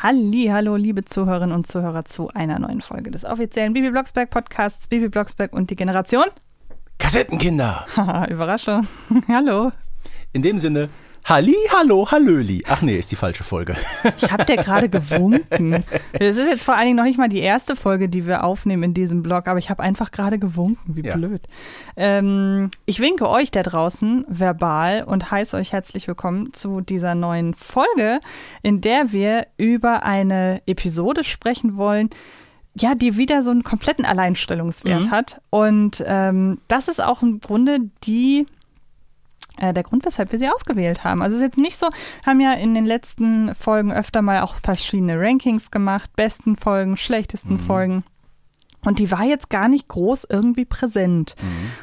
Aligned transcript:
Halli, 0.00 0.46
hallo, 0.46 0.76
liebe 0.76 1.04
Zuhörerinnen 1.04 1.52
und 1.52 1.66
Zuhörer 1.66 2.04
zu 2.04 2.28
einer 2.28 2.60
neuen 2.60 2.80
Folge 2.80 3.10
des 3.10 3.24
offiziellen 3.24 3.72
Bibi 3.72 3.90
Blocksberg 3.90 4.30
Podcasts 4.30 4.86
Bibi 4.86 5.08
Blocksberg 5.08 5.52
und 5.52 5.70
die 5.70 5.74
Generation. 5.74 6.26
Kassettenkinder. 7.00 7.84
Haha, 7.96 8.26
Überraschung. 8.26 8.86
hallo. 9.28 9.72
In 10.32 10.42
dem 10.42 10.58
Sinne, 10.58 10.88
Halli, 11.28 11.54
hallo, 11.76 12.10
hallöli. 12.10 12.64
Ach 12.66 12.80
nee, 12.80 12.96
ist 12.98 13.10
die 13.12 13.16
falsche 13.16 13.44
Folge. 13.44 13.76
Ich 14.16 14.32
hab 14.32 14.46
dir 14.46 14.56
gerade 14.56 14.88
gewunken. 14.88 15.84
Es 16.12 16.38
ist 16.38 16.48
jetzt 16.48 16.64
vor 16.64 16.74
allen 16.74 16.86
Dingen 16.86 16.96
noch 16.96 17.04
nicht 17.04 17.18
mal 17.18 17.28
die 17.28 17.40
erste 17.40 17.76
Folge, 17.76 18.08
die 18.08 18.24
wir 18.26 18.44
aufnehmen 18.44 18.82
in 18.82 18.94
diesem 18.94 19.22
Blog, 19.22 19.46
aber 19.46 19.58
ich 19.58 19.68
habe 19.68 19.82
einfach 19.82 20.10
gerade 20.10 20.38
gewunken. 20.38 20.96
Wie 20.96 21.06
Ja. 21.06 21.14
blöd. 21.16 21.42
Ähm, 21.96 22.70
ich 22.86 23.00
winke 23.00 23.28
euch 23.28 23.50
da 23.50 23.62
draußen 23.62 24.24
verbal 24.26 25.04
und 25.04 25.30
heiße 25.30 25.54
euch 25.58 25.72
herzlich 25.74 26.08
willkommen 26.08 26.54
zu 26.54 26.80
dieser 26.80 27.14
neuen 27.14 27.52
Folge, 27.52 28.20
in 28.62 28.80
der 28.80 29.12
wir 29.12 29.48
über 29.58 30.04
eine 30.04 30.62
Episode 30.64 31.24
sprechen 31.24 31.76
wollen, 31.76 32.08
ja, 32.74 32.94
die 32.94 33.18
wieder 33.18 33.42
so 33.42 33.50
einen 33.50 33.64
kompletten 33.64 34.06
Alleinstellungswert 34.06 35.04
Mhm. 35.04 35.10
hat. 35.10 35.42
Und 35.50 36.02
ähm, 36.06 36.58
das 36.68 36.88
ist 36.88 37.04
auch 37.04 37.20
im 37.22 37.40
Grunde 37.40 37.80
die 38.04 38.46
der 39.58 39.82
Grund, 39.82 40.04
weshalb 40.04 40.32
wir 40.32 40.38
sie 40.38 40.48
ausgewählt 40.48 41.04
haben. 41.04 41.22
Also 41.22 41.36
es 41.36 41.42
ist 41.42 41.46
jetzt 41.48 41.60
nicht 41.60 41.76
so, 41.76 41.88
haben 42.26 42.40
ja 42.40 42.52
in 42.52 42.74
den 42.74 42.86
letzten 42.86 43.54
Folgen 43.54 43.92
öfter 43.92 44.22
mal 44.22 44.40
auch 44.42 44.56
verschiedene 44.56 45.18
Rankings 45.18 45.70
gemacht, 45.70 46.10
besten 46.16 46.56
Folgen, 46.56 46.96
schlechtesten 46.96 47.58
Folgen. 47.58 48.04
Und 48.84 49.00
die 49.00 49.10
war 49.10 49.24
jetzt 49.24 49.50
gar 49.50 49.68
nicht 49.68 49.88
groß 49.88 50.26
irgendwie 50.30 50.64
präsent. 50.64 51.34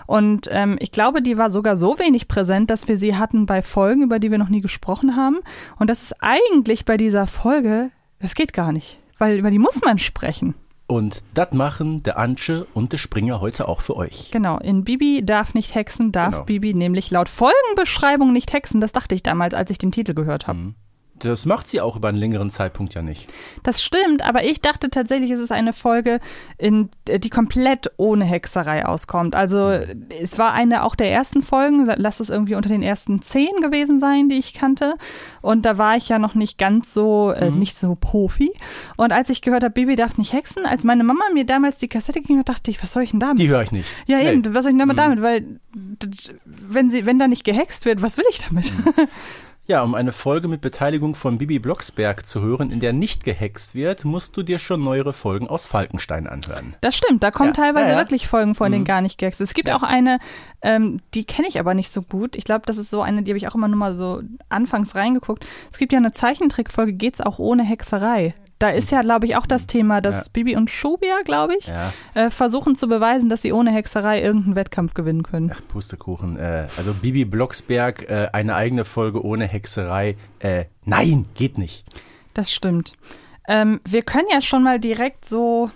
Und 0.08 0.48
ähm, 0.52 0.78
ich 0.80 0.92
glaube, 0.92 1.22
die 1.22 1.38
war 1.38 1.50
sogar 1.50 1.76
so 1.76 2.00
wenig 2.00 2.28
präsent, 2.28 2.70
dass 2.70 2.88
wir 2.88 2.98
sie 2.98 3.16
hatten 3.16 3.46
bei 3.46 3.62
Folgen, 3.62 4.02
über 4.02 4.18
die 4.18 4.32
wir 4.32 4.38
noch 4.38 4.50
nie 4.50 4.62
gesprochen 4.62 5.16
haben. 5.16 5.40
Und 5.78 5.90
das 5.90 6.02
ist 6.02 6.16
eigentlich 6.22 6.86
bei 6.86 6.98
dieser 6.98 7.28
Folge, 7.28 7.92
das 8.20 8.34
geht 8.34 8.54
gar 8.54 8.72
nicht, 8.72 9.00
weil 9.18 9.38
über 9.38 9.52
die 9.52 9.60
muss 9.60 9.82
man 9.82 10.00
sprechen. 10.00 10.56
Und 10.88 11.24
das 11.34 11.52
machen 11.54 12.04
der 12.04 12.18
Ansche 12.18 12.68
und 12.74 12.92
der 12.92 13.00
Springer 13.00 13.42
heute 13.42 13.68
auch 13.68 13.82
für 13.82 13.96
euch. 13.96 14.30
Genau, 14.32 14.60
in 14.60 14.84
Bibi 14.84 15.24
darf 15.26 15.54
nicht 15.56 15.74
hexen, 15.74 16.12
darf 16.12 16.32
Genau. 16.32 16.46
Bibi 16.46 16.74
nämlich 16.76 17.10
laut 17.10 17.28
Folgenbeschreibung 17.28 18.32
nicht 18.32 18.54
hexen. 18.54 18.82
Das 18.82 18.92
dachte 18.92 19.16
ich 19.16 19.24
damals, 19.24 19.56
als 19.56 19.72
ich 19.72 19.80
den 19.80 19.92
Titel 19.92 20.14
gehört 20.14 20.48
habe. 20.48 20.76
Das 21.20 21.46
macht 21.46 21.70
sie 21.70 21.80
auch 21.80 21.96
über 21.96 22.10
einen 22.10 22.18
längeren 22.18 22.50
Zeitpunkt 22.50 22.94
ja 22.94 23.02
nicht. 23.02 23.32
Das 23.64 23.82
stimmt, 23.82 24.22
aber 24.22 24.44
ich 24.44 24.62
dachte 24.62 24.90
tatsächlich, 24.90 25.32
es 25.32 25.40
ist 25.40 25.52
eine 25.52 25.72
Folge, 25.72 26.20
in, 26.58 26.90
die 27.08 27.30
komplett 27.30 27.90
ohne 27.98 28.26
Hexerei 28.26 28.86
auskommt. 28.86 29.34
Also 29.34 29.70
es 30.22 30.38
war 30.38 30.52
eine 30.52 30.84
auch 30.84 30.94
der 30.94 31.12
ersten 31.12 31.42
Folgen, 31.42 31.86
lass 31.98 32.20
es 32.20 32.30
irgendwie 32.30 32.56
unter 32.56 32.68
den 32.68 32.84
ersten 32.84 33.22
zehn 33.22 33.62
gewesen 33.62 34.00
sein, 34.00 34.28
die 34.28 34.38
ich 34.38 34.54
kannte. 34.54 34.96
Und 35.42 35.66
da 35.66 35.78
war 35.78 35.96
ich 35.96 36.10
ja 36.10 36.20
noch 36.20 36.36
nicht 36.36 36.58
ganz 36.58 36.94
so, 36.94 37.32
äh, 37.32 37.50
nicht 37.50 37.76
so 37.76 37.96
Profi. 37.96 38.52
Und 38.98 39.14
als 39.14 39.30
ich 39.30 39.42
gehört 39.42 39.64
habe, 39.64 39.74
Bibi 39.74 39.96
darf 39.96 40.18
nicht 40.18 40.34
hexen, 40.34 40.66
als 40.66 40.84
meine 40.84 41.04
Mama 41.06 41.24
mir 41.34 41.46
damals 41.46 41.80
die 41.80 41.88
Kassette 41.88 42.20
gegeben 42.22 42.40
hat, 42.40 42.50
dachte 42.50 42.72
ich, 42.72 42.84
was 42.84 42.92
soll 42.92 43.04
ich 43.04 43.12
denn 43.12 43.20
damit? 43.22 43.40
Die 43.40 43.48
höre 43.48 43.62
ich 43.62 43.72
nicht. 43.72 43.88
Ja, 44.06 44.18
Nee. 44.18 44.34
eben, 44.34 44.54
was 44.54 44.64
soll 44.66 44.74
ich 44.74 44.78
denn 44.78 44.80
damit, 44.80 44.98
damit? 44.98 45.22
Weil 45.22 45.60
wenn 46.46 46.90
sie, 46.90 47.06
wenn 47.06 47.20
da 47.20 47.28
nicht 47.30 47.44
gehext 47.46 47.86
wird, 47.86 48.02
was 48.02 48.18
will 48.18 48.26
ich 48.30 48.40
damit? 48.40 48.74
Ja, 49.68 49.82
um 49.82 49.96
eine 49.96 50.12
Folge 50.12 50.48
mit 50.48 50.62
Beteiligung 50.62 51.16
von 51.16 51.40
Bibi 51.40 51.58
Blocksberg 51.58 52.26
zu 52.28 52.40
hören, 52.42 52.70
in 52.70 52.80
der 52.80 52.94
nicht 52.94 53.24
gehext 53.24 53.74
wird, 53.74 54.06
musst 54.06 54.38
du 54.38 54.44
dir 54.44 54.60
schon 54.60 54.84
neuere 54.84 55.12
Folgen 55.12 55.48
aus 55.48 55.66
Falkenstein 55.66 56.28
anhören. 56.28 56.76
Das 56.82 56.96
stimmt, 56.96 57.24
da 57.24 57.32
kommen 57.32 57.50
Ja, 57.50 57.54
teilweise 57.64 57.88
ja, 57.88 57.94
ja. 57.94 57.98
wirklich 57.98 58.28
Folgen 58.28 58.54
vor, 58.54 58.68
in 58.68 58.74
denen 58.74 58.84
Mhm. 58.84 58.88
gar 58.88 59.02
nicht 59.02 59.18
gehext 59.18 59.40
wird. 59.40 59.50
Es 59.50 59.56
gibt 59.56 59.72
auch 59.72 59.82
eine, 59.82 60.20
ähm, 60.62 61.02
die 61.16 61.26
kenne 61.26 61.48
ich 61.48 61.60
aber 61.60 61.74
nicht 61.74 61.90
so 61.90 62.04
gut. 62.04 62.36
Ich 62.36 62.44
glaube, 62.44 62.68
das 62.68 62.78
ist 62.78 62.92
so 62.92 63.02
eine, 63.02 63.24
die 63.24 63.32
habe 63.32 63.38
ich 63.40 63.48
auch 63.48 63.56
immer 63.56 63.68
nur 63.68 63.78
mal 63.78 63.98
so 63.98 64.22
anfangs 64.50 64.94
reingeguckt. 64.94 65.44
Es 65.72 65.80
gibt 65.80 65.94
ja 65.94 65.98
eine 65.98 66.14
Zeichentrickfolge, 66.14 66.94
geht's 66.94 67.20
auch 67.20 67.40
ohne 67.40 67.64
Hexerei. 67.64 68.36
Da 68.66 68.72
ist 68.72 68.90
ja, 68.90 69.02
glaube 69.04 69.28
ich, 69.28 69.36
auch 69.36 69.46
das 69.46 69.68
Thema, 69.68 70.02
dass 70.02 70.26
Ja. 70.26 70.32
Bibi 70.34 70.56
und 70.56 70.72
Schubia, 70.72 71.22
glaube 71.24 71.54
ich, 71.56 71.68
Ja. 71.68 71.94
äh, 72.16 72.32
versuchen 72.32 72.76
zu 72.76 72.88
beweisen, 72.88 73.30
dass 73.30 73.44
sie 73.44 73.54
ohne 73.54 73.72
Hexerei 73.72 74.24
irgendeinen 74.24 74.56
Wettkampf 74.56 74.96
gewinnen 74.96 75.22
können. 75.22 75.52
Ach, 75.54 75.62
Pustekuchen. 75.68 76.36
Äh, 76.38 76.68
also 76.78 76.94
Bibi 76.96 77.26
Blocksberg, 77.26 78.10
äh, 78.10 78.30
eine 78.34 78.56
eigene 78.56 78.84
Folge 78.84 79.24
ohne 79.24 79.46
Hexerei. 79.46 80.18
Äh, 80.40 80.66
nein, 80.84 81.28
geht 81.36 81.60
nicht. 81.60 81.86
Das 82.34 82.52
stimmt. 82.52 82.94
Ähm, 83.48 83.82
wir 83.88 84.02
können 84.02 84.28
ja 84.32 84.42
schon 84.42 84.64
mal 84.64 84.80
direkt 84.80 85.26
so, 85.26 85.70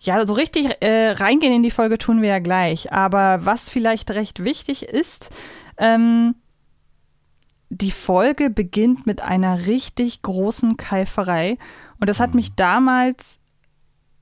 ja, 0.00 0.24
so 0.26 0.32
richtig 0.32 0.78
äh, 0.80 1.10
reingehen 1.10 1.52
in 1.52 1.62
die 1.62 1.70
Folge 1.70 1.98
tun 1.98 2.22
wir 2.22 2.30
ja 2.30 2.38
gleich. 2.38 2.90
Aber 2.90 3.40
was 3.44 3.68
vielleicht 3.68 4.10
recht 4.12 4.44
wichtig 4.44 4.84
ist, 4.84 5.28
ähm, 5.76 6.36
die 7.70 7.92
Folge 7.92 8.50
beginnt 8.50 9.06
mit 9.06 9.22
einer 9.22 9.66
richtig 9.66 10.22
großen 10.22 10.76
Keiferei. 10.76 11.56
Und 11.98 12.08
das 12.08 12.20
hat 12.20 12.34
mich 12.34 12.54
damals 12.56 13.38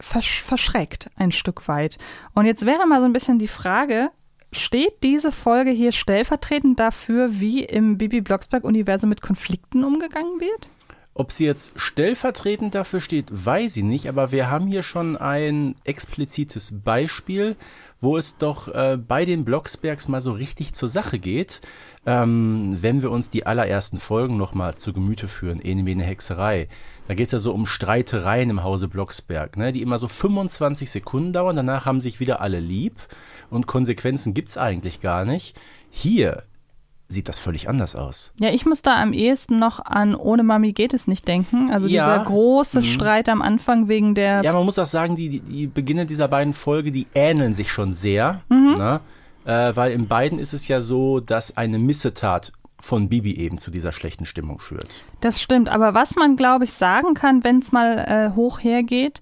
versch 0.01 0.43
verschreckt, 0.43 1.11
ein 1.17 1.33
Stück 1.33 1.67
weit. 1.67 1.99
Und 2.35 2.45
jetzt 2.45 2.67
wäre 2.67 2.87
mal 2.87 3.01
so 3.01 3.07
ein 3.07 3.13
bisschen 3.13 3.39
die 3.39 3.49
Frage, 3.49 4.11
steht 4.53 5.03
diese 5.03 5.33
Folge 5.33 5.71
hier 5.71 5.93
stellvertretend 5.93 6.79
dafür, 6.79 7.41
wie 7.41 7.65
im 7.65 7.99
Bibi 7.99 8.21
Blocksberg-Universum 8.21 9.09
mit 9.09 9.23
Konflikten 9.23 9.83
umgegangen 9.83 10.41
wird? 10.41 10.71
Ob 11.19 11.33
sie 11.33 11.47
jetzt 11.47 11.73
stellvertretend 11.75 12.77
dafür 12.77 13.01
steht, 13.01 13.27
weiß 13.31 13.79
ich 13.79 13.83
nicht, 13.83 14.09
aber 14.09 14.31
wir 14.31 14.49
haben 14.49 14.69
hier 14.69 14.85
schon 14.85 15.17
ein 15.17 15.75
explizites 15.83 16.81
Beispiel, 16.85 17.57
wo 18.01 18.17
es 18.17 18.39
doch 18.39 18.69
äh, 18.69 18.97
bei 18.97 19.25
den 19.25 19.45
Blocksbergs 19.45 20.07
mal 20.07 20.21
so 20.21 20.31
richtig 20.31 20.75
zur 20.75 20.87
Sache 20.87 21.19
geht. 21.19 21.61
Ähm, 22.07 22.79
wenn 22.81 23.03
wir 23.03 23.11
uns 23.11 23.31
die 23.31 23.47
allerersten 23.47 23.99
Folgen 23.99 24.37
nochmal 24.37 24.77
zu 24.77 24.93
Gemüte 24.93 25.27
führen, 25.27 25.61
ähnlich 25.61 25.87
wie 25.87 25.91
eine 25.91 26.05
Hexerei, 26.05 26.69
da 27.09 27.15
geht 27.15 27.27
es 27.27 27.33
ja 27.33 27.41
so 27.41 27.53
um 27.53 27.67
Streitereien 27.67 28.51
im 28.51 28.63
Hause 28.63 28.87
Blocksberg, 28.87 29.57
ne, 29.57 29.73
die 29.73 29.83
immer 29.83 29.99
so 29.99 30.07
25 30.07 30.89
Sekunden 30.89 31.33
dauern, 31.33 31.57
danach 31.57 31.85
haben 31.85 32.01
sich 32.01 32.21
wieder 32.21 32.41
alle 32.41 32.61
lieb 32.61 32.95
und 33.51 33.67
Konsequenzen 33.67 34.35
gibt's 34.35 34.57
eigentlich 34.57 35.01
gar 35.01 35.25
nicht. 35.25 35.59
Hier 35.91 36.45
sieht 37.09 37.29
das 37.29 37.39
völlig 37.41 37.69
anders 37.69 37.97
aus. 37.97 38.33
Ja, 38.39 38.51
ich 38.51 38.67
muss 38.67 38.83
da 38.83 39.01
am 39.01 39.15
ehesten 39.15 39.59
noch 39.59 39.85
an 39.85 40.15
Ohne 40.15 40.43
Mami 40.43 40.73
geht 40.73 40.93
es 40.93 41.07
nicht 41.07 41.27
denken. 41.27 41.71
Also 41.71 41.89
Ja. 41.89 42.05
dieser 42.05 42.25
große 42.25 42.83
Streit 42.83 43.31
am 43.31 43.41
Anfang 43.41 43.89
wegen 43.89 44.15
der. 44.15 44.43
Ja, 44.43 44.53
man 44.53 44.65
muss 44.67 44.79
auch 44.79 44.87
sagen, 44.87 45.17
die, 45.17 45.41
die, 45.41 45.67
Beginne 45.67 46.05
dieser 46.05 46.29
beiden 46.29 46.53
Folge, 46.53 46.93
die 46.93 47.07
ähneln 47.15 47.55
sich 47.55 47.73
schon 47.73 47.95
sehr. 47.95 48.43
Mhm. 48.51 48.75
Ne? 48.77 49.01
Äh, 49.47 49.75
weil 49.75 49.93
in 49.93 50.07
beiden 50.07 50.39
ist 50.39 50.53
es 50.53 50.69
ja 50.69 50.83
so, 50.83 51.21
dass 51.21 51.57
eine 51.57 51.79
Missetat 51.79 52.53
von 52.79 53.09
Bibi 53.09 53.37
eben 53.37 53.57
zu 53.57 53.71
dieser 53.71 53.93
schlechten 53.93 54.27
Stimmung 54.27 54.61
führt. 54.61 55.03
Das 55.21 55.41
stimmt. 55.41 55.71
Aber 55.71 55.95
was 55.95 56.15
man, 56.15 56.37
glaube 56.37 56.65
ich, 56.65 56.75
sagen 56.75 57.15
kann, 57.15 57.43
wenn 57.43 57.59
es 57.59 57.73
mal 57.73 57.99
äh, 58.33 58.37
hoch 58.37 58.63
hergeht, 58.63 59.21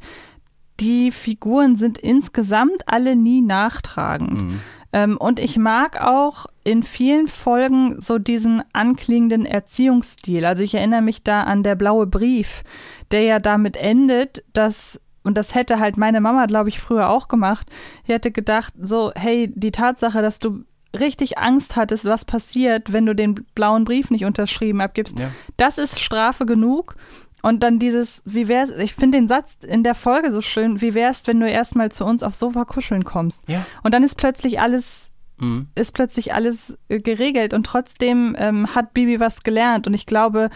die 0.81 1.11
Figuren 1.11 1.77
sind 1.77 1.99
insgesamt 1.99 2.83
alle 2.87 3.17
nie 3.17 3.41
nachtragend. 3.41 4.61
Ähm, 4.97 5.19
und 5.19 5.41
ich 5.41 5.59
mag 5.59 6.01
auch 6.03 6.47
in 6.65 6.83
vielen 6.83 7.29
Folgen 7.29 8.01
so 8.01 8.19
diesen 8.19 8.62
anklingenden 8.73 9.45
Erziehungsstil. 9.45 10.47
Also 10.47 10.62
ich 10.62 10.75
erinnere 10.75 11.03
mich 11.03 11.23
da 11.23 11.43
an 11.43 11.62
der 11.62 11.75
blaue 11.75 12.07
Brief, 12.07 12.62
der 13.11 13.23
ja 13.25 13.39
damit 13.39 13.77
endet, 13.77 14.43
dass 14.55 14.99
und 15.23 15.37
das 15.37 15.55
hätte 15.55 15.81
halt 15.81 15.97
meine 15.99 16.21
Mama, 16.21 16.47
glaube 16.47 16.69
ich, 16.71 16.79
früher 16.79 17.11
auch 17.11 17.29
gemacht. 17.29 17.69
Die 18.07 18.12
hätte 18.12 18.31
gedacht, 18.31 18.73
so, 18.81 19.10
hey, 19.16 19.53
die 19.54 19.72
Tatsache, 19.72 20.22
dass 20.22 20.39
du 20.39 20.65
richtig 20.98 21.37
Angst 21.37 21.77
hattest, 21.77 22.04
was 22.07 22.25
passiert, 22.25 22.93
wenn 22.93 23.04
du 23.07 23.15
den 23.15 23.34
blauen 23.54 23.84
Brief 23.84 24.10
nicht 24.10 24.25
unterschrieben 24.25 24.81
abgibst, 24.81 25.19
Ja. 25.19 25.28
das 25.57 25.78
ist 25.78 26.01
Strafe 26.01 26.47
genug. 26.47 26.95
Und 27.42 27.62
dann 27.62 27.78
dieses, 27.78 28.22
wie 28.24 28.48
wär's, 28.48 28.71
ich 28.71 28.94
finde 28.94 29.18
den 29.18 29.28
Satz 29.28 29.59
in 29.65 29.83
der 29.83 29.94
Folge 29.94 30.33
so 30.33 30.41
schön, 30.41 30.80
wie 30.80 30.94
wär's, 30.94 31.27
wenn 31.27 31.38
du 31.38 31.48
erstmal 31.48 31.92
zu 31.92 32.04
uns 32.04 32.22
aufs 32.22 32.38
Sofa 32.38 32.65
kuscheln 32.65 33.04
kommst? 33.04 33.42
Ja. 33.47 33.65
Und 33.83 33.94
dann 33.94 34.03
ist 34.03 34.16
plötzlich 34.16 34.60
alles, 34.60 35.10
Mhm. 35.38 35.68
ist 35.74 35.92
plötzlich 35.92 36.33
alles 36.33 36.78
äh, 36.88 36.98
geregelt 36.98 37.53
und 37.53 37.65
trotzdem 37.66 38.34
ähm, 38.38 38.74
hat 38.74 38.94
Bibi 38.94 39.21
was 39.21 39.42
gelernt. 39.42 39.86
Und 39.86 39.92
ich 39.92 40.06
glaube, 40.06 40.48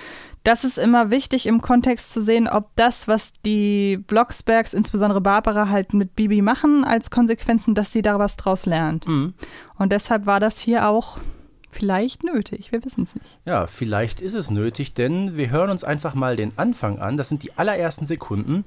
das 0.42 0.64
ist 0.64 0.78
immer 0.78 1.10
wichtig 1.10 1.44
im 1.44 1.60
Kontext 1.60 2.14
zu 2.14 2.22
sehen, 2.22 2.48
ob 2.48 2.74
das, 2.76 3.06
was 3.06 3.32
die 3.44 3.98
Blocksbergs, 3.98 4.72
insbesondere 4.72 5.20
Barbara, 5.20 5.68
halt 5.68 5.92
mit 5.92 6.16
Bibi 6.16 6.40
machen, 6.40 6.84
als 6.84 7.10
Konsequenzen, 7.10 7.74
dass 7.74 7.92
sie 7.92 8.00
da 8.00 8.18
was 8.18 8.36
draus 8.36 8.64
lernt. 8.64 9.06
Mhm. 9.06 9.34
Und 9.78 9.92
deshalb 9.92 10.24
war 10.24 10.40
das 10.40 10.58
hier 10.58 10.88
auch 10.88 11.18
vielleicht 11.70 12.24
nötig. 12.24 12.72
Wir 12.72 12.84
wissen 12.84 13.04
es 13.04 13.14
nicht. 13.14 13.26
Ja, 13.44 13.66
vielleicht 13.66 14.20
ist 14.20 14.34
es 14.34 14.50
nötig, 14.50 14.94
denn 14.94 15.36
wir 15.36 15.50
hören 15.50 15.70
uns 15.70 15.84
einfach 15.84 16.14
mal 16.14 16.36
den 16.36 16.58
Anfang 16.58 16.98
an. 16.98 17.16
Das 17.16 17.28
sind 17.28 17.42
die 17.42 17.56
allerersten 17.56 18.06
Sekunden. 18.06 18.64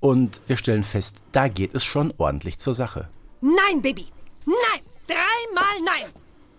Und 0.00 0.40
wir 0.46 0.56
stellen 0.56 0.84
fest, 0.84 1.22
da 1.32 1.48
geht 1.48 1.74
es 1.74 1.84
schon 1.84 2.12
ordentlich 2.18 2.58
zur 2.58 2.74
Sache. 2.74 3.08
Nein, 3.40 3.82
Baby. 3.82 4.06
Nein. 4.44 4.82
Dreimal 5.06 5.80
nein. 5.84 6.10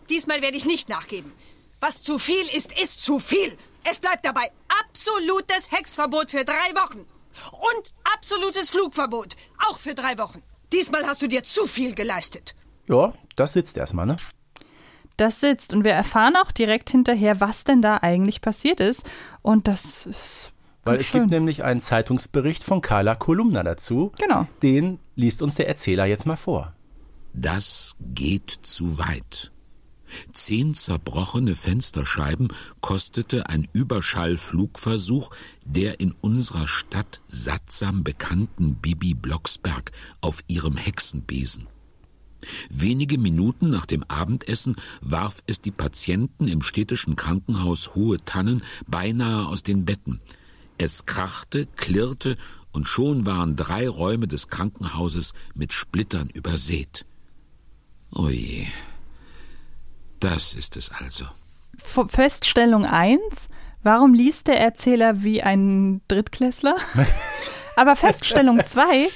Diesmal 0.10 0.42
werde 0.42 0.58
ich 0.58 0.66
nicht 0.66 0.90
nachgeben. 0.90 1.32
Was 1.80 2.02
zu 2.02 2.18
viel 2.18 2.48
ist, 2.54 2.72
ist 2.82 3.04
zu 3.04 3.20
viel. 3.20 3.58
Es 3.84 4.00
bleibt 4.00 4.26
dabei 4.26 4.52
absolutes 4.82 5.72
Hexverbot 5.72 6.32
für 6.32 6.46
drei 6.46 6.74
Wochen. 6.76 7.06
Und 7.52 7.94
absolutes 8.16 8.70
Flugverbot. 8.70 9.36
Auch 9.68 9.78
für 9.78 9.94
drei 9.94 10.18
Wochen. 10.18 10.42
Diesmal 10.74 11.06
hast 11.06 11.22
du 11.22 11.28
dir 11.28 11.44
zu 11.44 11.68
viel 11.68 11.94
geleistet. 11.94 12.56
Ja, 12.88 13.14
das 13.36 13.54
sitzt 13.54 13.78
erstmal, 13.78 14.06
ne? 14.06 14.16
Das 15.18 15.40
sitzt. 15.40 15.74
Und 15.74 15.84
wir 15.84 15.94
erfahren 15.94 16.36
auch 16.36 16.52
direkt 16.52 16.90
hinterher, 16.90 17.40
was 17.42 17.64
denn 17.64 17.82
da 17.82 17.98
eigentlich 18.02 18.42
passiert 18.42 18.80
ist. 18.80 19.06
Und 19.42 19.68
das 19.68 20.06
ist. 20.06 20.54
Weil 20.84 21.00
es 21.00 21.08
schön. 21.08 21.22
gibt 21.22 21.32
nämlich 21.32 21.64
einen 21.64 21.82
Zeitungsbericht 21.82 22.64
von 22.64 22.82
Carla 22.82 23.16
Kolumna 23.16 23.64
dazu. 23.64 24.14
Genau. 24.20 24.48
Den 24.62 25.00
liest 25.16 25.42
uns 25.42 25.56
der 25.56 25.68
Erzähler 25.68 26.06
jetzt 26.06 26.26
mal 26.26 26.38
vor. 26.38 26.74
Das 27.34 27.96
geht 28.00 28.50
zu 28.50 28.98
weit. 28.98 29.52
Zehn 30.32 30.74
zerbrochene 30.74 31.56
Fensterscheiben 31.56 32.48
kostete 32.82 33.50
ein 33.50 33.68
Überschallflugversuch 33.74 35.30
der 35.66 36.00
in 36.00 36.14
unserer 36.22 36.68
Stadt 36.68 37.22
sattsam 37.28 38.04
bekannten 38.04 38.76
Bibi 38.76 39.14
Blocksberg 39.14 39.92
auf 40.22 40.44
ihrem 40.48 40.78
Hexenbesen. 40.78 41.68
Wenige 42.70 43.18
Minuten 43.18 43.70
nach 43.70 43.86
dem 43.86 44.04
Abendessen 44.08 44.76
warf 45.02 45.38
es 45.48 45.62
die 45.62 45.72
Patienten 45.72 46.48
im 46.48 46.62
städtischen 46.62 47.16
Krankenhaus 47.16 47.96
Hohe 47.96 48.18
Tannen 48.24 48.64
beinahe 48.88 49.48
aus 49.48 49.64
den 49.64 49.86
Betten. 49.86 50.22
Es 50.78 51.06
krachte, 51.06 51.68
klirrte 51.76 52.38
und 52.72 52.88
schon 52.88 53.26
waren 53.26 53.56
drei 53.56 53.90
Räume 53.90 54.28
des 54.28 54.48
Krankenhauses 54.50 55.34
mit 55.56 55.74
Splittern 55.74 56.30
übersät. 56.30 57.06
Oje. 58.12 58.68
Das 60.20 60.54
ist 60.54 60.78
es 60.78 60.92
also. 60.92 61.26
F- 61.84 62.10
Feststellung 62.12 62.86
1. 62.86 63.20
Warum 63.84 64.14
liest 64.14 64.48
der 64.48 64.60
Erzähler 64.60 65.24
wie 65.24 65.42
ein 65.42 66.02
Drittklässler? 66.08 66.76
Aber 67.76 67.96
Feststellung 67.96 68.64
2. 68.64 69.10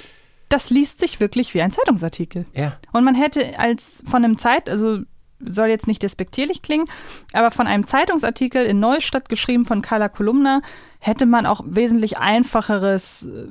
Das 0.51 0.69
liest 0.69 0.99
sich 0.99 1.21
wirklich 1.21 1.53
wie 1.53 1.61
ein 1.61 1.71
Zeitungsartikel. 1.71 2.45
Ja. 2.53 2.73
Und 2.91 3.05
man 3.05 3.15
hätte 3.15 3.57
als 3.57 4.03
von 4.05 4.25
einem 4.25 4.37
Zeit, 4.37 4.69
also 4.69 4.99
soll 5.39 5.69
jetzt 5.69 5.87
nicht 5.87 6.03
despektierlich 6.03 6.61
klingen, 6.61 6.87
aber 7.31 7.51
von 7.51 7.67
einem 7.67 7.85
Zeitungsartikel 7.85 8.65
in 8.65 8.79
Neustadt 8.79 9.29
geschrieben 9.29 9.63
von 9.63 9.81
Carla 9.81 10.09
Kolumna 10.09 10.61
hätte 10.99 11.25
man 11.25 11.45
auch 11.45 11.61
wesentlich 11.65 12.17
einfacheres, 12.17 13.27
äh, 13.27 13.47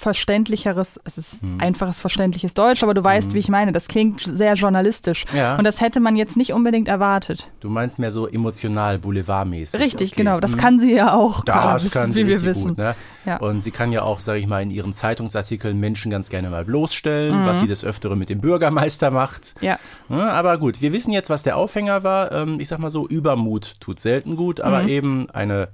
verständlicheres, 0.00 1.00
es 1.04 1.18
ist 1.18 1.42
Hm. 1.42 1.60
einfaches, 1.60 2.00
verständliches 2.00 2.54
Deutsch, 2.54 2.82
aber 2.82 2.94
du 2.94 3.02
weißt, 3.04 3.32
wie 3.34 3.38
ich 3.38 3.48
meine. 3.48 3.72
Das 3.72 3.88
klingt 3.88 4.20
sehr 4.20 4.54
journalistisch. 4.54 5.24
Ja. 5.34 5.56
Und 5.56 5.64
das 5.64 5.80
hätte 5.80 6.00
man 6.00 6.16
jetzt 6.16 6.36
nicht 6.36 6.52
unbedingt 6.52 6.88
erwartet. 6.88 7.50
Du 7.60 7.68
meinst 7.68 7.98
mehr 7.98 8.10
so 8.10 8.26
emotional, 8.26 8.98
boulevardmäßig. 8.98 9.80
Richtig, 9.80 10.12
Okay. 10.12 10.22
genau. 10.22 10.40
Das 10.40 10.52
Mhm. 10.52 10.58
kann 10.58 10.78
sie 10.78 10.94
ja 10.94 11.14
auch, 11.14 11.44
Das 11.44 11.82
das 11.84 11.92
kann 11.92 12.08
ist, 12.10 12.14
sie 12.14 12.24
wie 12.24 12.28
wir 12.28 12.42
wissen. 12.42 12.68
Gut, 12.70 12.78
ne? 12.78 12.94
Ja. 13.26 13.36
Und 13.38 13.62
sie 13.62 13.70
kann 13.70 13.92
ja 13.92 14.02
auch, 14.02 14.20
sage 14.20 14.38
ich 14.40 14.46
mal, 14.46 14.62
in 14.62 14.70
ihren 14.70 14.92
Zeitungsartikeln 14.92 15.78
Menschen 15.78 16.10
ganz 16.10 16.30
gerne 16.30 16.50
mal 16.50 16.64
bloßstellen, 16.64 17.42
Mhm. 17.42 17.46
was 17.46 17.60
sie 17.60 17.66
des 17.68 17.84
Öfteren 17.84 18.18
mit 18.18 18.28
dem 18.30 18.40
Bürgermeister 18.40 19.10
macht. 19.10 19.54
Ja. 19.60 19.78
Ja, 20.08 20.30
aber 20.32 20.58
gut, 20.58 20.80
wir 20.80 20.92
wissen 20.92 21.12
jetzt, 21.12 21.30
was 21.30 21.42
der 21.42 21.56
Aufhänger 21.56 22.02
war. 22.02 22.32
Ähm, 22.32 22.58
Ich 22.60 22.68
sag 22.68 22.78
mal 22.78 22.90
so, 22.90 23.06
Übermut 23.08 23.76
tut 23.80 24.00
selten 24.00 24.36
gut, 24.36 24.60
aber 24.60 24.82
Mhm. 24.82 24.88
eben 24.88 25.30
eine, 25.30 25.68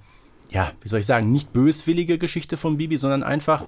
ja, 0.51 0.73
wie 0.81 0.89
soll 0.89 1.01
ich 1.01 1.07
sagen, 1.07 1.31
nicht 1.33 1.53
böswillige 1.53 2.19
Geschichte 2.19 2.57
von 2.57 2.77
Bibi, 2.77 2.97
sondern 2.97 3.23
einfach 3.23 3.65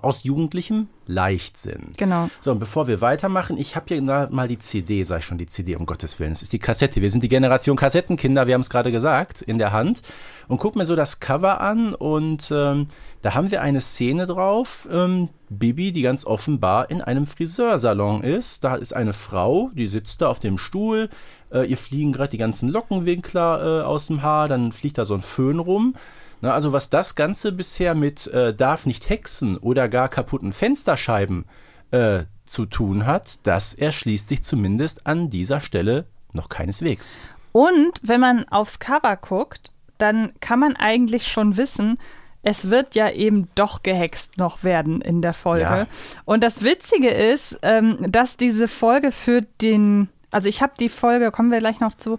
aus 0.00 0.22
jugendlichem 0.22 0.88
Leichtsinn. 1.06 1.92
Genau. 1.96 2.28
So, 2.40 2.52
und 2.52 2.58
bevor 2.58 2.86
wir 2.86 3.00
weitermachen, 3.00 3.56
ich 3.58 3.74
habe 3.74 3.86
hier 3.88 4.02
mal 4.02 4.48
die 4.48 4.58
CD, 4.58 5.02
sag 5.04 5.20
ich 5.20 5.24
schon, 5.24 5.38
die 5.38 5.46
CD, 5.46 5.76
um 5.76 5.86
Gottes 5.86 6.18
Willen. 6.20 6.32
Es 6.32 6.42
ist 6.42 6.52
die 6.52 6.58
Kassette. 6.58 7.00
Wir 7.00 7.10
sind 7.10 7.22
die 7.22 7.28
Generation 7.28 7.76
Kassettenkinder, 7.76 8.46
wir 8.46 8.54
haben 8.54 8.60
es 8.60 8.70
gerade 8.70 8.92
gesagt, 8.92 9.42
in 9.42 9.58
der 9.58 9.72
Hand. 9.72 10.02
Und 10.46 10.58
guck 10.58 10.76
mir 10.76 10.86
so 10.86 10.94
das 10.94 11.20
Cover 11.20 11.60
an 11.60 11.94
und 11.94 12.50
ähm, 12.50 12.88
da 13.22 13.34
haben 13.34 13.50
wir 13.50 13.62
eine 13.62 13.80
Szene 13.80 14.26
drauf. 14.26 14.88
Ähm, 14.90 15.30
Bibi, 15.48 15.92
die 15.92 16.02
ganz 16.02 16.24
offenbar 16.24 16.90
in 16.90 17.02
einem 17.02 17.26
Friseursalon 17.26 18.22
ist. 18.22 18.64
Da 18.64 18.74
ist 18.74 18.94
eine 18.94 19.12
Frau, 19.12 19.70
die 19.74 19.86
sitzt 19.86 20.20
da 20.20 20.28
auf 20.28 20.40
dem 20.40 20.58
Stuhl. 20.58 21.08
Äh, 21.50 21.68
ihr 21.68 21.76
fliegen 21.76 22.12
gerade 22.12 22.30
die 22.30 22.38
ganzen 22.38 22.68
Lockenwinkler 22.68 23.80
äh, 23.80 23.84
aus 23.84 24.06
dem 24.06 24.22
Haar. 24.22 24.48
Dann 24.48 24.72
fliegt 24.72 24.98
da 24.98 25.04
so 25.04 25.14
ein 25.14 25.22
Föhn 25.22 25.58
rum. 25.58 25.94
Na, 26.40 26.52
also 26.52 26.72
was 26.72 26.90
das 26.90 27.14
Ganze 27.14 27.52
bisher 27.52 27.94
mit 27.94 28.26
äh, 28.28 28.54
darf 28.54 28.86
nicht 28.86 29.08
hexen 29.08 29.56
oder 29.56 29.88
gar 29.88 30.08
kaputten 30.08 30.52
Fensterscheiben 30.52 31.46
äh, 31.90 32.24
zu 32.46 32.66
tun 32.66 33.06
hat, 33.06 33.46
das 33.46 33.74
erschließt 33.74 34.28
sich 34.28 34.42
zumindest 34.42 35.06
an 35.06 35.30
dieser 35.30 35.60
Stelle 35.60 36.06
noch 36.32 36.48
keineswegs. 36.48 37.18
Und 37.52 37.92
wenn 38.02 38.20
man 38.20 38.48
aufs 38.48 38.78
Cover 38.78 39.16
guckt, 39.16 39.72
dann 39.98 40.32
kann 40.40 40.60
man 40.60 40.76
eigentlich 40.76 41.28
schon 41.28 41.56
wissen, 41.56 41.98
es 42.42 42.70
wird 42.70 42.94
ja 42.94 43.10
eben 43.10 43.48
doch 43.54 43.82
gehext 43.82 44.38
noch 44.38 44.62
werden 44.62 45.00
in 45.00 45.22
der 45.22 45.34
Folge. 45.34 45.64
Ja. 45.64 45.86
Und 46.24 46.42
das 46.42 46.62
Witzige 46.62 47.08
ist, 47.08 47.58
ähm, 47.62 47.98
dass 48.10 48.36
diese 48.36 48.68
Folge 48.68 49.10
für 49.10 49.42
den, 49.60 50.08
also 50.30 50.48
ich 50.48 50.62
habe 50.62 50.72
die 50.78 50.88
Folge, 50.88 51.30
kommen 51.32 51.50
wir 51.50 51.58
gleich 51.58 51.80
noch 51.80 51.94
zu, 51.94 52.18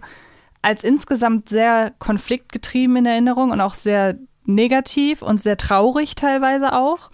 als 0.62 0.84
insgesamt 0.84 1.48
sehr 1.48 1.92
konfliktgetrieben 1.98 2.96
in 2.96 3.06
Erinnerung 3.06 3.50
und 3.50 3.60
auch 3.60 3.74
sehr 3.74 4.16
negativ 4.44 5.22
und 5.22 5.42
sehr 5.42 5.56
traurig 5.56 6.14
teilweise 6.14 6.72
auch. 6.72 7.10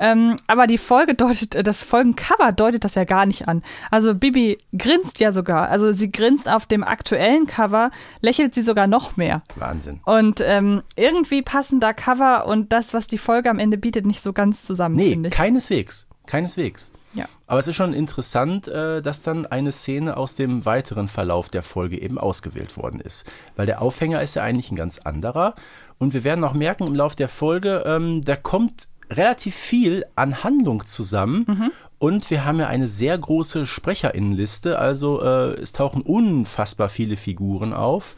Ähm, 0.00 0.36
aber 0.46 0.66
die 0.66 0.78
Folge 0.78 1.14
deutet, 1.14 1.54
äh, 1.56 1.62
das 1.62 1.82
Folgencover 1.84 2.52
deutet 2.52 2.84
das 2.84 2.94
ja 2.94 3.04
gar 3.04 3.26
nicht 3.26 3.48
an. 3.48 3.62
Also 3.90 4.14
Bibi 4.14 4.58
grinst 4.76 5.18
ja 5.18 5.32
sogar. 5.32 5.70
Also 5.70 5.90
sie 5.92 6.12
grinst 6.12 6.48
auf 6.48 6.66
dem 6.66 6.84
aktuellen 6.84 7.46
Cover, 7.46 7.90
lächelt 8.20 8.54
sie 8.54 8.62
sogar 8.62 8.86
noch 8.86 9.16
mehr. 9.16 9.42
Wahnsinn. 9.56 10.00
Und 10.04 10.40
ähm, 10.40 10.82
irgendwie 10.94 11.42
passen 11.42 11.80
da 11.80 11.92
Cover 11.92 12.46
und 12.46 12.72
das, 12.72 12.94
was 12.94 13.08
die 13.08 13.18
Folge 13.18 13.50
am 13.50 13.58
Ende 13.58 13.76
bietet, 13.76 14.06
nicht 14.06 14.22
so 14.22 14.32
ganz 14.32 14.64
zusammen, 14.64 14.94
Nee, 14.94 15.16
keineswegs. 15.30 16.06
Keineswegs. 16.26 16.92
Ja. 17.14 17.26
Aber 17.46 17.58
es 17.58 17.66
ist 17.66 17.76
schon 17.76 17.94
interessant, 17.94 18.68
äh, 18.68 19.00
dass 19.00 19.22
dann 19.22 19.46
eine 19.46 19.72
Szene 19.72 20.16
aus 20.16 20.34
dem 20.34 20.66
weiteren 20.66 21.08
Verlauf 21.08 21.48
der 21.48 21.62
Folge 21.62 22.00
eben 22.00 22.18
ausgewählt 22.18 22.76
worden 22.76 23.00
ist. 23.00 23.26
Weil 23.56 23.66
der 23.66 23.80
Aufhänger 23.80 24.22
ist 24.22 24.34
ja 24.34 24.42
eigentlich 24.42 24.70
ein 24.70 24.76
ganz 24.76 24.98
anderer. 24.98 25.54
Und 25.98 26.14
wir 26.14 26.24
werden 26.24 26.44
auch 26.44 26.52
merken 26.52 26.86
im 26.86 26.94
Laufe 26.94 27.16
der 27.16 27.28
Folge, 27.28 27.82
ähm, 27.86 28.22
da 28.22 28.36
kommt 28.36 28.88
relativ 29.10 29.54
viel 29.54 30.04
an 30.14 30.44
Handlung 30.44 30.86
zusammen. 30.86 31.72
Und 31.98 32.30
wir 32.30 32.44
haben 32.44 32.60
ja 32.60 32.68
eine 32.68 32.88
sehr 32.88 33.16
große 33.18 33.66
Sprecherinnenliste. 33.66 34.78
Also 34.78 35.22
äh, 35.22 35.54
es 35.60 35.72
tauchen 35.72 36.02
unfassbar 36.02 36.88
viele 36.88 37.16
Figuren 37.16 37.72
auf. 37.72 38.16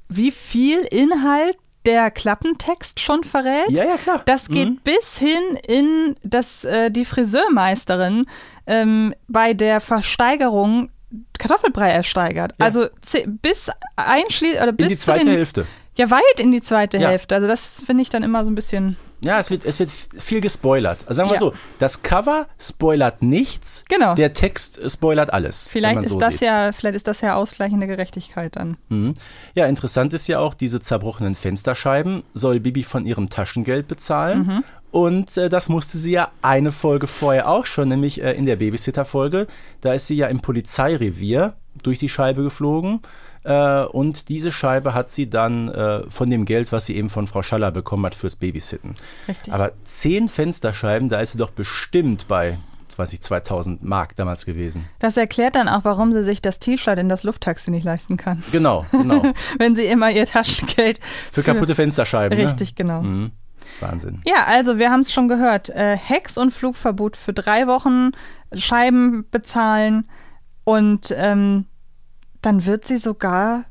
wie 0.09 0.31
viel 0.31 0.79
Inhalt 0.91 1.57
der 1.89 2.11
Klappentext 2.11 3.01
schon 3.01 3.25
verrät? 3.25 3.71
Ja, 3.71 3.85
ja, 3.85 3.97
klar. 3.97 4.23
Das 4.27 4.49
geht 4.49 4.69
Mhm. 4.69 4.81
bis 4.85 5.17
hin 5.19 5.41
in 5.67 6.15
das, 6.23 6.65
äh, 6.65 6.91
die 6.91 7.05
Friseurmeisterin 7.05 8.27
ähm, 8.67 9.15
bei 9.27 9.55
der 9.55 9.81
Versteigerung 9.81 10.91
Kartoffelbrei 11.39 11.89
ersteigert. 11.91 12.53
Ja. 12.59 12.67
Also 12.67 12.87
bis 13.27 13.71
einschließlich 13.97 14.61
oder 14.63 14.73
bis 14.73 14.85
In 14.87 14.91
die 14.91 14.99
zweite 14.99 15.25
den, 15.25 15.35
Hälfte. 15.37 15.67
Ja, 15.97 16.11
weit 16.11 16.39
in 16.39 16.53
die 16.53 16.61
zweite 16.61 16.99
Ja. 16.99 17.09
Hälfte. 17.09 17.35
Also 17.35 17.47
das 17.49 17.83
finde 17.85 18.03
ich 18.03 18.11
dann 18.11 18.23
immer 18.23 18.45
so 18.45 18.51
ein 18.51 18.55
bisschen 18.55 18.97
Ja, 19.21 19.39
es 19.39 19.51
wird, 19.51 19.65
es 19.65 19.79
wird 19.79 19.91
viel 19.91 20.41
gespoilert. 20.41 21.01
Also 21.09 21.15
sagen 21.15 21.29
wir 21.31 21.35
Ja. 21.35 21.41
so, 21.41 21.53
das 21.79 22.03
Cover 22.03 22.47
spoilert 22.61 23.23
nichts. 23.23 23.85
Genau. 23.89 24.15
Der 24.15 24.33
Text 24.33 24.81
spoilert 24.91 25.33
alles. 25.33 25.69
Vielleicht 25.69 26.03
ist 26.05 26.11
so 26.11 26.19
das 26.19 26.35
sieht. 26.35 26.43
ja, 26.43 26.73
vielleicht 26.73 26.95
ist 26.97 27.09
das 27.09 27.21
ja 27.21 27.35
ausgleichende 27.35 27.87
Gerechtigkeit 27.87 28.57
dann. 28.57 28.77
Mhm. 28.89 29.15
Ja, 29.55 29.67
interessant 29.67 30.13
ist 30.13 30.27
ja 30.29 30.39
auch, 30.39 30.55
diese 30.55 30.81
zerbrochenen 30.81 31.35
Fensterscheiben 31.35 32.23
soll 32.35 32.61
Bibi 32.61 32.85
von 32.85 33.07
ihrem 33.07 33.29
Taschengeld 33.29 33.89
bezahlen. 33.89 34.39
Mhm. 34.47 34.65
Und 34.91 35.37
äh, 35.37 35.49
das 35.51 35.69
musste 35.69 35.99
sie 35.99 36.13
ja 36.13 36.31
eine 36.41 36.73
Folge 36.73 37.07
vorher 37.07 37.49
auch 37.51 37.67
schon, 37.67 37.89
nämlich 37.89 38.23
äh, 38.23 38.33
in 38.33 38.47
der 38.47 38.57
Babysitter-Folge. 38.57 39.47
Da 39.83 39.93
ist 39.93 40.07
sie 40.07 40.17
ja 40.17 40.29
im 40.29 40.41
Polizeirevier 40.41 41.55
durch 41.83 41.99
die 41.99 42.09
Scheibe 42.09 42.43
geflogen. 42.43 43.01
Äh, 43.45 43.85
und 43.85 44.29
diese 44.29 44.53
Scheibe 44.53 44.95
hat 44.95 45.11
sie 45.11 45.29
dann 45.31 45.69
äh, 45.69 46.09
von 46.09 46.31
dem 46.31 46.45
Geld, 46.45 46.73
was 46.73 46.87
sie 46.87 46.97
eben 46.97 47.09
von 47.09 47.27
Frau 47.27 47.43
Schaller 47.43 47.71
bekommen 47.71 48.05
hat, 48.07 48.15
fürs 48.15 48.37
Babysitten. 48.37 48.95
Richtig. 49.27 49.53
Aber 49.53 49.73
zehn 49.85 50.29
Fensterscheiben, 50.29 51.09
da 51.09 51.21
ist 51.21 51.33
sie 51.33 51.39
doch 51.39 51.51
bestimmt 51.51 52.29
bei, 52.29 52.59
weiß 52.97 53.13
ich, 53.13 53.21
2000 53.21 53.83
Mark 53.83 54.17
damals 54.17 54.45
gewesen. 54.45 54.87
Das 54.99 55.17
erklärt 55.17 55.57
dann 55.57 55.69
auch, 55.69 55.85
warum 55.85 56.13
sie 56.13 56.25
sich 56.25 56.43
das 56.43 56.59
T-Shirt 56.59 56.99
in 56.99 57.09
das 57.09 57.23
Lufttaxi 57.23 57.71
nicht 57.71 57.85
leisten 57.85 58.17
kann. 58.17 58.43
Genau, 58.53 58.87
genau. 58.91 59.23
Wenn 59.59 59.75
sie 59.75 59.85
immer 59.87 60.11
ihr 60.11 60.27
Taschengeld 60.27 61.01
Für 61.33 61.43
kaputte 61.43 61.75
Fensterscheiben. 61.75 62.39
Richtig, 62.39 62.71
ne? 62.71 62.75
genau. 62.77 63.03
Mhm. 63.03 63.33
Wahnsinn. 63.81 64.21
Ja, 64.27 64.45
also 64.47 64.79
wir 64.79 64.91
haben 64.91 65.01
es 65.01 65.13
schon 65.13 65.29
gehört. 65.29 65.69
Äh, 65.71 65.97
Hex 65.97 66.39
und 66.39 66.53
Flugverbot 66.53 67.17
für 67.17 67.33
drei 67.33 67.67
Wochen, 67.67 68.13
Scheiben 68.53 69.27
bezahlen 69.31 70.09
und 70.65 71.15
ähm, 71.17 71.67
dann 72.43 72.65
wird 72.67 72.87
sie 72.87 72.97
sogar 72.99 73.65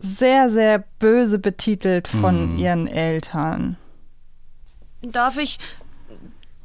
sehr, 0.00 0.50
sehr 0.50 0.80
böse 0.98 1.38
betitelt 1.38 2.08
von 2.08 2.54
Mhm. 2.54 2.58
ihren 2.58 2.86
Eltern. 2.86 3.76
Darf 5.02 5.38
ich. 5.38 5.58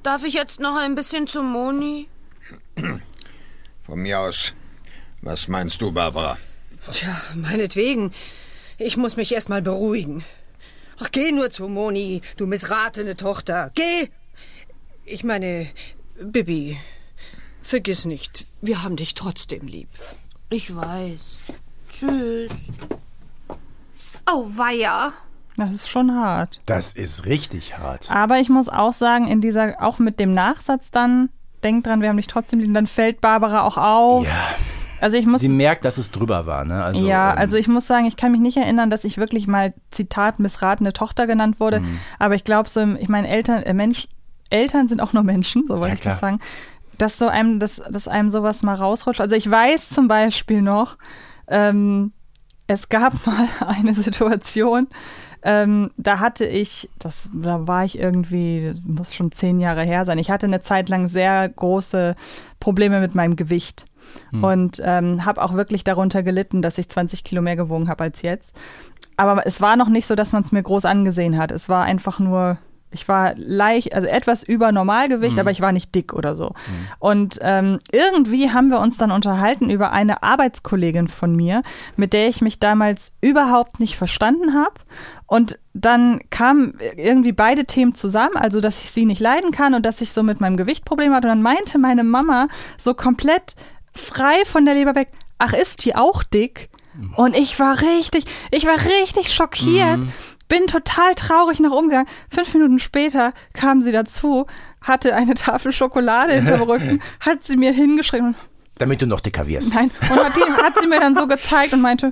Darf 0.04 0.24
ich 0.26 0.34
jetzt 0.34 0.60
noch 0.60 0.76
ein 0.78 0.96
bisschen 0.96 1.28
zu 1.28 1.44
Moni? 1.44 2.08
Von 3.82 4.00
mir 4.00 4.20
aus. 4.20 4.54
Was 5.22 5.48
meinst 5.50 5.82
du, 5.82 5.92
Barbara? 5.92 6.38
Tja, 6.92 7.16
meinetwegen. 7.36 8.12
Ich 8.78 8.96
muss 8.96 9.18
mich 9.18 9.34
erst 9.34 9.50
mal 9.50 9.62
beruhigen. 9.62 10.24
Ach, 11.00 11.12
geh 11.12 11.32
nur 11.32 11.50
zu 11.50 11.68
Moni, 11.68 12.22
du 12.38 12.46
missratene 12.48 13.16
Tochter. 13.18 13.72
Geh! 13.76 14.10
Ich 15.06 15.24
meine, 15.24 15.68
Bibi, 16.22 16.78
vergiss 17.62 18.06
nicht, 18.06 18.46
wir 18.62 18.84
haben 18.84 18.96
dich 18.96 19.14
trotzdem 19.16 19.68
lieb. 19.68 19.90
Ich 20.50 20.76
weiß. 20.76 21.38
Tschüss. 21.90 22.52
Oh, 24.32 24.46
weia. 24.56 25.14
Das 25.58 25.72
ist 25.72 25.90
schon 25.90 26.16
hart. 26.16 26.62
Das 26.66 26.94
ist 26.94 27.26
richtig 27.26 27.78
hart. 27.78 28.10
Aber 28.12 28.40
ich 28.40 28.50
muss 28.50 28.70
auch 28.70 28.94
sagen, 28.94 29.28
in 29.28 29.42
dieser, 29.42 29.82
auch 29.84 30.00
mit 30.00 30.20
dem 30.20 30.34
Nachsatz 30.34 30.90
dann, 30.92 31.30
denk 31.64 31.84
dran, 31.84 32.02
wir 32.02 32.10
haben 32.10 32.18
dich 32.18 32.28
trotzdem 32.28 32.60
lieb, 32.60 32.74
dann 32.74 32.88
fällt 32.88 33.20
Barbara 33.22 33.64
auch 33.64 33.78
auf. 33.78 34.26
Ja, 34.26 34.48
Also 35.02 35.18
ich 35.18 35.26
muss. 35.26 35.42
sie 35.42 35.50
merkt, 35.50 35.84
dass 35.84 35.98
es 35.98 36.12
drüber 36.12 36.46
war. 36.46 36.64
Ne? 36.64 36.84
Also, 36.84 37.06
ja, 37.06 37.34
ähm, 37.34 37.38
also 37.40 37.58
ich 37.58 37.68
muss 37.68 37.88
sagen, 37.88 38.06
ich 38.06 38.16
kann 38.16 38.32
mich 38.32 38.40
nicht 38.42 38.58
erinnern, 38.58 38.90
dass 38.90 39.04
ich 39.04 39.18
wirklich 39.18 39.48
mal 39.48 39.74
Zitat 39.92 40.40
missratene 40.40 40.94
Tochter 40.94 41.28
genannt 41.28 41.60
wurde. 41.60 41.82
Mhm. 41.82 42.00
Aber 42.20 42.36
ich 42.36 42.44
glaube 42.46 42.70
so, 42.70 42.80
im- 42.80 42.96
ich 42.96 43.10
meine 43.10 43.28
Eltern, 43.28 43.64
äh, 43.64 43.74
Mensch, 43.74 44.08
Eltern 44.52 44.88
sind 44.88 45.02
auch 45.02 45.12
nur 45.14 45.24
Menschen, 45.24 45.66
so 45.68 45.76
wollte 45.76 45.90
Ja, 45.90 45.94
ich 45.96 46.02
das 46.02 46.20
sagen. 46.20 46.40
Dass 47.00 47.18
so 47.18 47.28
einem, 47.28 47.60
dass, 47.60 47.78
dass 47.78 48.08
einem 48.08 48.30
sowas 48.30 48.62
mal 48.62 48.76
rausrutscht. 48.76 49.22
Also 49.22 49.36
ich 49.36 49.50
weiß 49.50 49.90
zum 49.90 50.08
Beispiel 50.08 50.62
noch, 50.62 50.98
ähm, 51.48 52.12
es 52.68 52.90
gab 52.90 53.26
mal 53.26 53.48
eine 53.66 53.96
Situation, 53.96 54.88
ähm, 55.42 55.92
da 55.98 56.20
hatte 56.20 56.46
ich, 56.46 56.90
das, 57.00 57.30
da 57.34 57.68
war 57.68 57.86
ich 57.86 57.98
irgendwie, 57.98 58.68
das 58.68 58.82
muss 58.84 59.16
schon 59.16 59.32
zehn 59.32 59.60
Jahre 59.60 59.84
her 59.84 60.06
sein. 60.06 60.20
Ich 60.20 60.30
hatte 60.30 60.46
eine 60.46 60.62
Zeit 60.62 60.90
lang 60.90 61.08
sehr 61.08 61.50
große 61.50 62.16
Probleme 62.60 63.00
mit 63.00 63.16
meinem 63.16 63.36
Gewicht 63.36 63.86
und 64.32 64.82
ähm, 64.84 65.26
habe 65.26 65.42
auch 65.42 65.54
wirklich 65.54 65.84
darunter 65.84 66.24
gelitten, 66.24 66.62
dass 66.62 66.78
ich 66.78 66.90
20 66.90 67.24
Kilo 67.24 67.42
mehr 67.42 67.56
gewogen 67.56 67.90
habe 67.90 68.04
als 68.04 68.22
jetzt. 68.22 68.56
Aber 69.18 69.46
es 69.46 69.62
war 69.62 69.76
noch 69.76 69.90
nicht 69.90 70.08
so, 70.08 70.16
dass 70.16 70.34
man 70.34 70.44
es 70.44 70.52
mir 70.52 70.64
groß 70.64 70.86
angesehen 70.86 71.38
hat. 71.38 71.52
Es 71.52 71.70
war 71.70 71.84
einfach 71.84 72.20
nur, 72.20 72.58
ich 72.92 73.08
war 73.08 73.34
leicht, 73.36 73.94
also 73.94 74.08
etwas 74.08 74.44
über 74.44 74.72
Normalgewicht, 74.72 75.38
aber 75.40 75.52
ich 75.52 75.62
war 75.62 75.72
nicht 75.72 75.94
dick 75.94 76.14
oder 76.14 76.36
so. 76.36 76.54
Und 76.98 77.38
ähm, 77.42 77.80
irgendwie 77.92 78.52
haben 78.52 78.70
wir 78.70 78.80
uns 78.80 78.98
dann 78.98 79.12
unterhalten 79.12 79.70
über 79.70 79.92
eine 79.92 80.24
Arbeitskollegin 80.24 81.08
von 81.08 81.36
mir, 81.36 81.62
mit 81.98 82.14
der 82.14 82.28
ich 82.28 82.42
mich 82.42 82.60
damals 82.60 83.12
überhaupt 83.22 83.80
nicht 83.80 83.96
verstanden 83.96 84.56
habe. 84.56 84.74
Und 85.28 85.60
dann 85.74 86.22
kamen 86.32 86.80
irgendwie 86.98 87.32
beide 87.32 87.66
Themen 87.66 87.94
zusammen, 87.94 88.36
also 88.36 88.60
dass 88.60 88.82
ich 88.84 88.90
sie 88.90 89.06
nicht 89.06 89.22
leiden 89.22 89.52
kann 89.52 89.76
und 89.76 89.86
dass 89.86 90.02
ich 90.02 90.12
so 90.12 90.24
mit 90.24 90.42
meinem 90.42 90.58
Gewicht 90.58 90.86
Probleme 90.86 91.16
hatte. 91.16 91.28
Und 91.28 91.34
dann 91.34 91.42
meinte 91.44 91.78
meine 91.78 92.04
Mama 92.04 92.48
so 92.80 92.96
komplett 92.96 93.56
frei 93.94 94.44
von 94.46 94.66
der 94.66 94.74
Leber 94.74 94.96
weg, 94.96 95.10
ach, 95.38 95.54
ist 95.54 95.86
die 95.86 95.96
auch 95.96 96.24
dick? 96.24 96.70
Und 97.16 97.38
ich 97.38 97.60
war 97.60 97.80
richtig, 97.82 98.26
ich 98.52 98.66
war 98.66 98.76
richtig 98.76 99.34
schockiert, 99.34 100.00
bin 100.50 100.68
total 100.68 101.16
traurig 101.16 101.60
nach 101.62 101.72
oben 101.72 101.88
gegangen. 101.88 102.10
Fünf 102.30 102.54
Minuten 102.54 102.80
später 102.80 103.32
kam 103.54 103.82
sie 103.82 103.94
dazu, 103.94 104.46
hatte 104.82 105.16
eine 105.16 105.36
Tafel 105.36 105.72
Schokolade 105.72 106.34
hinterm 106.34 106.64
Rücken, 106.64 107.02
hat 107.22 107.44
sie 107.44 107.56
mir 107.56 107.72
hingeschrieben, 107.72 108.36
damit 108.78 109.02
du 109.02 109.08
noch 109.08 109.22
dicker 109.22 109.48
wirst. 109.48 109.74
nein, 109.74 109.92
und 110.02 110.24
hat, 110.24 110.36
die, 110.36 110.42
hat 110.42 110.74
sie 110.82 110.88
mir 110.88 111.00
dann 111.00 111.16
so 111.16 111.28
gezeigt 111.28 111.72
und 111.74 111.82
meinte, 111.82 112.12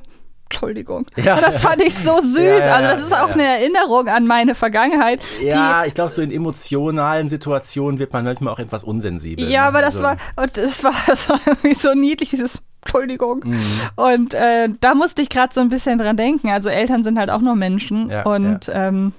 Entschuldigung. 0.49 1.05
Ja. 1.17 1.35
und 1.35 1.41
das 1.41 1.61
fand 1.61 1.81
ich 1.81 1.93
so 1.93 2.21
süß. 2.21 2.37
Ja, 2.37 2.57
ja, 2.59 2.75
also 2.75 2.89
das 2.91 3.05
ist 3.07 3.13
auch 3.13 3.31
eine 3.31 3.43
Erinnerung 3.43 4.07
an 4.07 4.25
meine 4.25 4.55
Vergangenheit. 4.55 5.19
Ja, 5.43 5.83
ich 5.83 5.93
glaube, 5.93 6.09
so 6.09 6.21
in 6.21 6.31
emotionalen 6.31 7.27
Situationen 7.27 7.99
wird 7.99 8.13
man 8.13 8.23
manchmal 8.23 8.53
auch 8.53 8.59
etwas 8.59 8.85
unsensibel. 8.85 9.49
Ja, 9.49 9.63
ne? 9.63 9.67
aber 9.67 9.81
das 9.81 9.95
Also, 9.97 10.03
war, 10.03 10.17
und 10.37 10.55
das 10.55 10.83
war, 10.85 10.93
das 11.07 11.27
war 11.27 11.39
irgendwie 11.45 11.73
so 11.73 11.93
niedlich, 11.93 12.29
dieses 12.29 12.61
Entschuldigung. 12.81 13.43
Mhm. 13.45 13.59
Und 13.95 14.33
äh, 14.33 14.69
da 14.79 14.95
musste 14.95 15.21
ich 15.21 15.29
gerade 15.29 15.53
so 15.53 15.61
ein 15.61 15.69
bisschen 15.69 15.97
dran 15.97 16.15
denken. 16.17 16.49
Also 16.49 16.69
Eltern 16.69 17.03
sind 17.03 17.19
halt 17.19 17.29
auch 17.29 17.41
nur 17.41 17.55
Menschen. 17.55 18.09
Ja, 18.09 18.23
und 18.23 18.69
Ähm, 18.73 19.13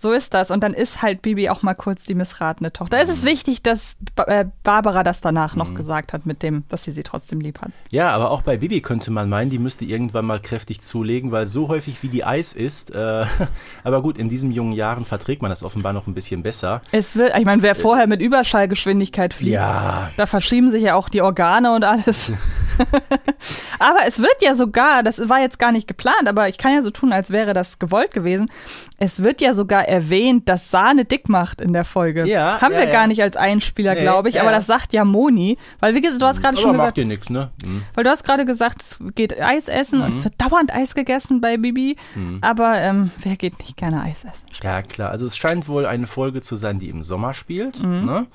so 0.00 0.12
ist 0.12 0.32
das. 0.34 0.50
Und 0.50 0.62
dann 0.62 0.72
ist 0.74 1.02
halt 1.02 1.22
Bibi 1.22 1.48
auch 1.50 1.62
mal 1.62 1.74
kurz 1.74 2.04
die 2.04 2.14
missratene 2.14 2.72
Tochter. 2.72 2.98
Es 2.98 3.08
Mhm. 3.08 3.14
ist 3.14 3.24
wichtig, 3.24 3.62
dass 3.62 3.96
äh, 4.26 4.46
Barbara 4.62 5.02
das 5.02 5.20
danach 5.20 5.56
noch 5.56 5.74
gesagt 5.74 6.12
hat, 6.12 6.26
mit 6.26 6.42
dem, 6.42 6.64
dass 6.68 6.84
sie 6.84 6.90
sie 6.92 7.02
trotzdem 7.02 7.40
lieb 7.40 7.60
hat. 7.60 7.70
Ja, 7.90 8.08
aber 8.10 8.30
auch 8.30 8.42
bei 8.42 8.56
Bibi 8.56 8.80
könnte 8.80 9.10
man 9.10 9.28
meinen, 9.28 9.50
die 9.50 9.58
müsste 9.58 9.84
irgendwann 9.84 10.24
mal 10.24 10.40
kräftig 10.40 10.80
zulegen, 10.80 11.32
weil 11.32 11.46
so 11.46 11.68
häufig 11.68 12.02
wie 12.02 12.08
die 12.08 12.24
Eis 12.24 12.52
ist, 12.54 12.90
äh, 12.94 13.26
aber 13.84 14.02
gut, 14.02 14.16
in 14.18 14.28
diesen 14.28 14.52
jungen 14.52 14.72
Jahren 14.72 15.04
verträgt 15.04 15.42
man 15.42 15.50
das 15.50 15.62
offenbar 15.62 15.92
noch 15.92 16.06
ein 16.06 16.14
bisschen 16.14 16.42
besser. 16.42 16.80
Es 16.92 17.16
wird, 17.16 17.36
ich 17.36 17.44
meine, 17.44 17.62
wer 17.62 17.74
vorher 17.74 18.06
mit 18.06 18.20
Überschallgeschwindigkeit 18.20 19.34
fliegt, 19.34 19.52
Ja. 19.52 20.10
da 20.16 20.26
verschieben 20.26 20.70
sich 20.70 20.82
ja 20.82 20.94
auch 20.94 21.08
die 21.08 21.22
Organe 21.22 21.74
und 21.74 21.84
alles. 21.84 22.32
aber 23.78 24.00
es 24.06 24.18
wird 24.18 24.36
ja 24.42 24.54
sogar, 24.54 25.02
das 25.02 25.28
war 25.28 25.40
jetzt 25.40 25.58
gar 25.58 25.72
nicht 25.72 25.86
geplant, 25.88 26.26
aber 26.28 26.48
ich 26.48 26.58
kann 26.58 26.72
ja 26.74 26.82
so 26.82 26.90
tun, 26.90 27.12
als 27.12 27.30
wäre 27.30 27.52
das 27.52 27.78
gewollt 27.78 28.12
gewesen. 28.12 28.46
Es 28.98 29.22
wird 29.22 29.40
ja 29.40 29.54
sogar 29.54 29.88
erwähnt, 29.90 30.48
dass 30.48 30.70
Sahne 30.70 31.04
dick 31.04 31.28
macht 31.28 31.60
in 31.60 31.72
der 31.72 31.84
Folge. 31.84 32.26
Ja, 32.26 32.60
Haben 32.60 32.72
ja, 32.72 32.80
wir 32.80 32.86
ja. 32.86 32.92
gar 32.92 33.06
nicht 33.06 33.22
als 33.22 33.36
Einspieler, 33.36 33.94
Nee, 33.94 34.00
glaube 34.00 34.28
ich, 34.28 34.40
aber 34.40 34.50
das 34.50 34.66
sagt 34.66 34.92
ja 34.92 35.04
Moni, 35.04 35.58
weil 35.80 35.94
wie 35.94 36.00
gesagt, 36.00 36.22
du 36.22 36.26
hast 36.26 36.40
gerade 36.40 36.56
aber 36.56 36.62
schon 36.62 36.76
macht 36.76 36.94
gesagt, 36.94 36.96
dir 36.98 37.06
nichts, 37.06 37.30
ne? 37.30 37.50
Mhm. 37.64 37.82
weil 37.94 38.04
du 38.04 38.10
hast 38.10 38.24
gerade 38.24 38.44
gesagt, 38.46 38.82
es 38.82 38.98
geht 39.14 39.40
Eis 39.40 39.68
essen 39.68 40.00
und 40.00 40.14
es 40.14 40.24
wird 40.24 40.34
dauernd 40.38 40.72
Eis 40.72 40.94
gegessen 40.94 41.40
bei 41.40 41.56
Bibi, 41.56 41.96
aber 42.40 42.78
ähm, 42.78 43.10
wer 43.22 43.36
geht 43.36 43.58
nicht 43.60 43.76
gerne 43.76 44.02
Eis 44.02 44.24
essen? 44.24 44.46
Ja, 44.62 44.82
klar. 44.82 45.10
Also 45.10 45.26
es 45.26 45.36
scheint 45.36 45.68
wohl 45.68 45.86
eine 45.86 46.06
Folge 46.06 46.40
zu 46.40 46.56
sein, 46.56 46.78
die 46.78 46.88
im 46.88 47.02
Sommer 47.02 47.34
spielt. 47.34 47.82
Ne? 47.82 48.26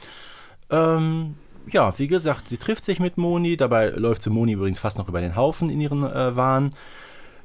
Ähm, 0.70 1.36
ja, 1.72 1.98
wie 1.98 2.08
gesagt, 2.08 2.50
sie 2.50 2.58
trifft 2.58 2.86
sich 2.86 3.00
mit 3.00 3.18
Moni. 3.18 3.58
Dabei 3.58 3.90
läuft 3.90 4.22
sie 4.22 4.30
Moni 4.30 4.54
übrigens 4.54 4.80
fast 4.80 4.98
noch 4.98 5.10
über 5.10 5.22
den 5.22 5.36
Haufen 5.36 5.70
in 5.70 5.82
ihren 5.82 6.04
äh, 6.04 6.36
Wahn. 6.36 6.70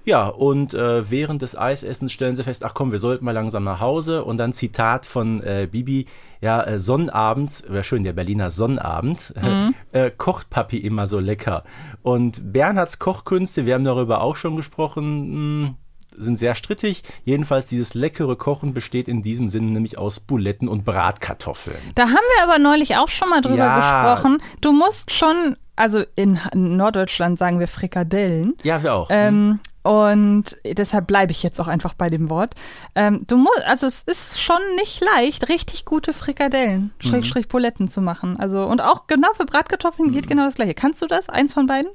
Ja, 0.04 0.28
und 0.28 0.73
äh, 0.75 1.11
während 1.11 1.42
des 1.42 1.57
Eisessens 1.57 2.11
stellen 2.12 2.35
sie 2.37 2.42
fest, 2.45 2.64
ach 2.64 2.75
komm, 2.75 2.90
wir 2.92 2.99
sollten 2.99 3.25
mal 3.25 3.33
langsam 3.33 3.64
nach 3.64 3.80
Hause. 3.80 4.25
Und 4.25 4.38
dann 4.38 4.52
Zitat 4.52 5.04
von 5.07 5.42
äh, 5.42 5.69
Bibi, 5.71 6.07
ja, 6.40 6.62
äh, 6.62 6.78
Sonnabends, 6.78 7.64
wäre 7.69 7.85
schön, 7.85 8.02
der 8.04 8.12
Berliner 8.14 8.50
Sonnabend, 8.50 9.35
äh, 9.92 10.11
kocht 10.11 10.49
Papi 10.50 10.78
immer 10.78 11.07
so 11.07 11.19
lecker. 11.19 11.64
Und 12.02 12.52
Bernhards 12.52 12.99
Kochkünste, 12.99 13.66
wir 13.66 13.75
haben 13.75 13.85
darüber 13.85 14.23
auch 14.23 14.37
schon 14.37 14.57
gesprochen, 14.57 15.62
mh, 15.64 15.75
sind 16.16 16.38
sehr 16.38 16.54
strittig. 16.54 17.02
Jedenfalls 17.25 17.69
dieses 17.69 17.95
leckere 17.95 18.37
Kochen 18.37 18.75
besteht 18.75 19.07
in 19.07 19.23
diesem 19.23 19.49
Sinne 19.49 19.69
nämlich 19.71 19.97
aus 19.97 20.19
Buletten 20.19 20.66
und 20.69 20.85
Bratkartoffeln. 20.85 21.78
Da 21.95 22.04
haben 22.04 22.12
wir 22.38 22.45
aber 22.45 22.59
neulich 22.59 22.97
auch 22.97 23.09
schon 23.09 23.28
mal 23.30 23.40
drüber 23.42 23.57
Ja. 23.57 23.76
gesprochen. 24.14 24.42
Du 24.61 24.73
musst 24.73 25.12
schon, 25.12 25.57
also 25.76 26.02
in 26.16 26.38
Norddeutschland 26.54 27.38
sagen 27.38 27.61
wir 27.61 27.69
Frikadellen. 27.69 28.54
Ja, 28.62 28.83
wir 28.83 28.95
auch. 28.95 29.09
Ähm, 29.11 29.61
und 29.82 30.56
deshalb 30.64 31.06
bleibe 31.06 31.32
ich 31.32 31.42
jetzt 31.42 31.60
auch 31.60 31.68
einfach 31.68 31.94
bei 31.94 32.08
dem 32.10 32.28
Wort. 32.30 32.54
Ähm, 32.94 33.25
du 33.26 33.37
musst, 33.37 33.62
also 33.66 33.87
es 33.87 34.02
ist 34.02 34.40
schon 34.40 34.60
nicht 34.76 35.02
leicht, 35.16 35.49
richtig 35.49 35.84
gute 35.84 36.12
Frikadellen, 36.12 36.92
Mhm. 37.02 37.08
Schrägstrich 37.08 37.49
Buletten 37.49 37.88
zu 37.88 38.00
machen. 38.00 38.38
Also 38.38 38.62
und 38.64 38.82
auch 38.82 39.06
genau 39.06 39.32
für 39.34 39.46
Bratkartoffeln 39.46 40.08
Mhm. 40.10 40.12
geht 40.14 40.28
genau 40.28 40.44
das 40.44 40.56
gleiche. 40.56 40.75
Kannst 40.75 41.00
du 41.02 41.06
das? 41.06 41.28
Eins 41.28 41.54
von 41.54 41.66
beiden? 41.66 41.90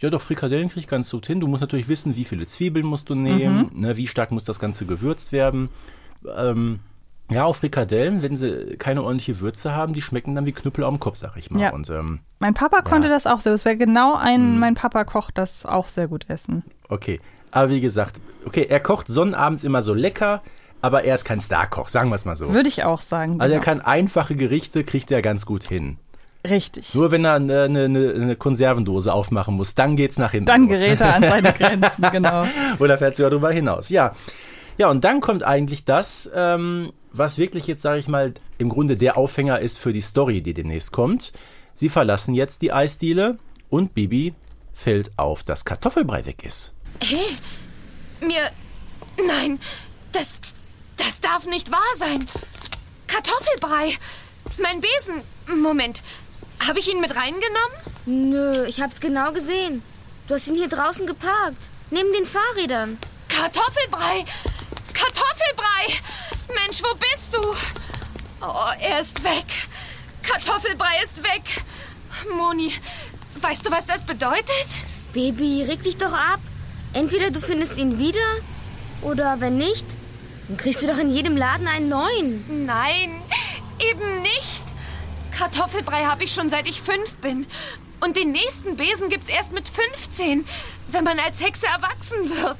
Ja, 0.00 0.10
doch, 0.10 0.20
Frikadellen 0.20 0.68
kriege 0.68 0.80
ich 0.80 0.86
ganz 0.88 1.10
gut 1.10 1.26
hin. 1.26 1.40
Du 1.40 1.48
musst 1.48 1.60
natürlich 1.60 1.88
wissen, 1.88 2.14
wie 2.16 2.24
viele 2.24 2.46
Zwiebeln 2.46 2.86
musst 2.86 3.08
du 3.10 3.14
nehmen, 3.16 3.70
ne, 3.74 3.96
wie 3.96 4.06
stark 4.06 4.30
muss 4.30 4.44
das 4.44 4.60
Ganze 4.60 4.86
gewürzt 4.86 5.32
werden. 5.32 5.70
Ähm, 6.36 6.80
Ja, 7.30 7.44
auf 7.44 7.58
Frikadellen, 7.58 8.22
wenn 8.22 8.36
sie 8.36 8.76
keine 8.78 9.02
ordentliche 9.02 9.40
Würze 9.40 9.74
haben, 9.74 9.92
die 9.92 10.00
schmecken 10.00 10.34
dann 10.34 10.46
wie 10.46 10.52
Knüppel 10.52 10.84
am 10.84 10.98
Kopf, 10.98 11.16
sag 11.18 11.36
ich 11.36 11.50
mal. 11.50 11.60
Ja. 11.60 11.72
Und 11.72 11.90
ähm, 11.90 12.20
Mein 12.38 12.54
Papa 12.54 12.80
konnte 12.82 13.08
Ja. 13.08 13.14
das 13.14 13.26
auch 13.26 13.40
sehr. 13.40 13.52
Das 13.52 13.64
wäre 13.64 13.76
genau 13.76 14.14
ein, 14.16 14.54
Mhm. 14.54 14.58
mein 14.60 14.74
Papa 14.74 15.04
kocht 15.04 15.36
das 15.36 15.66
auch 15.66 15.88
sehr 15.88 16.08
gut 16.08 16.24
essen. 16.28 16.62
okay. 16.88 17.18
Aber 17.50 17.70
wie 17.70 17.80
gesagt, 17.80 18.20
okay, 18.44 18.66
er 18.68 18.78
kocht 18.78 19.08
sonnabends 19.08 19.64
immer 19.64 19.80
so 19.80 19.94
lecker, 19.94 20.42
aber 20.82 21.04
er 21.04 21.14
ist 21.14 21.24
kein 21.24 21.40
Starkoch, 21.40 21.88
sagen 21.88 22.10
wir 22.10 22.14
es 22.16 22.26
mal 22.26 22.36
so. 22.36 22.52
Würde 22.52 22.68
ich 22.68 22.84
auch 22.84 23.00
sagen. 23.00 23.40
Also 23.40 23.54
er 23.54 23.60
genau. 23.60 23.64
kann 23.64 23.80
einfache 23.80 24.36
Gerichte, 24.36 24.84
kriegt 24.84 25.10
er 25.10 25.22
ganz 25.22 25.46
gut 25.46 25.64
hin. 25.64 25.96
Richtig. 26.48 26.94
Nur 26.94 27.10
wenn 27.10 27.24
er 27.24 27.34
eine, 27.34 27.62
eine, 27.62 27.84
eine 27.88 28.36
Konservendose 28.36 29.12
aufmachen 29.14 29.54
muss, 29.54 29.74
dann 29.74 29.96
geht's 29.96 30.18
nach 30.18 30.32
hinten 30.32 30.44
Dann 30.46 30.68
los. 30.68 30.78
gerät 30.78 31.00
er 31.00 31.14
an 31.16 31.22
seine 31.22 31.52
Grenzen, 31.54 32.06
genau. 32.12 32.44
Oder 32.78 32.98
fährt 32.98 33.16
sogar 33.16 33.30
drüber 33.30 33.50
hinaus. 33.50 33.88
Ja. 33.88 34.12
Ja, 34.76 34.88
und 34.90 35.02
dann 35.04 35.20
kommt 35.22 35.42
eigentlich 35.42 35.84
das, 35.86 36.30
ähm, 36.34 36.92
was 37.18 37.38
wirklich 37.38 37.66
jetzt, 37.66 37.82
sage 37.82 37.98
ich 37.98 38.08
mal, 38.08 38.34
im 38.58 38.68
Grunde 38.68 38.96
der 38.96 39.16
Aufhänger 39.16 39.60
ist 39.60 39.78
für 39.78 39.92
die 39.92 40.00
Story, 40.02 40.40
die 40.40 40.54
demnächst 40.54 40.92
kommt. 40.92 41.32
Sie 41.74 41.88
verlassen 41.88 42.34
jetzt 42.34 42.62
die 42.62 42.72
Eisdiele 42.72 43.38
und 43.70 43.94
Bibi 43.94 44.34
fällt 44.72 45.10
auf, 45.18 45.42
dass 45.42 45.64
Kartoffelbrei 45.64 46.26
weg 46.26 46.44
ist. 46.44 46.72
Hey, 47.00 47.18
mir. 48.20 48.50
Nein, 49.26 49.58
das. 50.12 50.40
Das 50.96 51.20
darf 51.20 51.46
nicht 51.46 51.70
wahr 51.70 51.96
sein. 51.96 52.24
Kartoffelbrei. 53.06 53.96
Mein 54.58 54.80
Besen. 54.80 55.22
Moment. 55.62 56.02
Habe 56.66 56.80
ich 56.80 56.92
ihn 56.92 57.00
mit 57.00 57.14
reingenommen? 57.14 57.76
Nö, 58.06 58.66
ich 58.66 58.80
hab's 58.80 59.00
genau 59.00 59.32
gesehen. 59.32 59.82
Du 60.26 60.34
hast 60.34 60.48
ihn 60.48 60.56
hier 60.56 60.68
draußen 60.68 61.06
geparkt. 61.06 61.68
Neben 61.90 62.12
den 62.12 62.26
Fahrrädern. 62.26 62.98
Kartoffelbrei. 63.28 64.24
Kartoffelbrei. 64.98 66.00
Mensch, 66.54 66.82
wo 66.82 66.94
bist 66.96 67.32
du? 67.32 67.40
Oh, 68.40 68.72
er 68.80 69.00
ist 69.00 69.22
weg. 69.22 69.44
Kartoffelbrei 70.22 71.02
ist 71.04 71.22
weg. 71.22 71.64
Moni, 72.36 72.72
weißt 73.40 73.64
du, 73.66 73.70
was 73.70 73.86
das 73.86 74.04
bedeutet? 74.04 74.68
Baby, 75.12 75.64
reg 75.64 75.82
dich 75.82 75.96
doch 75.96 76.12
ab. 76.12 76.40
Entweder 76.92 77.30
du 77.30 77.40
findest 77.40 77.78
ihn 77.78 77.98
wieder, 77.98 78.18
oder 79.02 79.40
wenn 79.40 79.58
nicht, 79.58 79.86
dann 80.48 80.56
kriegst 80.56 80.82
du 80.82 80.86
doch 80.86 80.98
in 80.98 81.14
jedem 81.14 81.36
Laden 81.36 81.68
einen 81.68 81.88
neuen. 81.88 82.66
Nein, 82.66 83.22
eben 83.78 84.22
nicht. 84.22 84.62
Kartoffelbrei 85.36 86.04
habe 86.06 86.24
ich 86.24 86.32
schon 86.32 86.50
seit 86.50 86.66
ich 86.68 86.80
fünf 86.80 87.16
bin. 87.18 87.46
Und 88.00 88.16
den 88.16 88.32
nächsten 88.32 88.76
Besen 88.76 89.08
gibt's 89.08 89.28
erst 89.28 89.52
mit 89.52 89.68
15, 89.68 90.46
wenn 90.88 91.04
man 91.04 91.18
als 91.18 91.42
Hexe 91.42 91.66
erwachsen 91.66 92.30
wird. 92.30 92.58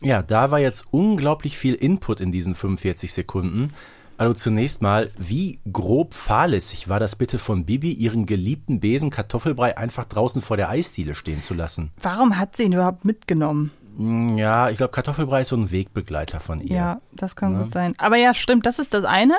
Ja, 0.00 0.22
da 0.22 0.50
war 0.50 0.58
jetzt 0.60 0.86
unglaublich 0.90 1.58
viel 1.58 1.74
Input 1.74 2.20
in 2.20 2.32
diesen 2.32 2.54
45 2.54 3.12
Sekunden. 3.12 3.72
Also 4.16 4.34
zunächst 4.34 4.82
mal, 4.82 5.10
wie 5.16 5.60
grob 5.72 6.12
fahrlässig 6.12 6.88
war 6.88 6.98
das 6.98 7.14
bitte 7.14 7.38
von 7.38 7.64
Bibi, 7.64 7.92
ihren 7.92 8.26
geliebten 8.26 8.80
Besen 8.80 9.10
Kartoffelbrei 9.10 9.78
einfach 9.78 10.04
draußen 10.06 10.42
vor 10.42 10.56
der 10.56 10.68
Eisdiele 10.70 11.14
stehen 11.14 11.40
zu 11.40 11.54
lassen? 11.54 11.90
Warum 12.02 12.36
hat 12.36 12.56
sie 12.56 12.64
ihn 12.64 12.72
überhaupt 12.72 13.04
mitgenommen? 13.04 13.70
Hm, 13.96 14.36
Ja, 14.36 14.70
ich 14.70 14.76
glaube, 14.76 14.90
Kartoffelbrei 14.92 15.42
ist 15.42 15.48
so 15.50 15.56
ein 15.56 15.70
Wegbegleiter 15.70 16.40
von 16.40 16.60
ihr. 16.60 16.74
Ja, 16.76 17.00
das 17.12 17.36
kann 17.36 17.58
gut 17.60 17.70
sein. 17.70 17.94
Aber 17.98 18.16
ja, 18.16 18.34
stimmt, 18.34 18.66
das 18.66 18.80
ist 18.80 18.92
das 18.92 19.04
eine. 19.04 19.34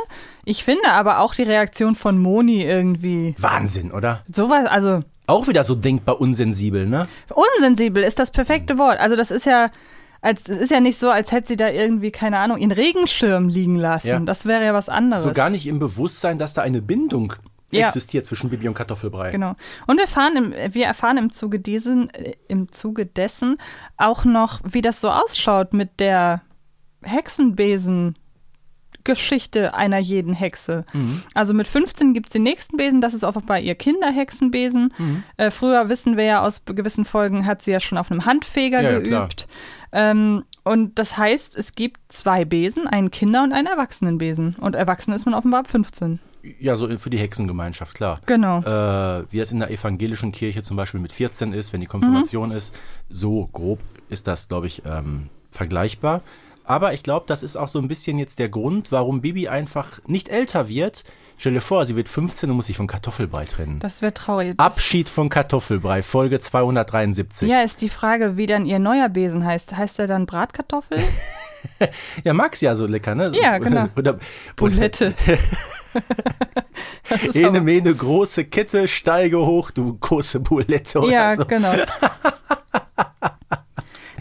Ich 0.46 0.64
finde 0.64 0.92
aber 0.94 1.20
auch 1.20 1.36
die 1.36 1.44
Reaktion 1.44 1.94
von 1.96 2.18
Moni 2.18 2.64
irgendwie 2.64 3.36
Wahnsinn, 3.38 3.92
oder? 3.92 4.24
sowas, 4.32 4.66
also 4.68 5.02
Auch 5.28 5.48
wieder 5.50 5.66
so 5.66 5.76
denkbar 5.76 6.22
unsensibel, 6.22 6.86
ne? 6.88 7.06
unsensibel 7.58 8.02
ist 8.04 8.18
das 8.20 8.32
perfekte 8.32 8.78
Wort. 8.78 8.98
Also 9.00 9.18
das 9.18 9.30
ist 9.30 9.46
ja, 9.46 9.70
als, 10.22 10.50
es 10.50 10.58
ist 10.58 10.72
ja 10.72 10.80
nicht 10.80 10.98
so, 10.98 11.10
als 11.10 11.32
hätte 11.32 11.48
sie 11.48 11.56
da 11.58 11.70
irgendwie, 11.70 12.12
keine 12.12 12.40
Ahnung, 12.40 12.58
ihren 12.58 12.72
Regenschirm 12.72 13.48
liegen 13.48 13.76
lassen. 13.76 14.08
Ja. 14.08 14.20
Das 14.20 14.46
wäre 14.46 14.64
ja 14.66 14.74
was 14.74 14.90
anderes. 14.90 15.24
So 15.24 15.32
gar 15.32 15.50
nicht 15.50 15.66
im 15.68 15.80
Bewusstsein, 15.80 16.38
dass 16.38 16.54
da 16.54 16.62
eine 16.62 16.82
Bindung 16.82 17.34
Ja. 17.72 17.86
existiert 17.88 18.26
zwischen 18.26 18.50
Bibi 18.50 18.68
und 18.68 18.74
Kartoffelbrei. 18.74 19.32
Genau. 19.32 19.56
Und 19.88 19.98
wir, 19.98 20.08
fahren 20.08 20.36
im, 20.36 20.74
wir 20.74 20.86
erfahren 20.86 21.18
im 21.18 21.32
Zuge, 21.32 21.60
diesen, 21.60 22.10
äh, 22.14 22.34
im 22.48 22.72
Zuge 22.72 23.06
dessen 23.06 23.58
auch 23.98 24.26
noch, 24.26 24.60
wie 24.64 24.82
das 24.82 25.00
so 25.02 25.10
ausschaut 25.10 25.74
mit 25.74 26.00
der 26.00 26.42
Hexenbesen. 27.04 28.16
Geschichte 29.06 29.76
einer 29.76 29.98
jeden 29.98 30.34
Hexe. 30.34 30.86
Mhm. 30.94 31.24
Also 31.34 31.54
mit 31.54 31.68
15 31.68 32.14
gibt 32.14 32.28
es 32.28 32.34
den 32.34 32.44
nächsten 32.44 32.76
Besen, 32.78 33.02
das 33.02 33.14
ist 33.14 33.24
offenbar 33.24 33.60
ihr 33.60 33.74
Kinderhexenbesen. 33.74 34.94
Mhm. 34.98 35.24
Äh, 35.38 35.52
früher 35.52 35.90
wissen 35.90 36.18
wir 36.18 36.26
ja 36.26 36.42
aus 36.42 36.64
gewissen 36.66 37.06
Folgen, 37.06 37.46
hat 37.46 37.62
sie 37.62 37.72
ja 37.72 37.80
schon 37.80 37.98
auf 37.98 38.12
einem 38.12 38.26
Handfeger 38.26 38.82
Ja, 38.82 38.92
ja, 38.92 39.00
geübt. 39.00 39.48
Ähm, 39.92 40.44
und 40.64 41.00
das 41.00 41.18
heißt, 41.18 41.56
es 41.58 41.74
gibt 41.74 42.00
zwei 42.10 42.46
Besen, 42.46 42.88
einen 42.88 43.12
Kinder- 43.12 43.44
und 43.44 43.54
einen 43.54 43.68
Erwachsenenbesen. 43.68 44.56
Und 44.60 44.76
erwachsen 44.76 45.14
ist 45.14 45.26
man 45.26 45.34
offenbar 45.34 45.62
ab 45.62 45.68
15. 45.68 46.20
Ja, 46.60 46.76
so 46.76 46.88
für 46.98 47.10
die 47.10 47.18
Hexengemeinschaft, 47.18 47.96
klar. 47.96 48.22
Genau. 48.26 48.60
Äh, 48.62 49.26
wie 49.30 49.40
es 49.40 49.52
in 49.52 49.60
der 49.60 49.72
evangelischen 49.72 50.32
Kirche 50.32 50.62
zum 50.62 50.78
Beispiel 50.78 51.00
mit 51.00 51.12
14 51.12 51.54
ist, 51.54 51.74
wenn 51.74 51.82
die 51.82 51.88
Mhm. 51.88 51.92
Konfirmation 51.92 52.52
ist. 52.52 52.78
So 53.10 53.50
grob 53.52 53.80
ist 54.10 54.28
das, 54.28 54.48
glaube 54.48 54.68
ich, 54.68 54.82
ähm, 54.86 55.30
vergleichbar. 55.52 56.22
Aber 56.70 56.94
ich 56.94 57.02
glaube, 57.02 57.26
das 57.28 57.42
ist 57.42 57.56
auch 57.56 57.68
so 57.68 57.80
ein 57.80 57.88
bisschen 57.88 58.20
jetzt 58.20 58.38
der 58.38 58.48
Grund, 58.48 58.92
warum 58.92 59.22
Bibi 59.22 59.48
einfach 59.48 60.00
nicht 60.06 60.30
älter 60.30 60.70
wird. 60.70 61.04
Stell 61.36 61.54
dir 61.54 61.62
vor, 61.62 61.84
sie 61.84 61.96
wird 61.96 62.08
15 62.08 62.48
und 62.48 62.58
muss 62.58 62.68
sich 62.68 62.78
von 62.78 62.86
Kartoffelbrei 62.86 63.46
trennen. 63.46 63.80
Das 63.80 64.04
wäre 64.04 64.14
traurig. 64.14 64.54
Abschied 64.58 65.10
von 65.10 65.30
Kartoffelbrei, 65.30 66.04
Folge 66.04 66.40
273. 66.40 67.50
Ja, 67.50 67.62
ist 67.62 67.82
die 67.82 67.90
Frage, 67.90 68.38
wie 68.38 68.46
dann 68.46 68.68
ihr 68.68 68.78
neuer 68.78 69.10
Besen 69.10 69.44
heißt. 69.44 69.78
Heißt 69.78 69.98
er 69.98 70.06
dann 70.06 70.26
Bratkartoffel? 70.28 71.00
Ja, 72.24 72.34
mag's 72.34 72.62
ja 72.62 72.74
so 72.74 72.86
lecker, 72.86 73.16
ne? 73.16 73.34
Ja, 73.34 73.58
genau. 73.58 73.90
Oder, 73.98 74.18
Bulette. 74.56 75.14
Ene, 77.34 77.60
mene, 77.62 77.94
große 77.94 78.46
Kette, 78.46 78.88
steige 78.88 79.46
hoch, 79.46 79.70
du 79.72 79.98
große 79.98 80.40
Bulette 80.40 81.00
oder 81.00 81.12
ja, 81.12 81.36
so. 81.36 81.44
genau. 81.44 81.74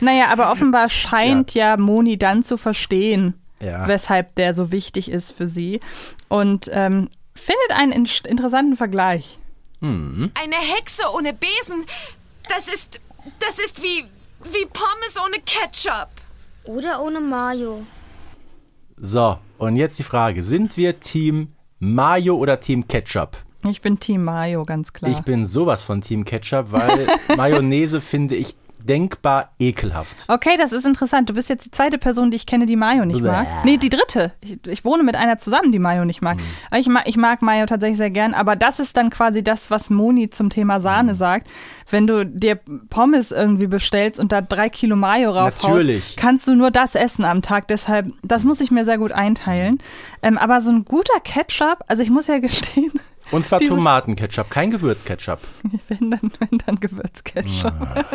Naja, 0.01 0.29
aber 0.31 0.51
offenbar 0.53 0.89
scheint 0.89 1.55
ja. 1.55 1.77
Moni 1.77 2.19
dann 2.19 2.43
zu 2.43 2.57
verstehen, 2.57 3.35
Ja. 3.61 3.87
weshalb 3.89 4.35
der 4.37 4.55
so 4.55 4.71
wichtig 4.73 5.11
ist 5.11 5.33
für 5.33 5.47
sie. 5.47 5.81
Und 6.29 6.71
ähm, 6.73 7.09
findet 7.35 7.71
einen 7.77 7.93
in 7.93 8.09
interessanten 8.27 8.77
Vergleich. 8.77 9.39
Mhm. 9.81 10.31
Eine 10.43 10.57
Hexe 10.57 11.03
ohne 11.15 11.33
Besen, 11.33 11.85
das 12.49 12.69
ist. 12.69 13.01
Das 13.41 13.59
ist 13.59 13.83
wie. 13.83 14.05
wie 14.45 14.67
Pommes 14.67 15.17
ohne 15.25 15.37
Ketchup. 15.45 16.09
Oder 16.65 17.03
ohne 17.03 17.21
Mayo. 17.21 17.83
So, 18.97 19.39
und 19.59 19.77
jetzt 19.77 19.99
die 19.99 20.03
Frage: 20.05 20.43
Sind 20.43 20.77
wir 20.77 20.99
Team 21.01 21.53
Mayo 21.79 22.37
oder 22.37 22.59
Team 22.61 22.89
Ketchup? 22.89 23.37
Ich 23.69 23.81
bin 23.83 23.99
Team 23.99 24.25
Mayo, 24.25 24.65
ganz 24.65 24.93
klar. 24.93 25.11
Ich 25.11 25.21
bin 25.21 25.45
sowas 25.47 25.83
von 25.83 26.01
Team 26.01 26.25
Ketchup, 26.25 26.71
weil 26.73 27.09
Mayonnaise 27.37 28.01
finde 28.01 28.35
ich 28.37 28.55
denkbar 28.83 29.53
ekelhaft. 29.59 30.25
Okay, 30.29 30.57
das 30.59 30.73
ist 30.73 30.87
interessant. 30.87 31.29
Du 31.29 31.35
bist 31.35 31.49
jetzt 31.49 31.67
die 31.67 31.71
zweite 31.71 31.99
Person, 31.99 32.31
die 32.31 32.37
ich 32.37 32.47
kenne, 32.47 32.67
die 32.67 32.77
Mayo 32.77 33.05
nicht 33.05 33.23
Bäh. 33.23 33.29
mag. 33.29 33.47
Nee, 33.65 33.77
die 33.77 33.89
dritte. 33.89 34.33
Ich, 34.41 34.59
ich 34.67 34.85
wohne 34.85 35.03
mit 35.03 35.17
einer 35.17 35.39
zusammen, 35.39 35.73
die 35.73 35.79
Mayo 35.79 36.05
nicht 36.05 36.23
mag. 36.23 36.39
Aber 36.71 36.79
Ich, 36.79 36.89
mag 36.89 37.07
ich 37.07 37.17
mag 37.17 37.43
Mayo 37.43 37.67
tatsächlich 37.67 37.99
sehr 37.99 38.11
gern, 38.11 38.35
aber 38.35 38.57
das 38.57 38.81
ist 38.81 38.97
dann 38.97 39.11
quasi 39.11 39.43
das, 39.43 39.71
was 39.71 39.91
Moni 39.91 40.31
zum 40.31 40.51
Thema 40.51 40.81
Sahne 40.81 41.15
sagt. 41.15 41.49
Wenn 41.91 42.07
du 42.07 42.25
dir 42.25 42.59
Pommes 42.91 43.33
irgendwie 43.33 43.67
bestellst 43.67 44.21
und 44.21 44.33
da 44.33 44.41
drei 44.41 44.69
Kilo 44.69 44.97
Mayo 44.97 45.31
raufhaust, 45.31 46.17
kannst 46.17 46.47
du 46.49 46.55
nur 46.55 46.71
das 46.71 46.95
essen 46.95 47.25
am 47.25 47.43
Tag. 47.43 47.69
Deshalb, 47.69 48.13
das 48.23 48.45
muss 48.45 48.61
ich 48.61 48.71
mir 48.71 48.85
sehr 48.85 48.99
gut 48.99 49.13
einteilen. 49.13 49.79
Ähm, 50.23 50.39
aber 50.39 50.61
so 50.61 50.73
ein 50.73 50.85
guter 50.85 51.21
Ketchup, 51.25 51.85
also 51.89 52.03
ich 52.03 52.11
muss 52.11 52.27
ja 52.27 52.39
gestehen, 52.41 52.93
Und 53.31 53.45
zwar 53.45 53.59
Diese- 53.59 53.75
Tomatenketchup, 53.75 54.51
kein 54.51 54.71
Gewürzketchup. 54.71 55.41
wenn 55.89 56.11
dann, 56.11 56.33
wenn 56.39 56.59
dann 56.67 56.81
Gewürzketchup. 56.81 57.73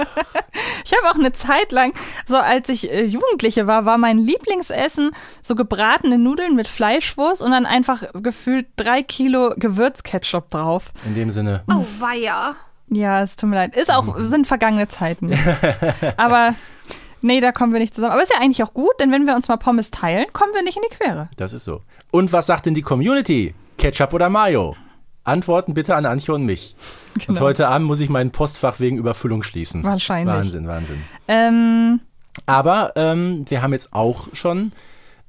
Ich 0.85 0.91
habe 0.93 1.09
auch 1.09 1.15
eine 1.15 1.31
Zeit 1.31 1.71
lang, 1.71 1.93
so 2.27 2.35
als 2.35 2.69
ich 2.69 2.91
äh, 2.91 3.05
Jugendliche 3.05 3.67
war, 3.67 3.85
war 3.85 3.97
mein 3.97 4.17
Lieblingsessen 4.17 5.11
so 5.41 5.55
gebratene 5.55 6.17
Nudeln 6.17 6.55
mit 6.55 6.67
Fleischwurst 6.67 7.41
und 7.41 7.51
dann 7.51 7.65
einfach 7.65 8.03
gefühlt 8.13 8.67
drei 8.75 9.01
Kilo 9.01 9.53
Gewürzketchup 9.57 10.49
drauf. 10.49 10.91
In 11.05 11.15
dem 11.15 11.29
Sinne. 11.31 11.63
Oh, 11.71 11.85
weia. 11.99 12.55
Ja, 12.89 13.21
es 13.21 13.35
tut 13.35 13.49
mir 13.49 13.55
leid. 13.55 13.75
Ist 13.75 13.91
auch, 13.91 14.17
sind 14.19 14.45
vergangene 14.45 14.87
Zeiten. 14.87 15.33
Aber 16.17 16.53
nee, 17.21 17.39
da 17.39 17.51
kommen 17.51 17.73
wir 17.73 17.79
nicht 17.79 17.95
zusammen. 17.95 18.13
Aber 18.13 18.21
ist 18.21 18.33
ja 18.33 18.39
eigentlich 18.41 18.61
auch 18.63 18.73
gut, 18.73 18.93
denn 18.99 19.11
wenn 19.11 19.25
wir 19.25 19.35
uns 19.35 19.47
mal 19.47 19.57
Pommes 19.57 19.89
teilen, 19.89 20.25
kommen 20.33 20.53
wir 20.53 20.63
nicht 20.63 20.77
in 20.77 20.83
die 20.89 20.95
Quere. 20.95 21.29
Das 21.37 21.53
ist 21.53 21.63
so. 21.65 21.81
Und 22.11 22.31
was 22.33 22.45
sagt 22.45 22.65
denn 22.65 22.75
die 22.75 22.81
Community? 22.81 23.55
Ketchup 23.77 24.13
oder 24.13 24.29
Mayo? 24.29 24.75
Antworten 25.23 25.73
bitte 25.73 25.95
an 25.95 26.05
Antje 26.05 26.33
und 26.33 26.45
mich. 26.45 26.75
Und 27.15 27.27
Genau. 27.27 27.39
heute 27.41 27.67
Abend 27.67 27.87
muss 27.87 28.01
ich 28.01 28.09
mein 28.09 28.31
Postfach 28.31 28.79
wegen 28.79 28.97
Überfüllung 28.97 29.43
schließen. 29.43 29.83
Wahrscheinlich. 29.83 30.33
Wahnsinn, 30.35 30.67
Wahnsinn. 30.67 31.03
Ähm, 31.27 32.01
Aber 32.45 32.93
ähm, 32.95 33.45
wir 33.47 33.61
haben 33.61 33.73
jetzt 33.73 33.93
auch 33.93 34.27
schon 34.33 34.71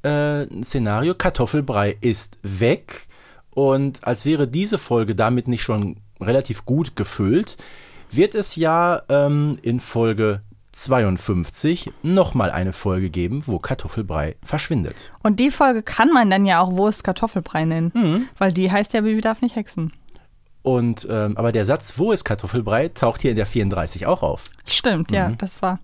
äh, 0.02 0.42
ein 0.44 0.64
Szenario. 0.64 1.14
Kartoffelbrei 1.14 1.96
ist 2.00 2.38
weg. 2.42 3.06
Und 3.50 4.04
als 4.06 4.24
wäre 4.24 4.48
diese 4.48 4.78
Folge 4.78 5.14
damit 5.14 5.46
nicht 5.46 5.62
schon 5.62 5.98
relativ 6.20 6.64
gut 6.64 6.96
gefüllt, 6.96 7.56
wird 8.10 8.34
es 8.34 8.56
ja 8.56 9.02
ähm, 9.08 9.58
in 9.62 9.78
Folge 9.80 10.40
52 10.74 11.92
nochmal 12.02 12.50
eine 12.50 12.72
Folge 12.72 13.10
geben, 13.10 13.42
wo 13.46 13.58
Kartoffelbrei 13.58 14.36
verschwindet. 14.42 15.12
Und 15.22 15.40
die 15.40 15.50
Folge 15.50 15.82
kann 15.82 16.10
man 16.12 16.30
dann 16.30 16.44
ja 16.44 16.60
auch 16.60 16.72
Wo 16.72 16.88
ist 16.88 17.04
Kartoffelbrei 17.04 17.64
nennen. 17.64 17.92
Mhm. 17.94 18.28
Weil 18.38 18.52
die 18.52 18.70
heißt 18.70 18.92
ja 18.92 19.00
Bibi 19.00 19.20
darf 19.20 19.40
nicht 19.40 19.56
hexen. 19.56 19.92
Und 20.62 21.06
ähm, 21.10 21.36
aber 21.36 21.52
der 21.52 21.64
Satz, 21.64 21.98
wo 21.98 22.12
ist 22.12 22.24
Kartoffelbrei, 22.24 22.88
taucht 22.88 23.20
hier 23.20 23.30
in 23.30 23.36
der 23.36 23.46
34 23.46 24.06
auch 24.06 24.22
auf. 24.22 24.46
Stimmt, 24.66 25.12
ja, 25.12 25.30
das 25.30 25.60
war. 25.60 25.78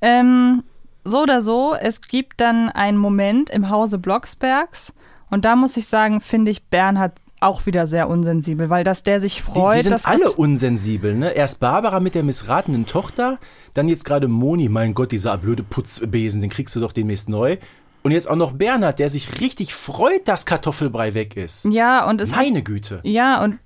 Ähm, 0.00 0.62
so 1.04 1.22
oder 1.22 1.42
so, 1.42 1.74
es 1.78 2.00
gibt 2.00 2.40
dann 2.40 2.70
einen 2.70 2.96
Moment 2.98 3.50
im 3.50 3.68
Hause 3.68 3.98
Blocksbergs 3.98 4.92
und 5.30 5.44
da 5.44 5.54
muss 5.54 5.76
ich 5.76 5.86
sagen, 5.86 6.20
finde 6.20 6.50
ich 6.50 6.64
Bernhard 6.64 7.12
auch 7.40 7.66
wieder 7.66 7.86
sehr 7.86 8.08
unsensibel, 8.08 8.70
weil 8.70 8.84
dass 8.84 9.02
der 9.02 9.20
sich 9.20 9.36
Die, 9.36 9.42
freut, 9.42 9.78
die 9.78 9.82
sind 9.82 9.92
dass 9.92 10.04
alle 10.04 10.32
unsensibel, 10.32 11.14
ne? 11.14 11.32
Erst 11.32 11.60
Barbara 11.60 12.00
mit 12.00 12.14
der 12.14 12.22
missratenen 12.22 12.86
Tochter, 12.86 13.38
dann 13.74 13.88
jetzt 13.88 14.04
gerade 14.04 14.28
Moni, 14.28 14.68
mein 14.68 14.94
Gott, 14.94 15.12
dieser 15.12 15.36
blöde 15.38 15.62
Putzbesen, 15.62 16.40
den 16.40 16.50
kriegst 16.50 16.74
du 16.76 16.80
doch 16.80 16.92
demnächst 16.92 17.28
neu. 17.28 17.58
Und 18.02 18.12
jetzt 18.12 18.28
auch 18.28 18.36
noch 18.36 18.52
Bernhard, 18.52 19.00
der 19.00 19.08
sich 19.08 19.40
richtig 19.40 19.74
freut, 19.74 20.28
dass 20.28 20.46
Kartoffelbrei 20.46 21.14
weg 21.14 21.36
ist. 21.36 21.64
ja 21.64 22.08
und 22.08 22.20
es 22.20 22.30
Meine 22.30 22.62
Güte. 22.62 23.00
Ja, 23.02 23.42
und 23.42 23.58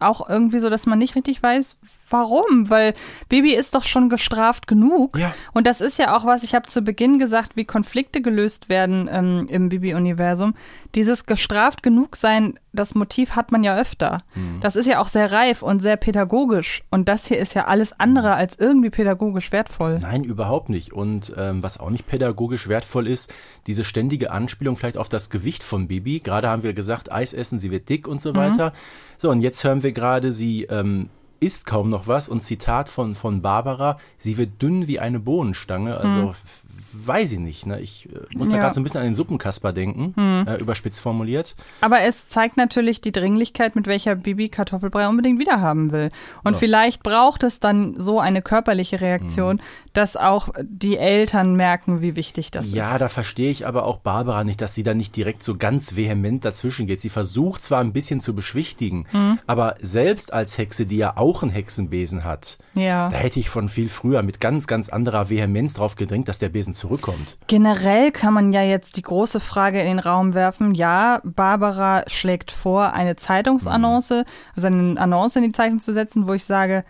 auch 0.00 0.28
irgendwie 0.28 0.58
so, 0.58 0.70
dass 0.70 0.86
man 0.86 0.98
nicht 0.98 1.14
richtig 1.16 1.42
weiß, 1.42 1.76
warum, 2.10 2.68
weil 2.70 2.94
Baby 3.28 3.54
ist 3.54 3.74
doch 3.74 3.84
schon 3.84 4.08
gestraft 4.08 4.66
genug. 4.66 5.18
Ja. 5.18 5.34
Und 5.52 5.66
das 5.66 5.80
ist 5.80 5.98
ja 5.98 6.16
auch 6.16 6.24
was, 6.24 6.42
ich 6.42 6.54
habe 6.54 6.66
zu 6.66 6.82
Beginn 6.82 7.18
gesagt, 7.18 7.52
wie 7.56 7.64
Konflikte 7.64 8.20
gelöst 8.20 8.68
werden 8.68 9.08
ähm, 9.10 9.46
im 9.48 9.68
Bibi-Universum. 9.68 10.54
Dieses 10.94 11.26
gestraft 11.26 11.82
genug 11.82 12.16
sein, 12.16 12.58
das 12.72 12.94
Motiv 12.94 13.32
hat 13.32 13.52
man 13.52 13.64
ja 13.64 13.76
öfter. 13.76 14.22
Mhm. 14.34 14.60
Das 14.60 14.76
ist 14.76 14.86
ja 14.86 15.00
auch 15.00 15.08
sehr 15.08 15.32
reif 15.32 15.62
und 15.62 15.80
sehr 15.80 15.96
pädagogisch. 15.96 16.82
Und 16.90 17.08
das 17.08 17.26
hier 17.26 17.38
ist 17.38 17.54
ja 17.54 17.64
alles 17.64 17.98
andere 17.98 18.34
als 18.34 18.58
irgendwie 18.58 18.90
pädagogisch 18.90 19.50
wertvoll. 19.52 19.98
Nein, 20.00 20.24
überhaupt 20.24 20.68
nicht. 20.68 20.92
Und 20.92 21.32
ähm, 21.36 21.62
was 21.62 21.78
auch 21.78 21.90
nicht 21.90 22.06
pädagogisch 22.06 22.68
wertvoll 22.68 23.08
ist, 23.08 23.32
diese 23.66 23.84
ständige 23.84 24.30
Anspielung 24.30 24.76
vielleicht 24.76 24.98
auf 24.98 25.08
das 25.08 25.30
Gewicht 25.30 25.62
von 25.62 25.88
Bibi. 25.88 26.20
Gerade 26.20 26.48
haben 26.48 26.62
wir 26.62 26.74
gesagt, 26.74 27.10
Eis 27.10 27.32
essen, 27.32 27.58
sie 27.58 27.70
wird 27.70 27.88
dick 27.88 28.06
und 28.06 28.20
so 28.20 28.34
weiter. 28.34 28.72
So, 29.16 29.30
und 29.30 29.40
jetzt 29.40 29.62
hören 29.64 29.82
wir 29.82 29.83
gerade, 29.92 30.32
sie 30.32 30.64
ähm, 30.64 31.08
isst 31.40 31.66
kaum 31.66 31.88
noch 31.90 32.08
was. 32.08 32.28
Und 32.28 32.42
Zitat 32.42 32.88
von, 32.88 33.14
von 33.14 33.42
Barbara, 33.42 33.98
sie 34.16 34.36
wird 34.36 34.60
dünn 34.62 34.86
wie 34.86 34.98
eine 35.00 35.20
Bohnenstange. 35.20 35.96
Also 35.96 36.18
f- 36.30 36.63
weiß 36.92 37.32
ich 37.32 37.38
nicht. 37.38 37.66
Ne? 37.66 37.80
Ich 37.80 38.08
äh, 38.08 38.18
muss 38.36 38.50
da 38.50 38.56
Ja. 38.56 38.62
gerade 38.62 38.74
so 38.74 38.80
ein 38.80 38.84
bisschen 38.84 39.00
an 39.00 39.06
den 39.06 39.14
Suppenkasper 39.14 39.72
denken, 39.72 40.14
äh, 40.46 40.56
überspitzt 40.60 41.00
formuliert. 41.00 41.54
Aber 41.80 42.00
es 42.00 42.28
zeigt 42.28 42.56
natürlich 42.56 43.00
die 43.00 43.12
Dringlichkeit, 43.12 43.74
mit 43.76 43.86
welcher 43.86 44.14
Bibi 44.14 44.48
Kartoffelbrei 44.48 45.08
unbedingt 45.08 45.38
wiederhaben 45.40 45.92
will. 45.92 46.10
Und 46.44 46.56
vielleicht 46.56 47.02
braucht 47.02 47.42
es 47.42 47.60
dann 47.60 47.98
so 47.98 48.20
eine 48.20 48.42
körperliche 48.42 49.00
Reaktion, 49.00 49.60
dass 49.92 50.16
auch 50.16 50.48
die 50.62 50.96
Eltern 50.96 51.54
merken, 51.54 52.00
wie 52.02 52.16
wichtig 52.16 52.50
das 52.50 52.72
Ja, 52.72 52.92
ist. 52.92 53.00
da 53.00 53.08
verstehe 53.08 53.50
ich 53.50 53.66
aber 53.66 53.84
auch 53.84 53.98
Barbara 53.98 54.42
nicht, 54.44 54.60
dass 54.60 54.74
sie 54.74 54.82
da 54.82 54.94
nicht 54.94 55.14
direkt 55.16 55.44
so 55.44 55.56
ganz 55.56 55.94
vehement 55.96 56.44
dazwischen 56.44 56.86
geht. 56.86 57.00
Sie 57.00 57.10
versucht 57.10 57.62
zwar 57.62 57.80
ein 57.80 57.92
bisschen 57.92 58.20
zu 58.20 58.34
beschwichtigen, 58.34 59.06
Mhm. 59.12 59.38
aber 59.46 59.76
selbst 59.80 60.32
als 60.32 60.58
Hexe, 60.58 60.86
die 60.86 60.96
ja 60.96 61.16
auch 61.16 61.42
einen 61.42 61.52
Hexenbesen 61.52 62.24
hat, 62.24 62.58
Ja. 62.74 63.08
da 63.08 63.16
hätte 63.16 63.38
ich 63.38 63.48
von 63.50 63.68
viel 63.68 63.88
früher 63.88 64.22
mit 64.22 64.40
ganz, 64.40 64.66
ganz 64.66 64.88
anderer 64.88 65.30
Vehemenz 65.30 65.74
drauf 65.74 65.94
gedrängt, 65.96 66.28
dass 66.28 66.38
der 66.38 66.48
Besen 66.48 66.63
zurückkommt. 66.72 67.36
Generell 67.46 68.12
kann 68.12 68.32
man 68.32 68.52
ja 68.52 68.62
jetzt 68.62 68.96
die 68.96 69.02
große 69.02 69.40
Frage 69.40 69.80
in 69.80 69.86
den 69.86 69.98
Raum 69.98 70.32
werfen. 70.34 70.74
Ja, 70.74 71.20
Barbara 71.24 72.04
schlägt 72.06 72.50
vor, 72.52 72.92
eine 72.94 73.16
Zeitungsannonce, 73.16 74.24
also 74.56 74.66
eine 74.68 74.98
Annonce 74.98 75.36
in 75.36 75.42
die 75.42 75.52
Zeitung 75.52 75.80
zu 75.80 75.92
setzen, 75.92 76.26
wo 76.26 76.32
ich 76.32 76.44
sage, 76.44 76.84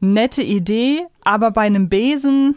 nette 0.00 0.42
Idee, 0.42 1.06
aber 1.24 1.50
bei 1.50 1.62
einem 1.62 1.88
Besen, 1.88 2.56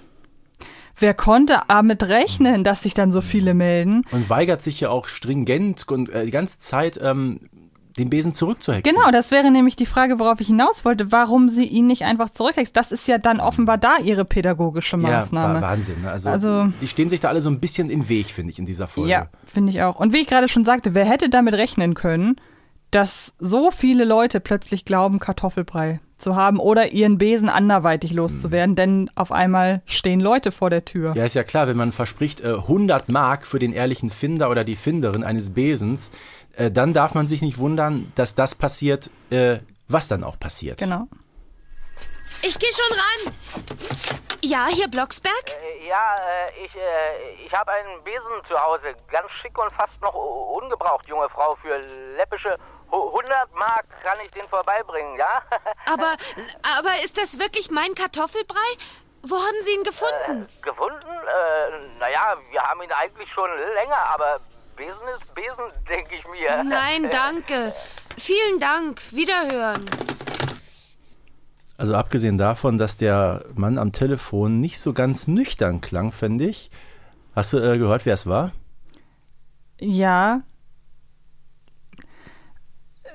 wer 0.98 1.14
konnte 1.14 1.62
damit 1.68 2.04
rechnen, 2.04 2.64
dass 2.64 2.84
sich 2.84 2.94
dann 2.94 3.12
so 3.12 3.22
viele 3.22 3.54
melden? 3.54 4.04
Und 4.12 4.30
weigert 4.30 4.62
sich 4.62 4.80
ja 4.80 4.90
auch 4.90 5.08
stringent 5.08 5.88
und 5.88 6.10
äh, 6.10 6.26
die 6.26 6.32
ganze 6.32 6.60
Zeit 6.60 7.00
ähm, 7.02 7.50
den 8.00 8.10
Besen 8.10 8.34
zurückzuhexen. 8.34 8.96
Genau, 8.96 9.12
das 9.12 9.30
wäre 9.32 9.52
nämlich 9.52 9.76
die 9.76 9.86
Frage, 9.86 10.20
worauf 10.20 10.42
ich 10.42 10.48
hinaus 10.48 10.86
wollte, 10.86 11.12
warum 11.12 11.50
sie 11.50 11.66
ihn 11.66 11.86
nicht 11.88 12.04
einfach 12.06 12.30
zurückhext. 12.32 12.76
Das 12.76 12.92
ist 12.92 13.08
ja 13.08 13.18
dann 13.20 13.40
offenbar 13.40 13.78
da 13.78 13.98
ihre 14.04 14.26
pädagogische 14.26 14.98
Ja, 14.98 15.04
Maßnahme. 15.04 15.56
war 15.56 15.62
Wahnsinn. 15.62 16.02
Ne? 16.02 16.12
Also, 16.12 16.30
Also- 16.30 16.66
die 16.82 16.88
stehen 16.88 17.10
sich 17.10 17.20
da 17.20 17.28
alle 17.30 17.42
so 17.42 17.50
ein 17.50 17.60
bisschen 17.60 17.90
im 17.90 18.10
Weg, 18.10 18.28
finde 18.32 18.52
ich, 18.52 18.60
in 18.60 18.66
dieser 18.66 18.88
Folge. 18.88 19.10
Ja, 19.12 19.28
finde 19.46 19.72
ich 19.72 19.82
auch. 19.84 20.00
Und 20.00 20.14
wie 20.14 20.18
ich 20.22 20.28
gerade 20.28 20.48
schon 20.48 20.66
sagte, 20.66 20.96
wer 20.96 21.06
hätte 21.06 21.30
damit 21.30 21.54
rechnen 21.54 21.94
können, 21.94 22.36
dass 22.92 23.34
so 23.38 23.70
viele 23.70 24.04
Leute 24.04 24.40
plötzlich 24.40 24.84
glauben, 24.84 25.20
Kartoffelbrei 25.20 26.00
zu 26.18 26.36
haben 26.36 26.60
oder 26.60 26.92
ihren 26.92 27.18
Besen 27.20 27.48
anderweitig 27.48 28.12
loszuwerden, 28.14 28.76
denn 28.76 29.10
auf 29.16 29.32
einmal 29.32 29.82
stehen 29.86 30.20
Leute 30.20 30.52
vor 30.52 30.70
der 30.70 30.84
Tür. 30.86 31.14
Ja, 31.16 31.24
ist 31.24 31.36
ja 31.36 31.44
klar, 31.44 31.68
wenn 31.68 31.78
man 31.78 31.92
verspricht 31.92 32.42
äh, 32.42 32.48
100 32.56 33.08
Mark 33.10 33.46
für 33.46 33.60
den 33.60 33.72
ehrlichen 33.74 34.10
Finder 34.10 34.50
oder 34.50 34.64
die 34.64 34.76
Finderin 34.76 35.24
eines 35.24 35.52
Besens, 35.52 36.12
äh, 36.60 36.70
dann 36.72 36.94
darf 36.94 37.14
man 37.16 37.28
sich 37.28 37.42
nicht 37.42 37.58
wundern, 37.58 38.12
dass 38.16 38.36
das 38.36 38.54
passiert, 38.56 39.10
äh, 39.32 39.60
was 39.88 40.08
dann 40.08 40.24
auch 40.24 40.40
passiert. 40.40 40.78
Genau. 40.78 41.08
Ich 42.42 42.58
gehe 42.58 42.70
schon 42.72 42.98
ran. 42.98 43.34
Ja, 44.42 44.68
hier 44.68 44.88
Blocksberg? 44.88 45.44
Ja, 45.86 46.16
äh, 46.16 46.66
ich, 46.66 46.74
äh, 46.76 47.46
ich 47.46 47.52
habe 47.54 47.72
einen 47.72 48.02
Besen 48.04 48.22
zu 48.48 48.56
Hause. 48.58 48.96
Ganz 49.12 49.30
schick 49.42 49.58
und 49.58 49.72
fast 49.74 50.00
noch 50.02 50.14
ungebraucht, 50.14 51.06
junge 51.08 51.28
Frau. 51.30 51.58
Für 51.62 51.78
läppische 52.16 52.56
hu- 52.92 53.10
100 53.10 53.54
Mark 53.56 53.86
kann 54.04 54.18
ich 54.24 54.30
den 54.32 54.48
vorbeibringen, 54.48 55.18
ja? 55.18 55.42
Aber, 55.92 56.16
aber 56.80 57.04
ist 57.04 57.18
das 57.18 57.40
wirklich 57.40 57.70
mein 57.72 57.94
Kartoffelbrei? 57.96 58.70
Wo 59.24 59.36
haben 59.36 59.62
Sie 59.62 59.74
ihn 59.74 59.84
gefunden? 59.84 60.48
Gefunden? 60.62 61.10
Äh, 61.10 61.98
naja, 62.00 62.38
wir 62.52 62.62
haben 62.62 62.82
ihn 62.82 62.92
eigentlich 62.94 63.30
schon 63.34 63.50
länger, 63.76 63.98
aber 64.14 64.40
Besen 64.80 64.94
ist 65.20 65.36
Besen, 65.36 65.66
denke 65.90 66.16
ich 66.16 66.24
mir. 66.30 66.64
Nein, 66.64 67.10
danke. 67.12 67.74
Vielen 68.16 68.62
Dank. 68.62 69.02
Wiederhören. 69.12 69.86
Also 71.78 71.96
abgesehen 71.96 72.38
davon, 72.38 72.78
dass 72.78 72.96
der 72.96 73.44
Mann 73.56 73.78
am 73.78 73.92
Telefon 73.92 74.62
nicht 74.62 74.80
so 74.80 74.94
ganz 74.94 75.28
nüchtern 75.28 75.82
klang, 75.82 76.14
finde 76.14 76.46
ich. 76.46 76.72
Hast 77.36 77.52
du 77.52 77.58
äh, 77.58 77.78
gehört, 77.78 78.06
wer 78.06 78.14
es 78.14 78.26
war? 78.26 78.54
Ja. 79.82 80.44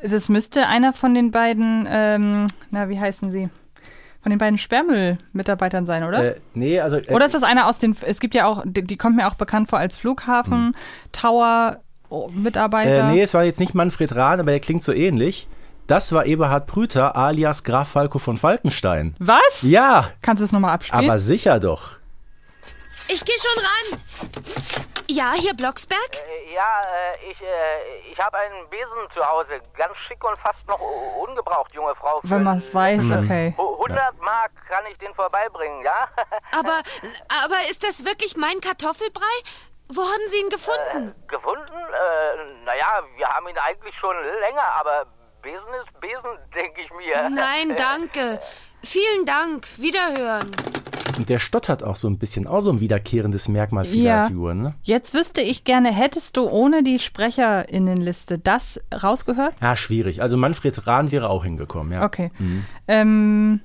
Es 0.02 0.28
müsste 0.28 0.66
einer 0.66 0.92
von 0.92 1.14
den 1.14 1.30
beiden, 1.30 1.86
ähm, 1.88 2.46
na, 2.70 2.90
wie 2.90 3.00
heißen 3.00 3.30
sie? 3.30 3.48
Von 4.24 4.30
den 4.30 4.38
beiden 4.38 4.56
Sperrmüll-Mitarbeitern 4.56 5.84
sein, 5.84 6.02
oder? 6.02 6.36
Äh, 6.36 6.40
nee, 6.54 6.80
also. 6.80 6.96
Äh, 6.96 7.12
Oder 7.12 7.26
ist 7.26 7.34
das 7.34 7.42
einer 7.42 7.66
aus 7.66 7.78
den, 7.78 7.94
es 8.06 8.20
gibt 8.20 8.34
ja 8.34 8.46
auch, 8.46 8.62
die, 8.64 8.82
die 8.82 8.96
kommt 8.96 9.16
mir 9.16 9.28
auch 9.28 9.34
bekannt 9.34 9.68
vor 9.68 9.78
als 9.78 9.98
Flughafen, 9.98 10.74
Tower, 11.12 11.80
oh, 12.08 12.30
Mitarbeiter. 12.32 13.10
Äh, 13.10 13.12
nee, 13.12 13.20
es 13.20 13.34
war 13.34 13.44
jetzt 13.44 13.60
nicht 13.60 13.74
Manfred 13.74 14.16
Rahn, 14.16 14.40
aber 14.40 14.50
der 14.50 14.60
klingt 14.60 14.82
so 14.82 14.94
ähnlich. 14.94 15.46
Das 15.88 16.10
war 16.12 16.24
Eberhard 16.24 16.66
Prüter 16.66 17.16
alias 17.16 17.64
Graf 17.64 17.90
Falco 17.90 18.18
von 18.18 18.38
Falkenstein. 18.38 19.14
Was? 19.18 19.60
Ja, 19.60 20.08
Kannst 20.22 20.40
du 20.40 20.44
es 20.46 20.52
nochmal 20.52 20.72
abspielen? 20.72 21.04
aber 21.04 21.18
sicher 21.18 21.60
doch. 21.60 21.98
Ich 23.08 23.22
gehe 23.26 23.36
schon 23.38 23.62
ran. 23.62 24.00
Ja, 25.08 25.32
hier 25.34 25.54
Blocksberg? 25.54 26.00
Äh, 26.28 26.54
Ja, 26.54 26.80
äh, 26.82 27.30
ich, 27.30 27.40
äh, 27.40 28.10
ich 28.12 28.18
habe 28.18 28.38
einen 28.38 28.68
Besen 28.70 28.88
zu 29.12 29.24
Hause. 29.26 29.60
Ganz 29.76 29.96
schick 30.08 30.22
und 30.24 30.38
fast 30.38 30.66
noch 30.68 30.80
ungebraucht, 30.80 31.72
junge 31.74 31.94
Frau. 31.96 32.20
Wenn 32.22 32.42
man 32.42 32.58
es 32.58 32.72
weiß, 32.74 33.04
okay. 33.10 33.54
hu- 33.58 33.74
100 33.84 34.18
Mark 34.20 34.52
kann 34.68 34.84
ich 34.90 34.96
den 34.98 35.14
vorbeibringen, 35.14 35.84
ja? 35.84 36.08
Aber, 36.58 36.80
aber 37.44 37.56
ist 37.68 37.82
das 37.82 38.04
wirklich 38.04 38.36
mein 38.36 38.60
Kartoffelbrei? 38.60 39.22
Wo 39.88 40.00
haben 40.02 40.26
Sie 40.28 40.38
ihn 40.38 40.48
gefunden? 40.48 41.14
Gefunden? 41.28 41.66
Äh, 41.74 42.64
naja, 42.64 43.02
wir 43.16 43.28
haben 43.28 43.46
ihn 43.48 43.58
eigentlich 43.58 43.94
schon 43.98 44.16
länger, 44.40 44.64
aber 44.76 45.04
Besen 45.42 45.74
ist 45.84 46.00
Besen, 46.00 46.38
denke 46.54 46.80
ich 46.80 46.90
mir. 46.92 47.28
Nein, 47.28 47.76
danke. 47.76 48.40
Vielen 48.82 49.26
Dank. 49.26 49.66
Wiederhören. 49.76 50.50
Und 51.18 51.28
der 51.28 51.38
stottert 51.38 51.82
auch 51.82 51.96
so 51.96 52.08
ein 52.08 52.18
bisschen, 52.18 52.46
auch 52.46 52.60
so 52.60 52.70
ein 52.70 52.80
wiederkehrendes 52.80 53.48
Merkmal 53.48 53.84
vieler 53.84 54.04
Ja. 54.04 54.26
Figuren. 54.26 54.62
Ne? 54.62 54.74
Jetzt 54.82 55.14
wüsste 55.14 55.40
ich 55.42 55.64
gerne, 55.64 55.92
hättest 55.92 56.36
du 56.36 56.48
ohne 56.48 56.82
die 56.82 56.98
Sprecherinnenliste 56.98 58.38
das 58.38 58.80
rausgehört? 59.02 59.54
Ja, 59.60 59.76
schwierig. 59.76 60.22
Also 60.22 60.36
Manfred 60.36 60.86
Rahn 60.86 61.10
wäre 61.12 61.28
auch 61.30 61.44
hingekommen, 61.44 61.92
ja. 61.92 62.04
Okay. 62.04 62.30
Ähm, 62.88 63.60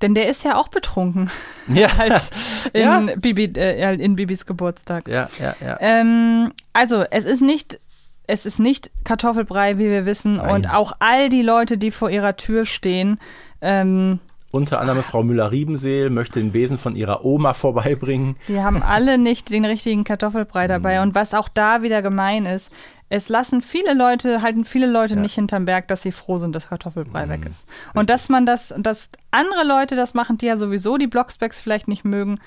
denn 0.00 0.14
der 0.14 0.28
ist 0.28 0.44
ja 0.44 0.56
auch 0.56 0.68
betrunken 0.68 1.30
Ja, 1.68 1.88
als 1.98 2.66
in, 2.72 2.80
Ja. 2.80 3.00
Bibi, 3.16 3.52
äh, 3.56 3.94
in 3.94 4.16
Bibis 4.16 4.46
Geburtstag. 4.46 5.08
ja, 5.08 5.28
ja, 5.40 5.54
ja. 5.60 5.76
Ähm, 5.80 6.52
also, 6.72 7.04
es 7.10 7.24
ist 7.24 7.42
nicht. 7.42 7.80
Es 8.28 8.46
ist 8.46 8.60
nicht 8.60 8.90
Kartoffelbrei, 9.02 9.78
wie 9.78 9.90
wir 9.90 10.06
wissen. 10.06 10.36
Nein. 10.36 10.50
Und 10.54 10.72
auch 10.72 10.92
all 11.00 11.28
die 11.28 11.42
Leute, 11.42 11.76
die 11.76 11.90
vor 11.90 12.08
ihrer 12.08 12.36
Tür 12.36 12.64
stehen, 12.64 13.18
ähm, 13.60 14.20
Unter 14.52 14.80
anderem 14.80 15.02
Frau 15.02 15.24
Müller-Riebenseel 15.24 16.10
möchte 16.10 16.38
den 16.38 16.52
Besen 16.52 16.78
von 16.78 16.94
ihrer 16.94 17.24
Oma 17.24 17.54
vorbeibringen. 17.54 18.36
die 18.48 18.60
haben 18.60 18.82
alle 18.82 19.18
nicht 19.18 19.50
den 19.50 19.64
richtigen 19.64 20.04
Kartoffelbrei 20.04 20.68
dabei. 20.68 20.96
Mhm. 20.96 21.02
Und 21.08 21.14
was 21.16 21.34
auch 21.34 21.48
da 21.48 21.82
wieder 21.82 22.02
gemein 22.02 22.46
ist, 22.46 22.70
es 23.08 23.28
lassen 23.28 23.62
viele 23.62 23.94
Leute, 23.94 24.40
halten 24.42 24.64
viele 24.64 24.86
Leute 24.86 25.16
nicht 25.16 25.34
hinterm 25.34 25.64
Berg, 25.64 25.88
dass 25.88 26.02
sie 26.02 26.12
froh 26.12 26.38
sind, 26.38 26.54
dass 26.54 26.68
Kartoffelbrei 26.68 27.26
Mhm. 27.26 27.30
weg 27.30 27.46
ist. 27.46 27.66
Und 27.94 28.08
dass 28.10 28.28
man 28.28 28.46
das, 28.46 28.72
dass 28.78 29.10
andere 29.30 29.64
Leute 29.66 29.96
das 29.96 30.14
machen, 30.14 30.38
die 30.38 30.46
ja 30.46 30.56
sowieso 30.56 30.96
die 30.98 31.06
Blocksbacks 31.08 31.60
vielleicht 31.60 31.88
nicht 31.88 32.04
mögen, 32.04 32.38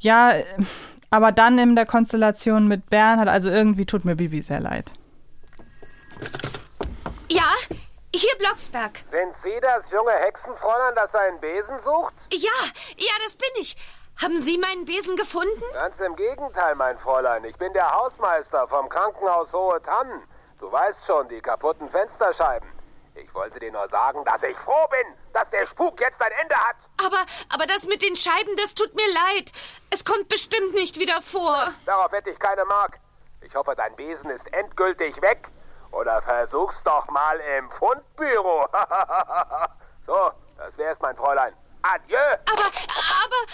Ja, 0.00 0.32
aber 1.08 1.32
dann 1.32 1.58
in 1.58 1.74
der 1.76 1.86
Konstellation 1.86 2.68
mit 2.68 2.90
Bernhard, 2.90 3.28
also 3.28 3.48
irgendwie 3.48 3.86
tut 3.86 4.04
mir 4.04 4.16
Bibi 4.16 4.42
sehr 4.42 4.60
leid. 4.60 4.92
Ja, 7.30 7.42
hier 8.18 8.36
Blocksberg. 8.38 9.02
Sind 9.06 9.36
Sie 9.36 9.58
das 9.60 9.90
junge 9.90 10.12
Hexenfräulein, 10.12 10.94
das 10.94 11.12
seinen 11.12 11.40
Besen 11.40 11.78
sucht? 11.80 12.14
Ja, 12.32 12.50
ja, 12.96 13.12
das 13.24 13.36
bin 13.36 13.50
ich. 13.56 13.76
Haben 14.22 14.38
Sie 14.40 14.58
meinen 14.58 14.84
Besen 14.84 15.16
gefunden? 15.16 15.62
Ganz 15.72 16.00
im 16.00 16.14
Gegenteil, 16.14 16.76
mein 16.76 16.98
Fräulein. 16.98 17.44
Ich 17.44 17.56
bin 17.56 17.72
der 17.72 17.90
Hausmeister 17.92 18.68
vom 18.68 18.88
Krankenhaus 18.88 19.52
Hohe 19.52 19.82
Tannen. 19.82 20.22
Du 20.60 20.70
weißt 20.70 21.04
schon, 21.04 21.28
die 21.28 21.40
kaputten 21.40 21.88
Fensterscheiben. 21.88 22.68
Ich 23.16 23.32
wollte 23.34 23.60
dir 23.60 23.70
nur 23.70 23.88
sagen, 23.88 24.24
dass 24.24 24.42
ich 24.42 24.56
froh 24.56 24.88
bin, 24.90 25.14
dass 25.32 25.50
der 25.50 25.66
Spuk 25.66 26.00
jetzt 26.00 26.20
ein 26.20 26.32
Ende 26.40 26.56
hat. 26.56 26.76
Aber, 27.04 27.24
aber 27.48 27.66
das 27.66 27.84
mit 27.84 28.02
den 28.02 28.16
Scheiben, 28.16 28.56
das 28.56 28.74
tut 28.74 28.94
mir 28.94 29.06
leid. 29.12 29.52
Es 29.90 30.04
kommt 30.04 30.28
bestimmt 30.28 30.74
nicht 30.74 30.98
wieder 30.98 31.20
vor. 31.22 31.68
Darauf 31.86 32.12
hätte 32.12 32.30
ich 32.30 32.38
keine 32.38 32.64
Mark. 32.64 32.98
Ich 33.40 33.54
hoffe, 33.54 33.74
dein 33.76 33.94
Besen 33.94 34.30
ist 34.30 34.52
endgültig 34.52 35.20
weg. 35.22 35.48
Oder 35.98 36.20
versuch's 36.22 36.82
doch 36.82 37.08
mal 37.10 37.36
im 37.58 37.70
Fundbüro. 37.70 38.66
so, 40.06 40.14
das 40.58 40.76
wär's, 40.78 41.00
mein 41.00 41.16
Fräulein. 41.16 41.52
Adieu. 41.82 42.16
Aber, 42.50 42.66
aber, 42.66 43.52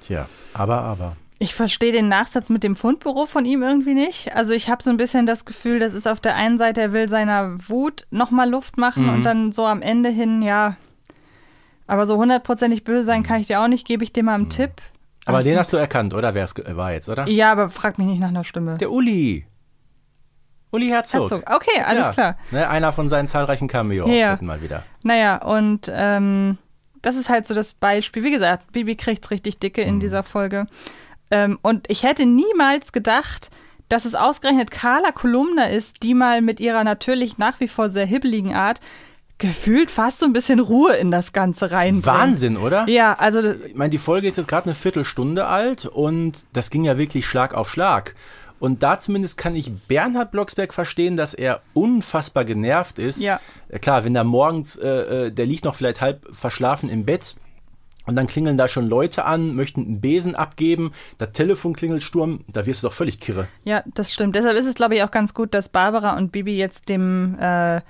Tja, 0.00 0.28
aber, 0.54 0.80
aber. 0.80 1.16
Ich 1.40 1.54
verstehe 1.54 1.92
den 1.92 2.08
Nachsatz 2.08 2.50
mit 2.50 2.64
dem 2.64 2.74
Fundbüro 2.74 3.26
von 3.26 3.44
ihm 3.44 3.62
irgendwie 3.62 3.94
nicht. 3.94 4.34
Also 4.34 4.54
ich 4.54 4.68
habe 4.68 4.82
so 4.82 4.90
ein 4.90 4.96
bisschen 4.96 5.24
das 5.26 5.44
Gefühl, 5.44 5.78
das 5.78 5.94
ist 5.94 6.08
auf 6.08 6.18
der 6.18 6.34
einen 6.34 6.58
Seite, 6.58 6.80
er 6.80 6.92
will 6.92 7.08
seiner 7.08 7.68
Wut 7.68 8.06
nochmal 8.10 8.50
Luft 8.50 8.76
machen 8.76 9.04
Mhm. 9.06 9.14
und 9.14 9.22
dann 9.22 9.52
so 9.52 9.64
am 9.66 9.80
Ende 9.82 10.08
hin, 10.08 10.42
ja. 10.42 10.76
Aber 11.86 12.06
so 12.06 12.16
hundertprozentig 12.16 12.82
böse 12.84 13.04
sein 13.04 13.22
kann 13.22 13.40
ich 13.40 13.46
dir 13.46 13.60
auch 13.60 13.68
nicht, 13.68 13.86
gebe 13.86 14.02
ich 14.02 14.12
dir 14.12 14.24
mal 14.24 14.34
einen 14.34 14.50
Tipp. 14.50 14.72
Aber 15.26 15.38
Ach, 15.38 15.42
den 15.42 15.52
so- 15.54 15.58
hast 15.60 15.72
du 15.72 15.76
erkannt, 15.76 16.12
oder? 16.12 16.34
Wer 16.34 16.44
es 16.44 16.54
war 16.56 16.92
jetzt, 16.92 17.08
oder? 17.08 17.28
Ja, 17.28 17.52
aber 17.52 17.70
frag 17.70 17.98
mich 17.98 18.06
nicht 18.08 18.20
nach 18.20 18.28
einer 18.28 18.44
Stimme. 18.44 18.74
Der 18.74 18.90
Uli. 18.90 19.46
Uli 20.70 20.88
Herzog. 20.88 21.22
Herzog. 21.30 21.50
Okay, 21.54 21.82
alles 21.84 22.06
ja. 22.08 22.12
klar. 22.12 22.36
Ne, 22.50 22.68
einer 22.68 22.92
von 22.92 23.08
seinen 23.08 23.28
zahlreichen 23.28 23.68
Cameo-Auftritten 23.68 24.18
Ja. 24.18 24.36
mal 24.40 24.62
wieder. 24.62 24.82
Naja, 25.02 25.36
und 25.42 25.90
ähm, 25.92 26.58
das 27.02 27.16
ist 27.16 27.28
halt 27.28 27.46
so 27.46 27.54
das 27.54 27.72
Beispiel. 27.72 28.22
Wie 28.22 28.30
gesagt, 28.30 28.72
Bibi 28.72 28.96
kriegt's 28.96 29.30
richtig 29.30 29.58
dicke 29.58 29.82
Mhm. 29.82 29.88
in 29.88 30.00
dieser 30.00 30.22
Folge. 30.22 30.66
Ähm, 31.30 31.58
und 31.62 31.90
ich 31.90 32.02
hätte 32.02 32.26
niemals 32.26 32.92
gedacht, 32.92 33.50
dass 33.88 34.04
es 34.04 34.14
ausgerechnet 34.14 34.70
Carla 34.70 35.12
Kolumna 35.12 35.64
ist, 35.68 36.02
die 36.02 36.12
mal 36.14 36.42
mit 36.42 36.60
ihrer 36.60 36.84
natürlich 36.84 37.38
nach 37.38 37.60
wie 37.60 37.68
vor 37.68 37.88
sehr 37.88 38.04
hibbeligen 38.06 38.54
Art 38.54 38.80
gefühlt 39.38 39.90
fast 39.90 40.18
so 40.18 40.26
ein 40.26 40.32
bisschen 40.32 40.58
Ruhe 40.58 40.94
in 40.96 41.10
das 41.12 41.32
Ganze 41.32 41.70
reinbringt. 41.70 42.06
Wahnsinn, 42.06 42.56
oder? 42.56 42.86
Ja, 42.88 43.14
also 43.14 43.40
Ich 43.52 43.74
meine, 43.76 43.90
die 43.90 43.98
Folge 43.98 44.26
ist 44.26 44.36
jetzt 44.36 44.48
gerade 44.48 44.66
eine 44.66 44.74
Viertelstunde 44.74 45.46
alt 45.46 45.86
und 45.86 46.44
das 46.52 46.70
ging 46.70 46.82
ja 46.84 46.98
wirklich 46.98 47.24
Schlag 47.24 47.54
auf 47.54 47.70
Schlag. 47.70 48.16
Und 48.60 48.82
da 48.82 48.98
zumindest 48.98 49.38
kann 49.38 49.54
ich 49.54 49.72
Bernhard 49.72 50.30
Blocksberg 50.32 50.74
verstehen, 50.74 51.16
dass 51.16 51.32
er 51.34 51.60
unfassbar 51.74 52.44
genervt 52.44 52.98
ist. 52.98 53.22
Ja. 53.22 53.40
Äh, 53.68 53.78
Klar, 53.78 54.04
wenn 54.04 54.14
da 54.14 54.24
morgens, 54.24 54.76
äh, 54.76 54.88
äh, 55.26 55.30
der 55.32 55.46
liegt 55.46 55.64
noch 55.64 55.74
vielleicht 55.74 56.00
halb 56.00 56.26
verschlafen 56.34 56.88
im 56.88 57.04
Bett 57.04 57.36
und 58.06 58.16
dann 58.16 58.26
klingeln 58.26 58.56
da 58.56 58.68
schon 58.68 58.88
Leute 58.88 59.24
an, 59.26 59.54
möchten 59.54 59.82
einen 59.82 60.00
Besen 60.00 60.34
abgeben, 60.34 60.92
das 61.18 61.32
Telefon 61.32 61.74
klingelt 61.76 62.02
Sturm, 62.02 62.40
da 62.48 62.64
wirst 62.66 62.82
du 62.82 62.88
doch 62.88 62.94
völlig 62.94 63.20
kirre. 63.20 63.46
Ja, 63.64 63.82
das 63.94 64.12
stimmt. 64.12 64.34
Deshalb 64.34 64.56
ist 64.56 64.66
es, 64.66 64.74
glaube 64.74 64.94
ich, 64.96 65.02
auch 65.02 65.10
ganz 65.10 65.34
gut, 65.34 65.52
dass 65.54 65.68
Barbara 65.68 66.16
und 66.16 66.32
Bibi 66.32 66.56
jetzt 66.56 66.88
dem, 66.88 67.38
äh, 67.38 67.80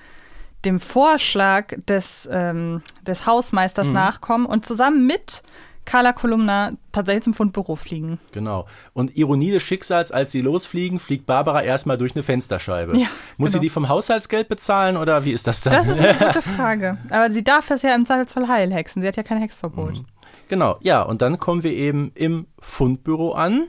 dem 0.65 0.81
Vorschlag 0.81 1.73
des, 1.87 2.29
ähm, 2.31 2.83
des 3.07 3.27
Hausmeisters 3.27 3.89
Mhm. 3.89 3.95
nachkommen 3.95 4.45
und 4.47 4.67
zusammen 4.67 5.07
mit 5.07 5.43
Carla 5.89 6.13
Kolumna 6.13 6.73
tatsächlich 6.93 7.25
zum 7.25 7.33
Fundbüro 7.33 7.75
fliegen. 7.75 8.19
Genau. 8.33 8.67
Und 8.93 9.17
Ironie 9.17 9.53
des 9.53 9.63
Schicksals, 9.63 10.13
als 10.13 10.31
sie 10.33 10.43
losfliegen, 10.43 10.99
fliegt 11.01 11.25
Barbara 11.25 11.63
erstmal 11.63 11.97
durch 11.97 12.15
eine 12.15 12.23
Fensterscheibe. 12.23 12.95
Ja, 12.99 13.07
Muss 13.39 13.53
sie 13.53 13.55
genau. 13.55 13.63
die 13.63 13.71
vom 13.71 13.89
Haushaltsgeld 13.89 14.51
bezahlen 14.51 14.99
oder 14.99 15.25
wie 15.25 15.33
ist 15.33 15.47
das 15.47 15.63
dann? 15.63 15.73
Das 15.73 15.89
ist 15.89 15.99
eine 15.99 16.13
gute 16.27 16.43
Frage. 16.43 16.99
Aber 17.09 17.31
sie 17.31 17.43
darf 17.43 17.71
es 17.71 17.81
ja 17.81 17.95
im 17.95 18.05
Zweifelsfall 18.05 18.49
heilhexen. 18.49 19.01
Sie 19.01 19.09
hat 19.09 19.17
ja 19.17 19.23
kein 19.23 19.39
Hexverbot. 19.39 20.03
Genau, 20.51 20.77
ja, 20.83 21.01
und 21.01 21.23
dann 21.23 21.39
kommen 21.39 21.63
wir 21.63 21.73
eben 21.73 22.13
im 22.15 22.47
Fundbüro 22.59 23.33
an. 23.33 23.69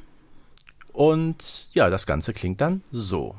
Und 0.91 1.69
ja, 1.71 1.89
das 1.89 2.05
Ganze 2.05 2.34
klingt 2.34 2.60
dann 2.60 2.84
so. 2.91 3.34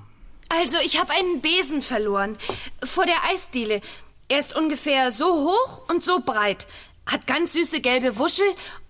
Also, 0.49 0.79
ich 0.87 0.99
habe 0.99 1.12
einen 1.12 1.43
Besen 1.43 1.83
verloren. 1.83 2.38
Vor 2.83 3.05
der 3.05 3.16
Eisdiele. 3.31 3.83
Er 4.31 4.38
ist 4.38 4.57
ungefähr 4.57 5.11
so 5.11 5.27
hoch 5.27 5.83
und 5.90 6.03
so 6.03 6.21
breit. 6.25 6.66
Hat 7.11 7.27
ganz 7.27 7.55
süße 7.55 7.81
gelbe 7.81 8.18
Wuschel 8.18 8.46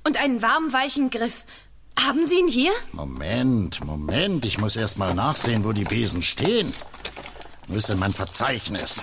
und 0.07 0.23
einen 0.23 0.43
warmen, 0.43 0.75
weichen 0.75 1.09
Griff. 1.09 1.45
Haben 1.99 2.27
Sie 2.27 2.39
ihn 2.39 2.49
hier? 2.49 2.71
Moment, 2.93 3.83
Moment. 3.83 4.45
Ich 4.45 4.59
muss 4.59 4.77
erst 4.77 4.99
mal 4.99 5.15
nachsehen, 5.15 5.65
wo 5.65 5.73
die 5.73 5.85
Besen 5.85 6.21
stehen. 6.21 6.75
Wo 7.67 7.77
ist 7.77 7.89
denn 7.89 7.99
mein 7.99 8.13
Verzeichnis? 8.13 9.03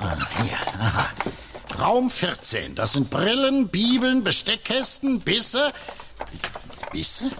Ah, 0.00 0.16
hier. 0.42 0.58
Aha. 0.80 1.10
Raum 1.78 2.10
14. 2.10 2.74
Das 2.74 2.94
sind 2.94 3.08
Brillen, 3.08 3.68
Bibeln, 3.68 4.24
Besteckkästen, 4.24 5.20
Bisse. 5.20 5.72
Bisse? 6.92 7.30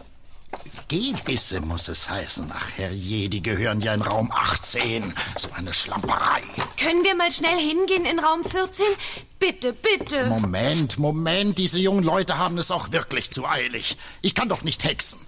Gehbisse 0.88 1.60
muss 1.60 1.88
es 1.88 2.08
heißen. 2.08 2.50
Ach 2.54 2.70
herrje, 2.76 3.28
die 3.28 3.42
gehören 3.42 3.80
ja 3.80 3.92
in 3.92 4.02
Raum 4.02 4.30
18. 4.32 5.14
So 5.36 5.48
eine 5.56 5.72
Schlamperei. 5.72 6.42
Können 6.80 7.02
wir 7.02 7.16
mal 7.16 7.30
schnell 7.30 7.58
hingehen 7.58 8.04
in 8.04 8.20
Raum 8.20 8.44
14? 8.44 8.86
Bitte, 9.40 9.72
bitte. 9.72 10.26
Moment, 10.26 10.98
Moment. 10.98 11.58
Diese 11.58 11.80
jungen 11.80 12.04
Leute 12.04 12.38
haben 12.38 12.56
es 12.58 12.70
auch 12.70 12.92
wirklich 12.92 13.32
zu 13.32 13.48
eilig. 13.48 13.98
Ich 14.22 14.36
kann 14.36 14.48
doch 14.48 14.62
nicht 14.62 14.84
hexen. 14.84 15.18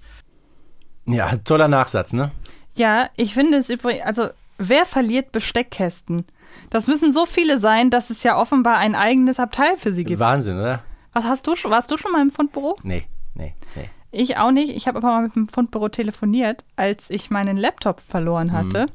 Ja, 1.07 1.37
toller 1.39 1.69
Nachsatz, 1.69 2.13
ne? 2.13 2.31
Ja, 2.77 3.11
ich 3.17 3.35
finde 3.35 3.59
es 3.59 3.69
übrigens, 3.69 4.05
also 4.05 4.29
wer 4.59 4.87
verliert 4.87 5.33
Besteckkästen? 5.33 6.25
Das 6.71 6.87
müssen 6.87 7.13
so 7.13 7.27
viele 7.27 7.59
sein, 7.59 7.91
dass 7.91 8.11
es 8.11 8.23
ja 8.23 8.37
offenbar 8.37 8.79
ein 8.79 8.95
eigenes 8.95 9.41
Abteil 9.41 9.77
für 9.77 9.91
sie 9.91 10.05
gibt. 10.05 10.21
Wahnsinn, 10.21 10.59
oder? 10.59 10.85
Was 11.13 11.25
hast 11.25 11.47
du 11.47 11.57
schon? 11.57 11.71
Warst 11.71 11.91
du 11.91 11.99
schon 11.99 12.13
mal 12.13 12.23
im 12.23 12.31
Fundbüro? 12.31 12.77
Nee, 12.83 13.07
nee, 13.35 13.55
nee. 13.75 13.91
Ich 14.11 14.37
auch 14.39 14.51
nicht. 14.51 14.71
Ich 14.75 14.89
habe 14.89 14.99
aber 14.99 15.09
mal 15.09 15.23
mit 15.23 15.37
dem 15.37 15.49
Fundbüro 15.49 15.89
telefoniert, 15.89 16.65
als 16.77 17.11
ich 17.11 17.31
meinen 17.31 17.57
Laptop 17.57 18.01
verloren 18.01 18.53
hatte. 18.53 18.87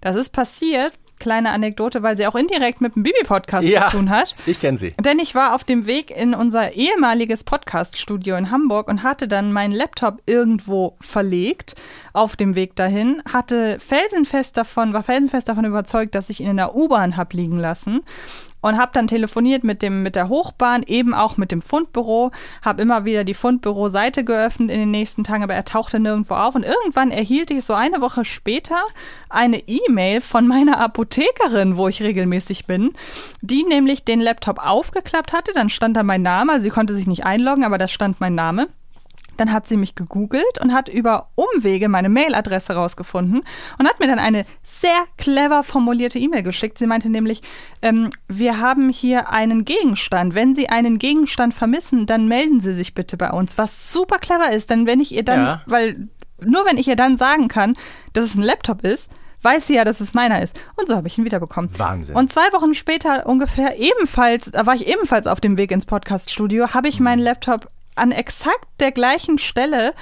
Das 0.00 0.16
ist 0.16 0.30
passiert. 0.30 0.92
Kleine 1.18 1.50
Anekdote, 1.52 2.02
weil 2.02 2.14
sie 2.18 2.26
auch 2.26 2.34
indirekt 2.34 2.82
mit 2.82 2.94
dem 2.94 3.02
Bibi-Podcast 3.02 3.66
Ja, 3.66 3.86
zu 3.88 3.96
tun 3.96 4.10
hat. 4.10 4.36
ich 4.44 4.60
kenne 4.60 4.76
sie. 4.76 4.92
Denn 5.00 5.18
ich 5.18 5.34
war 5.34 5.54
auf 5.54 5.64
dem 5.64 5.86
Weg 5.86 6.10
in 6.10 6.34
unser 6.34 6.72
ehemaliges 6.74 7.42
Podcast-Studio 7.42 8.36
in 8.36 8.50
Hamburg 8.50 8.86
und 8.88 9.02
hatte 9.02 9.26
dann 9.26 9.50
meinen 9.50 9.70
Laptop 9.72 10.20
irgendwo 10.26 10.98
verlegt 11.00 11.74
auf 12.12 12.36
dem 12.36 12.54
Weg 12.54 12.76
dahin, 12.76 13.22
hatte 13.32 13.78
felsenfest 13.80 14.58
davon, 14.58 14.92
war 14.92 15.04
felsenfest 15.04 15.48
davon 15.48 15.64
überzeugt, 15.64 16.14
dass 16.14 16.28
ich 16.28 16.40
ihn 16.40 16.50
in 16.50 16.58
der 16.58 16.74
U-Bahn 16.76 17.16
hab 17.16 17.32
liegen 17.32 17.58
lassen 17.58 18.02
und 18.66 18.78
habe 18.78 18.92
dann 18.92 19.06
telefoniert 19.06 19.64
mit 19.64 19.82
dem 19.82 20.02
mit 20.02 20.16
der 20.16 20.28
Hochbahn, 20.28 20.82
eben 20.82 21.14
auch 21.14 21.36
mit 21.36 21.52
dem 21.52 21.62
Fundbüro, 21.62 22.32
habe 22.62 22.82
immer 22.82 23.04
wieder 23.04 23.24
die 23.24 23.34
Fundbüro-Seite 23.34 24.24
geöffnet 24.24 24.70
in 24.70 24.80
den 24.80 24.90
nächsten 24.90 25.24
Tagen, 25.24 25.42
aber 25.42 25.54
er 25.54 25.64
tauchte 25.64 26.00
nirgendwo 26.00 26.34
auf. 26.34 26.54
Und 26.54 26.64
irgendwann 26.64 27.10
erhielt 27.10 27.50
ich 27.50 27.64
so 27.64 27.74
eine 27.74 28.00
Woche 28.00 28.24
später 28.24 28.82
eine 29.28 29.58
E-Mail 29.66 30.20
von 30.20 30.46
meiner 30.46 30.80
Apothekerin, 30.80 31.76
wo 31.76 31.88
ich 31.88 32.02
regelmäßig 32.02 32.66
bin, 32.66 32.92
die 33.40 33.64
nämlich 33.64 34.04
den 34.04 34.20
Laptop 34.20 34.58
aufgeklappt 34.58 35.32
hatte, 35.32 35.52
dann 35.54 35.68
stand 35.68 35.96
da 35.96 36.02
mein 36.02 36.22
Name, 36.22 36.52
also 36.52 36.64
sie 36.64 36.70
konnte 36.70 36.94
sich 36.94 37.06
nicht 37.06 37.24
einloggen, 37.24 37.64
aber 37.64 37.78
da 37.78 37.88
stand 37.88 38.20
mein 38.20 38.34
Name. 38.34 38.68
Dann 39.36 39.52
hat 39.52 39.66
sie 39.66 39.76
mich 39.76 39.94
gegoogelt 39.94 40.60
und 40.60 40.72
hat 40.72 40.88
über 40.88 41.30
Umwege 41.34 41.88
meine 41.88 42.08
Mailadresse 42.08 42.74
rausgefunden 42.74 43.42
und 43.78 43.88
hat 43.88 44.00
mir 44.00 44.06
dann 44.06 44.18
eine 44.18 44.44
sehr 44.62 44.96
clever 45.18 45.62
formulierte 45.62 46.18
E-Mail 46.18 46.42
geschickt. 46.42 46.78
Sie 46.78 46.86
meinte 46.86 47.08
nämlich, 47.08 47.42
ähm, 47.82 48.10
wir 48.28 48.60
haben 48.60 48.88
hier 48.88 49.30
einen 49.30 49.64
Gegenstand. 49.64 50.34
Wenn 50.34 50.54
Sie 50.54 50.68
einen 50.68 50.98
Gegenstand 50.98 51.54
vermissen, 51.54 52.06
dann 52.06 52.28
melden 52.28 52.60
Sie 52.60 52.72
sich 52.72 52.94
bitte 52.94 53.16
bei 53.16 53.30
uns. 53.30 53.58
Was 53.58 53.92
super 53.92 54.18
clever 54.18 54.52
ist, 54.52 54.70
denn 54.70 54.86
wenn 54.86 55.00
ich 55.00 55.14
ihr 55.14 55.24
dann, 55.24 55.44
Ja. 55.44 55.62
weil 55.66 56.08
nur 56.40 56.64
wenn 56.66 56.76
ich 56.78 56.88
ihr 56.88 56.96
dann 56.96 57.16
sagen 57.16 57.48
kann, 57.48 57.74
dass 58.12 58.24
es 58.24 58.34
ein 58.36 58.42
Laptop 58.42 58.84
ist, 58.84 59.10
weiß 59.42 59.66
sie 59.68 59.74
ja, 59.76 59.84
dass 59.84 60.00
es 60.00 60.12
meiner 60.12 60.42
ist. 60.42 60.58
Und 60.76 60.88
so 60.88 60.96
habe 60.96 61.06
ich 61.06 61.16
ihn 61.18 61.24
wiederbekommen. 61.24 61.70
Wahnsinn. 61.78 62.16
Und 62.16 62.32
zwei 62.32 62.52
Wochen 62.52 62.74
später 62.74 63.26
ungefähr 63.26 63.78
ebenfalls, 63.78 64.50
da 64.50 64.66
war 64.66 64.74
ich 64.74 64.88
ebenfalls 64.88 65.26
auf 65.26 65.40
dem 65.40 65.56
Weg 65.56 65.70
ins 65.70 65.86
Podcaststudio, 65.86 66.74
habe 66.74 66.88
ich 66.88 66.98
meinen 67.00 67.20
Laptop 67.20 67.70
an 67.96 68.12
exakt 68.12 68.66
der 68.80 68.92
gleichen 68.92 69.38
Stelle, 69.38 69.94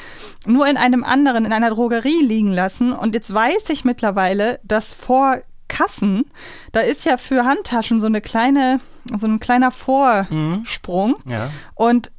nur 0.46 0.66
in 0.66 0.76
einem 0.76 1.04
anderen, 1.04 1.44
in 1.44 1.52
einer 1.52 1.70
Drogerie 1.70 2.22
liegen 2.22 2.52
lassen. 2.52 2.92
Und 2.92 3.14
jetzt 3.14 3.33
weiß 3.33 3.70
ich 3.70 3.85
mittlerweile, 3.85 4.61
dass 4.64 4.92
vor 4.92 5.38
Kassen, 5.68 6.26
da 6.72 6.80
ist 6.80 7.04
ja 7.04 7.16
für 7.16 7.44
Handtaschen 7.44 8.00
so 8.00 8.07
eine 8.07 8.20
kleine, 8.20 8.80
so 9.14 9.26
ein 9.26 9.40
kleiner 9.40 9.70
Vorsprung. 9.70 11.16
Ja. 11.24 11.50
Und 11.74 12.12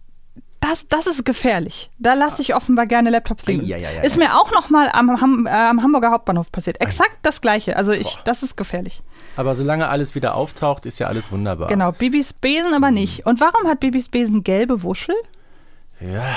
das, 0.60 0.88
das 0.88 1.06
ist 1.06 1.26
gefährlich. 1.26 1.92
Da 2.00 2.16
lasse 2.16 2.42
ich 2.42 2.56
offenbar 2.56 2.88
gerne 2.88 3.12
Laptops 3.12 3.46
liegen. 3.46 3.72
Ei, 3.72 3.76
ei, 3.76 4.00
ei, 4.00 4.06
ist 4.06 4.18
mir 4.18 4.36
auch 4.36 4.52
noch 4.52 4.70
mal 4.70 4.90
am, 4.92 5.22
Ham, 5.22 5.46
äh, 5.46 5.52
am 5.52 5.84
Hamburger 5.84 6.12
Hauptbahnhof 6.12 6.52
passiert. 6.52 6.82
Exakt 6.82 7.20
das 7.22 7.40
Gleiche. 7.42 7.76
Also 7.78 7.92
ich, 7.92 8.18
das 8.24 8.42
ist 8.42 8.58
gefährlich. 8.58 9.04
Aber 9.36 9.54
solange 9.54 9.90
alles 9.90 10.16
wieder 10.16 10.34
auftaucht, 10.34 10.86
ist 10.88 10.98
ja 11.00 11.08
alles 11.08 11.32
wunderbar. 11.32 11.68
Genau, 11.68 11.92
Bibis 11.92 12.34
Besen 12.34 12.74
aber 12.74 12.90
nicht. 12.90 13.26
Und 13.28 13.42
warum 13.42 13.68
hat 13.68 13.80
Bibis 13.80 14.10
Besen 14.10 14.44
gelbe 14.44 14.82
Wuschel? 14.82 15.16
Ja, 16.00 16.36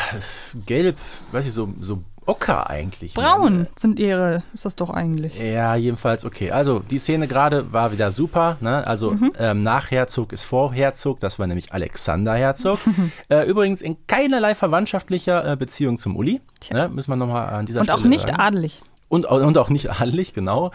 gelb, 0.66 0.96
weiß 1.32 1.46
ich, 1.46 1.52
so, 1.52 1.68
so 1.80 2.02
Ocker 2.26 2.68
eigentlich. 2.68 3.14
Braun 3.14 3.68
sind 3.74 3.98
ihre, 3.98 4.42
ist 4.52 4.66
das 4.66 4.76
doch 4.76 4.90
eigentlich. 4.90 5.34
Ja, 5.38 5.76
jedenfalls 5.76 6.26
okay. 6.26 6.50
Also 6.50 6.80
die 6.80 6.98
Szene 6.98 7.26
gerade 7.26 7.72
war 7.72 7.90
wieder 7.90 8.10
super. 8.10 8.58
Ne? 8.60 8.86
Also 8.86 9.12
Mhm. 9.12 9.32
ähm, 9.38 9.62
nach 9.62 9.90
Herzog 9.90 10.32
ist 10.34 10.44
vor 10.44 10.74
Herzog. 10.74 11.20
Das 11.20 11.38
war 11.38 11.46
nämlich 11.46 11.72
Alexander 11.72 12.34
Herzog. 12.34 12.80
äh, 13.30 13.46
übrigens 13.48 13.80
in 13.80 13.96
keinerlei 14.06 14.54
verwandtschaftlicher 14.54 15.52
äh, 15.52 15.56
Beziehung 15.56 15.98
zum 15.98 16.16
Uli. 16.16 16.42
Ne? 16.70 16.90
Müssen 16.90 17.10
wir 17.10 17.16
nochmal 17.16 17.48
an 17.48 17.64
dieser 17.64 17.80
Und 17.80 17.86
Stelle 17.86 17.98
auch 17.98 18.04
nicht 18.04 18.28
sagen. 18.28 18.40
adelig. 18.40 18.82
Und, 19.08 19.24
und 19.24 19.56
auch 19.56 19.70
nicht 19.70 19.90
adelig, 20.00 20.34
genau. 20.34 20.70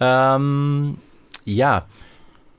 Ähm, 0.00 0.96
ja, 1.44 1.84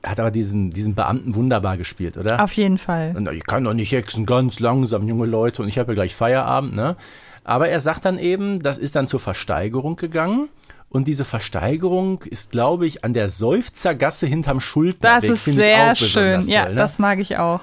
hat 0.06 0.20
aber 0.20 0.30
diesen, 0.30 0.70
diesen 0.70 0.94
Beamten 0.94 1.34
wunderbar 1.34 1.76
gespielt, 1.76 2.16
oder? 2.16 2.42
Auf 2.42 2.52
jeden 2.52 2.78
Fall. 2.78 3.14
Und 3.16 3.30
ich 3.32 3.44
kann 3.44 3.64
doch 3.64 3.74
nicht 3.74 3.92
hexen, 3.92 4.24
ganz 4.24 4.60
langsam, 4.60 5.06
junge 5.08 5.26
Leute, 5.26 5.62
und 5.62 5.68
ich 5.68 5.78
habe 5.78 5.92
ja 5.92 5.94
gleich 5.94 6.14
Feierabend, 6.14 6.74
ne? 6.74 6.96
Aber 7.44 7.68
er 7.68 7.80
sagt 7.80 8.04
dann 8.04 8.18
eben, 8.18 8.60
das 8.60 8.78
ist 8.78 8.96
dann 8.96 9.06
zur 9.06 9.20
Versteigerung 9.20 9.96
gegangen. 9.96 10.48
Und 10.88 11.06
diese 11.06 11.24
Versteigerung 11.24 12.22
ist, 12.24 12.52
glaube 12.52 12.86
ich, 12.86 13.04
an 13.04 13.12
der 13.12 13.28
Seufzergasse 13.28 14.26
hinterm 14.26 14.60
Schuldner. 14.60 15.20
Das 15.20 15.24
ist 15.24 15.44
sehr 15.44 15.94
schön. 15.94 16.40
Ja, 16.42 16.64
toll, 16.64 16.72
ne? 16.74 16.78
das 16.78 16.98
mag 16.98 17.18
ich 17.18 17.36
auch. 17.38 17.60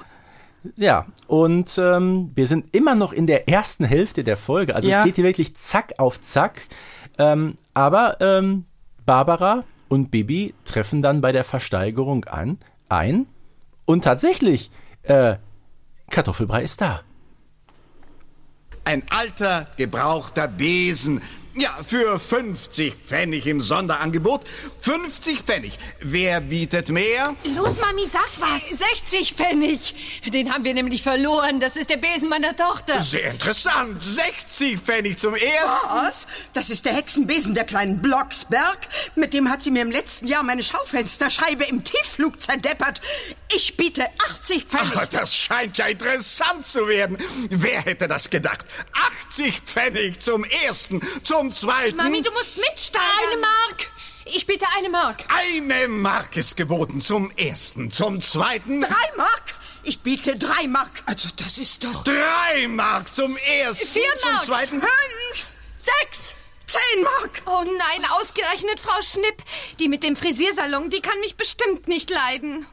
Ja, 0.76 1.06
und 1.26 1.78
ähm, 1.78 2.30
wir 2.34 2.46
sind 2.46 2.74
immer 2.74 2.94
noch 2.94 3.12
in 3.12 3.26
der 3.26 3.48
ersten 3.48 3.84
Hälfte 3.84 4.24
der 4.24 4.36
Folge. 4.36 4.74
Also 4.74 4.88
Ja. 4.88 4.98
es 4.98 5.04
geht 5.04 5.16
hier 5.16 5.24
wirklich 5.24 5.54
zack 5.56 5.94
auf 5.98 6.20
zack. 6.22 6.62
Ähm, 7.18 7.58
aber 7.74 8.16
ähm, 8.20 8.64
Barbara 9.04 9.64
und 9.94 10.10
Bibi 10.10 10.54
treffen 10.64 11.02
dann 11.02 11.20
bei 11.20 11.30
der 11.30 11.44
Versteigerung 11.44 12.24
an, 12.24 12.58
ein. 12.88 13.26
Und 13.84 14.02
tatsächlich, 14.02 14.72
äh, 15.04 15.36
Kartoffelbrei 16.10 16.64
ist 16.64 16.80
da. 16.80 17.02
Ein 18.84 19.04
alter, 19.10 19.68
gebrauchter 19.76 20.48
Besen. 20.48 21.22
Ja, 21.56 21.70
für 21.86 22.18
50 22.18 22.92
Pfennig 22.94 23.46
im 23.46 23.60
Sonderangebot. 23.60 24.42
50 24.80 25.38
Pfennig. 25.38 25.78
Wer 26.00 26.40
bietet 26.40 26.88
mehr? 26.88 27.36
Los, 27.54 27.78
Mami, 27.80 28.06
sag 28.06 28.28
was. 28.38 28.70
60 28.70 29.34
Pfennig. 29.34 29.94
Den 30.32 30.52
haben 30.52 30.64
wir 30.64 30.74
nämlich 30.74 31.04
verloren. 31.04 31.60
Das 31.60 31.76
ist 31.76 31.90
der 31.90 31.98
Besen 31.98 32.28
meiner 32.28 32.56
Tochter. 32.56 33.00
Sehr 33.00 33.30
interessant. 33.30 34.02
60 34.02 34.80
Pfennig 34.80 35.18
zum 35.18 35.34
ersten. 35.34 35.88
Was? 35.90 36.26
Das 36.54 36.70
ist 36.70 36.86
der 36.86 36.94
Hexenbesen 36.94 37.54
der 37.54 37.64
kleinen 37.64 38.02
Blocksberg. 38.02 38.88
Mit 39.14 39.32
dem 39.32 39.48
hat 39.48 39.62
sie 39.62 39.70
mir 39.70 39.82
im 39.82 39.92
letzten 39.92 40.26
Jahr 40.26 40.42
meine 40.42 40.64
Schaufensterscheibe 40.64 41.62
im 41.66 41.84
Tiefflug 41.84 42.42
zerdeppert. 42.42 43.00
Ich 43.54 43.76
biete 43.76 44.04
80 44.28 44.64
Pfennig. 44.64 44.96
Ah, 44.96 45.06
das 45.06 45.36
scheint 45.36 45.78
ja 45.78 45.86
interessant 45.86 46.66
zu 46.66 46.88
werden. 46.88 47.16
Wer 47.48 47.82
hätte 47.82 48.08
das 48.08 48.28
gedacht? 48.28 48.66
80 49.28 49.60
Pfennig 49.60 50.18
zum 50.18 50.44
ersten, 50.66 51.00
zum 51.22 51.43
zweiten. 51.50 51.96
Mami, 51.96 52.22
du 52.22 52.30
musst 52.32 52.56
mitsteigen. 52.56 53.08
Eine 53.32 53.40
Mark. 53.40 53.90
Ich 54.26 54.46
biete 54.46 54.64
eine 54.78 54.88
Mark. 54.88 55.24
Eine 55.28 55.88
Mark 55.88 56.36
ist 56.36 56.56
geboten 56.56 57.00
zum 57.00 57.30
ersten, 57.36 57.92
zum 57.92 58.20
zweiten. 58.20 58.80
Drei 58.80 59.16
Mark? 59.16 59.42
Ich 59.82 60.00
biete 60.00 60.36
drei 60.36 60.66
Mark. 60.66 61.02
Also 61.04 61.28
das 61.36 61.58
ist 61.58 61.84
doch... 61.84 62.04
Drei 62.04 62.66
Mark 62.68 63.12
zum 63.12 63.36
ersten, 63.36 63.86
Vier 64.00 64.16
zum 64.16 64.32
Mark. 64.32 64.44
zweiten. 64.44 64.80
Fünf, 64.80 65.52
Sechs. 65.76 66.34
zehn 66.66 67.02
Mark. 67.02 67.42
Oh 67.44 67.62
nein, 67.64 68.10
ausgerechnet 68.12 68.80
Frau 68.80 69.00
Schnipp. 69.02 69.42
Die 69.78 69.88
mit 69.88 70.02
dem 70.02 70.16
Frisiersalon, 70.16 70.88
die 70.88 71.02
kann 71.02 71.20
mich 71.20 71.36
bestimmt 71.36 71.86
nicht 71.86 72.08
leiden. 72.08 72.66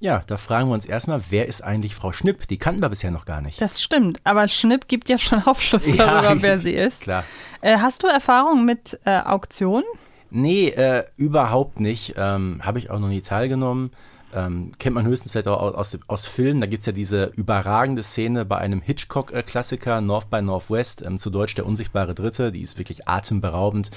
Ja, 0.00 0.22
da 0.26 0.38
fragen 0.38 0.68
wir 0.68 0.74
uns 0.74 0.86
erstmal, 0.86 1.20
wer 1.28 1.46
ist 1.46 1.60
eigentlich 1.62 1.94
Frau 1.94 2.12
Schnipp? 2.12 2.48
Die 2.48 2.56
kannten 2.56 2.80
wir 2.80 2.88
bisher 2.88 3.10
noch 3.10 3.26
gar 3.26 3.42
nicht. 3.42 3.60
Das 3.60 3.82
stimmt. 3.82 4.20
Aber 4.24 4.48
Schnipp 4.48 4.88
gibt 4.88 5.10
ja 5.10 5.18
schon 5.18 5.42
Aufschluss 5.46 5.86
Ja, 5.86 6.22
darüber, 6.22 6.42
wer 6.42 6.58
sie 6.58 6.72
ist. 6.72 7.02
Klar. 7.02 7.24
Äh, 7.60 7.76
hast 7.76 8.02
du 8.02 8.06
Erfahrung 8.06 8.64
mit 8.64 8.98
äh, 9.04 9.20
Auktionen? 9.20 9.84
Nee, 10.30 10.68
äh, 10.68 11.04
überhaupt 11.16 11.80
nicht. 11.80 12.14
Ähm, 12.16 12.60
Habe 12.62 12.78
ich 12.78 12.88
auch 12.88 12.98
noch 12.98 13.08
nie 13.08 13.20
teilgenommen. 13.20 13.90
Ähm, 14.32 14.72
kennt 14.78 14.94
man 14.94 15.04
höchstens 15.04 15.32
vielleicht 15.32 15.48
auch 15.48 15.74
aus, 15.74 15.98
aus 16.06 16.24
Filmen. 16.24 16.60
Da 16.60 16.66
gibt's 16.66 16.86
ja 16.86 16.92
diese 16.92 17.24
überragende 17.36 18.02
Szene 18.02 18.44
bei 18.44 18.56
einem 18.56 18.80
Hitchcock-Klassiker, 18.80 20.00
North 20.00 20.30
by 20.30 20.40
Northwest, 20.40 21.02
ähm, 21.02 21.18
zu 21.18 21.30
Deutsch 21.30 21.56
Der 21.56 21.66
unsichtbare 21.66 22.14
Dritte. 22.14 22.52
Die 22.52 22.62
ist 22.62 22.78
wirklich 22.78 23.06
atemberaubend. 23.06 23.90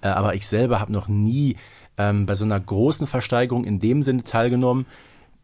Äh, 0.00 0.08
aber 0.08 0.34
ich 0.34 0.46
selber 0.46 0.80
habe 0.80 0.92
noch 0.92 1.08
nie 1.08 1.56
ähm, 1.98 2.24
bei 2.24 2.34
so 2.34 2.46
einer 2.46 2.58
großen 2.58 3.06
Versteigerung 3.06 3.64
in 3.64 3.78
dem 3.78 4.00
Sinne 4.02 4.22
teilgenommen. 4.22 4.86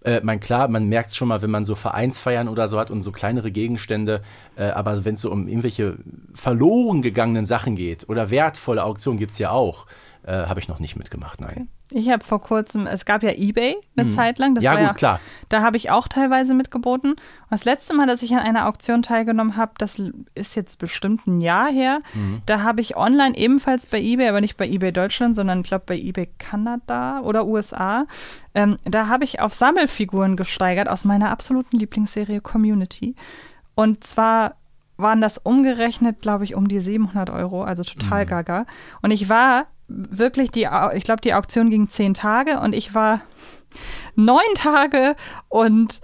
Äh, 0.06 0.20
man, 0.22 0.38
klar, 0.38 0.68
man 0.68 0.88
merkt 0.88 1.10
es 1.10 1.16
schon 1.16 1.26
mal, 1.26 1.42
wenn 1.42 1.50
man 1.50 1.64
so 1.64 1.74
Vereinsfeiern 1.74 2.48
oder 2.48 2.68
so 2.68 2.78
hat 2.78 2.92
und 2.92 3.02
so 3.02 3.10
kleinere 3.10 3.50
Gegenstände, 3.50 4.22
äh, 4.54 4.66
aber 4.66 5.04
wenn 5.04 5.14
es 5.14 5.20
so 5.20 5.32
um 5.32 5.48
irgendwelche 5.48 5.96
verloren 6.32 7.02
gegangenen 7.02 7.44
Sachen 7.44 7.74
geht 7.74 8.08
oder 8.08 8.30
wertvolle 8.30 8.84
Auktionen 8.84 9.18
gibt's 9.18 9.40
ja 9.40 9.50
auch, 9.50 9.86
äh, 10.26 10.46
habe 10.46 10.58
ich 10.60 10.68
noch 10.68 10.80
nicht 10.80 10.96
mitgemacht, 10.96 11.40
nein. 11.40 11.68
Ich 11.90 12.10
habe 12.10 12.24
vor 12.24 12.40
kurzem, 12.42 12.88
es 12.88 13.04
gab 13.04 13.22
ja 13.22 13.30
eBay 13.30 13.76
eine 13.96 14.10
Mhm. 14.10 14.12
Zeit 14.14 14.38
lang. 14.40 14.56
Das 14.56 14.64
Ja, 14.64 14.74
war 14.74 14.88
gut, 14.88 14.96
klar. 14.96 15.20
Da 15.48 15.62
habe 15.62 15.76
ich 15.76 15.90
auch 15.92 16.08
teilweise 16.08 16.52
mitgeboten. 16.52 17.12
Und 17.12 17.20
das 17.48 17.64
letzte 17.64 17.94
Mal, 17.94 18.08
dass 18.08 18.22
ich 18.24 18.32
an 18.32 18.40
einer 18.40 18.66
Auktion 18.66 19.02
teilgenommen 19.02 19.56
habe, 19.56 19.72
das 19.78 20.02
ist 20.34 20.56
jetzt 20.56 20.80
bestimmt 20.80 21.26
ein 21.28 21.40
Jahr 21.40 21.70
her. 21.70 22.00
Mhm. 22.14 22.42
Da 22.44 22.62
habe 22.64 22.80
ich 22.80 22.96
online 22.96 23.36
ebenfalls 23.36 23.86
bei 23.86 24.00
eBay, 24.00 24.28
aber 24.28 24.40
nicht 24.40 24.56
bei 24.56 24.66
eBay 24.68 24.90
Deutschland, 24.90 25.36
sondern 25.36 25.60
ich 25.60 25.68
glaube 25.68 25.84
bei 25.86 25.96
eBay 25.96 26.28
Kanada 26.38 27.20
oder 27.20 27.46
USA. 27.46 28.06
Ähm, 28.52 28.78
da 28.84 29.06
habe 29.06 29.22
ich 29.22 29.38
auf 29.40 29.54
Sammelfiguren 29.54 30.34
gesteigert 30.34 30.88
aus 30.88 31.04
meiner 31.04 31.30
absoluten 31.30 31.76
Lieblingsserie 31.78 32.40
Community. 32.40 33.14
Und 33.76 34.02
zwar 34.02 34.56
waren 34.96 35.20
das 35.20 35.38
umgerechnet, 35.38 36.20
glaube 36.20 36.42
ich, 36.44 36.54
um 36.56 36.66
die 36.66 36.80
700 36.80 37.30
Euro, 37.30 37.62
also 37.62 37.84
total 37.84 38.24
Mhm. 38.24 38.28
gaga. 38.28 38.66
Und 39.02 39.12
ich 39.12 39.28
war 39.28 39.66
wirklich, 39.88 40.50
die, 40.50 40.68
ich 40.94 41.04
glaube, 41.04 41.20
die 41.22 41.34
Auktion 41.34 41.70
ging 41.70 41.88
zehn 41.88 42.14
Tage 42.14 42.60
und 42.60 42.74
ich 42.74 42.94
war 42.94 43.22
neun 44.14 44.54
Tage 44.54 45.16
und 45.48 46.00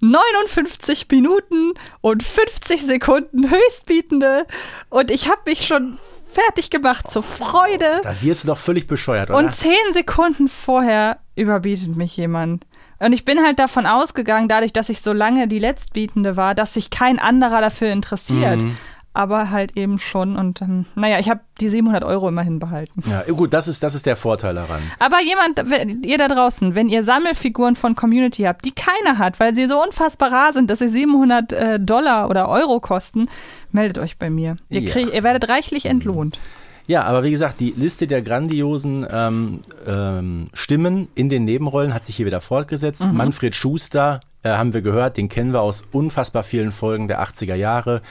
59 0.00 1.06
Minuten 1.10 1.72
und 2.00 2.22
50 2.22 2.84
Sekunden 2.84 3.50
Höchstbietende 3.50 4.46
und 4.90 5.10
ich 5.10 5.28
habe 5.28 5.40
mich 5.46 5.66
schon 5.66 5.98
fertig 6.30 6.70
gemacht 6.70 7.08
zur 7.08 7.22
Freude. 7.22 8.00
Da 8.02 8.22
wirst 8.22 8.44
du 8.44 8.48
doch 8.48 8.58
völlig 8.58 8.86
bescheuert, 8.86 9.30
oder? 9.30 9.38
Und 9.38 9.54
zehn 9.54 9.92
Sekunden 9.92 10.48
vorher 10.48 11.18
überbietet 11.36 11.96
mich 11.96 12.16
jemand. 12.16 12.66
Und 12.98 13.12
ich 13.12 13.24
bin 13.24 13.42
halt 13.42 13.58
davon 13.58 13.86
ausgegangen, 13.86 14.48
dadurch, 14.48 14.72
dass 14.72 14.88
ich 14.88 15.00
so 15.00 15.12
lange 15.12 15.48
die 15.48 15.58
Letztbietende 15.58 16.36
war, 16.36 16.54
dass 16.54 16.74
sich 16.74 16.90
kein 16.90 17.18
anderer 17.18 17.60
dafür 17.60 17.88
interessiert. 17.88 18.64
Mhm. 18.64 18.76
Aber 19.16 19.50
halt 19.50 19.76
eben 19.76 19.98
schon. 19.98 20.36
Und 20.36 20.60
dann, 20.60 20.86
naja, 20.96 21.20
ich 21.20 21.30
habe 21.30 21.40
die 21.60 21.68
700 21.68 22.02
Euro 22.04 22.28
immerhin 22.28 22.58
behalten. 22.58 23.02
ja, 23.08 23.22
gut, 23.32 23.52
das 23.54 23.68
ist, 23.68 23.82
das 23.82 23.94
ist 23.94 24.06
der 24.06 24.16
Vorteil 24.16 24.54
daran. 24.54 24.82
Aber 24.98 25.18
jemand, 25.22 26.04
ihr 26.04 26.18
da 26.18 26.26
draußen, 26.28 26.74
wenn 26.74 26.88
ihr 26.88 27.04
Sammelfiguren 27.04 27.76
von 27.76 27.94
Community 27.94 28.42
habt, 28.42 28.64
die 28.64 28.72
keiner 28.72 29.18
hat, 29.18 29.38
weil 29.38 29.54
sie 29.54 29.66
so 29.66 29.80
unfassbar 29.82 30.32
rar 30.32 30.52
sind, 30.52 30.68
dass 30.68 30.80
sie 30.80 30.88
700 30.88 31.52
äh, 31.52 31.80
Dollar 31.80 32.28
oder 32.28 32.48
Euro 32.48 32.80
kosten, 32.80 33.28
meldet 33.70 33.98
euch 33.98 34.18
bei 34.18 34.30
mir. 34.30 34.56
Ihr, 34.68 34.80
Ja. 34.82 34.90
kriegt, 34.90 35.14
ihr 35.14 35.22
werdet 35.22 35.48
reichlich 35.48 35.86
entlohnt. 35.86 36.40
Ja, 36.86 37.04
aber 37.04 37.22
wie 37.22 37.30
gesagt, 37.30 37.60
die 37.60 37.70
Liste 37.70 38.06
der 38.06 38.20
grandiosen 38.20 39.06
ähm, 39.10 39.60
ähm, 39.86 40.48
Stimmen 40.52 41.08
in 41.14 41.28
den 41.28 41.44
Nebenrollen 41.44 41.94
hat 41.94 42.04
sich 42.04 42.16
hier 42.16 42.26
wieder 42.26 42.40
fortgesetzt. 42.42 43.06
Mhm. 43.06 43.16
Manfred 43.16 43.54
Schuster 43.54 44.20
äh, 44.44 44.50
haben 44.50 44.72
wir 44.72 44.82
gehört, 44.82 45.16
den 45.16 45.28
kennen 45.28 45.52
wir 45.52 45.62
aus 45.62 45.84
unfassbar 45.90 46.44
vielen 46.44 46.70
Folgen 46.70 47.08
der 47.08 47.22
80er 47.22 47.54
Jahre. 47.54 48.02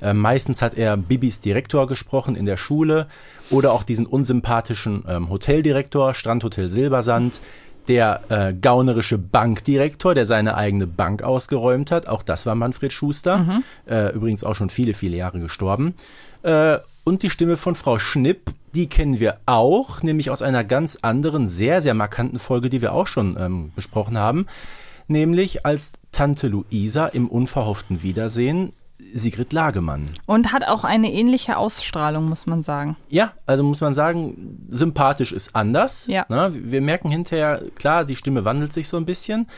Äh, 0.00 0.14
meistens 0.14 0.62
hat 0.62 0.74
er 0.74 0.96
Bibis 0.96 1.40
Direktor 1.40 1.86
gesprochen 1.86 2.34
in 2.34 2.46
der 2.46 2.56
Schule 2.56 3.06
oder 3.50 3.72
auch 3.72 3.84
diesen 3.84 4.06
unsympathischen 4.06 5.04
ähm, 5.06 5.30
Hoteldirektor, 5.30 6.14
Strandhotel 6.14 6.70
Silbersand. 6.70 7.40
Der 7.88 8.20
äh, 8.28 8.54
gaunerische 8.54 9.18
Bankdirektor, 9.18 10.14
der 10.14 10.24
seine 10.24 10.56
eigene 10.56 10.86
Bank 10.86 11.24
ausgeräumt 11.24 11.90
hat, 11.90 12.06
auch 12.06 12.22
das 12.22 12.46
war 12.46 12.54
Manfred 12.54 12.92
Schuster. 12.92 13.38
Mhm. 13.38 13.64
Äh, 13.86 14.12
übrigens 14.12 14.44
auch 14.44 14.54
schon 14.54 14.70
viele, 14.70 14.94
viele 14.94 15.16
Jahre 15.16 15.40
gestorben. 15.40 15.94
Äh, 16.42 16.78
und 17.04 17.24
die 17.24 17.30
Stimme 17.30 17.56
von 17.56 17.74
Frau 17.74 17.98
Schnipp, 17.98 18.52
die 18.74 18.88
kennen 18.88 19.18
wir 19.18 19.38
auch, 19.46 20.02
nämlich 20.02 20.30
aus 20.30 20.42
einer 20.42 20.62
ganz 20.62 20.98
anderen, 21.02 21.48
sehr, 21.48 21.80
sehr 21.80 21.94
markanten 21.94 22.38
Folge, 22.38 22.70
die 22.70 22.80
wir 22.80 22.92
auch 22.92 23.08
schon 23.08 23.36
ähm, 23.38 23.72
besprochen 23.74 24.16
haben. 24.16 24.46
Nämlich 25.08 25.66
als 25.66 25.92
Tante 26.12 26.48
Luisa 26.48 27.06
im 27.06 27.28
unverhofften 27.28 28.02
Wiedersehen 28.02 28.70
Sigrid 29.14 29.52
Lagemann. 29.52 30.06
Und 30.26 30.52
hat 30.52 30.66
auch 30.66 30.84
eine 30.84 31.12
ähnliche 31.12 31.56
Ausstrahlung, 31.56 32.28
muss 32.28 32.46
man 32.46 32.62
sagen. 32.62 32.96
Ja, 33.08 33.32
also 33.46 33.62
muss 33.62 33.80
man 33.80 33.94
sagen, 33.94 34.66
sympathisch 34.70 35.32
ist 35.32 35.54
anders. 35.56 36.06
Ja. 36.06 36.24
Ne? 36.28 36.52
Wir 36.54 36.80
merken 36.80 37.10
hinterher, 37.10 37.62
klar, 37.74 38.04
die 38.04 38.16
Stimme 38.16 38.44
wandelt 38.44 38.72
sich 38.72 38.88
so 38.88 38.96
ein 38.96 39.04
bisschen. 39.04 39.48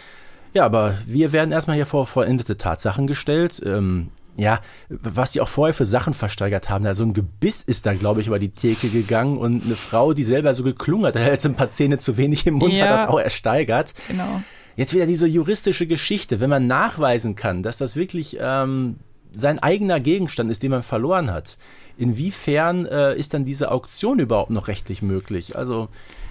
Ja, 0.55 0.65
aber 0.65 0.97
wir 1.07 1.33
werden 1.33 1.53
erstmal 1.53 1.77
hier 1.77 1.87
vor 1.87 2.07
vollendete 2.07 2.57
Tatsachen 2.57 3.07
gestellt. 3.07 3.63
Ähm, 3.65 4.09
ja, 4.37 4.61
was 4.89 5.33
die 5.33 5.41
auch 5.41 5.49
vorher 5.49 5.75
für 5.75 5.85
Sachen 5.85 6.15
versteigert 6.15 6.69
haben. 6.69 6.85
Da 6.85 6.95
so 6.95 7.05
ein 7.05 7.13
Gebiss 7.13 7.63
ist 7.63 7.87
da, 7.87 7.95
glaube 7.95 8.21
ich, 8.21 8.27
über 8.27 8.39
die 8.41 8.49
Theke 8.51 8.89
gegangen 8.89 9.39
und 9.39 9.65
eine 9.65 9.77
Frau, 9.77 10.13
die 10.13 10.25
selber 10.25 10.55
so 10.55 10.65
geklungen 10.65 11.07
hat, 11.07 11.15
jetzt 11.17 11.47
ein 11.47 11.55
paar 11.55 11.71
Zähne 11.71 11.99
zu 11.99 12.17
wenig 12.17 12.47
im 12.47 12.55
Mund, 12.55 12.73
Ja. 12.73 12.87
hat 12.87 12.95
das 12.95 13.09
auch 13.09 13.21
ersteigert. 13.21 13.95
Genau. 14.09 14.43
Jetzt 14.77 14.95
wieder 14.95 15.07
diese 15.07 15.27
juristische 15.27 15.87
Geschichte, 15.87 16.41
wenn 16.41 16.51
man 16.51 16.67
nachweisen 16.67 17.35
kann, 17.37 17.63
dass 17.63 17.77
das 17.77 17.95
wirklich 17.97 18.37
ähm, 18.41 18.97
sein 19.33 19.59
eigener 19.61 20.01
Gegenstand 20.01 20.51
ist, 20.51 20.63
den 20.63 20.71
man 20.71 20.83
verloren 20.83 21.31
hat, 21.31 21.59
inwiefern 21.97 22.87
äh, 22.87 23.15
ist 23.17 23.35
dann 23.35 23.45
diese 23.45 23.71
Auktion 23.71 24.19
überhaupt 24.19 24.51
noch 24.51 24.69
rechtlich 24.69 25.01
möglich? 25.03 25.57
Also 25.57 25.89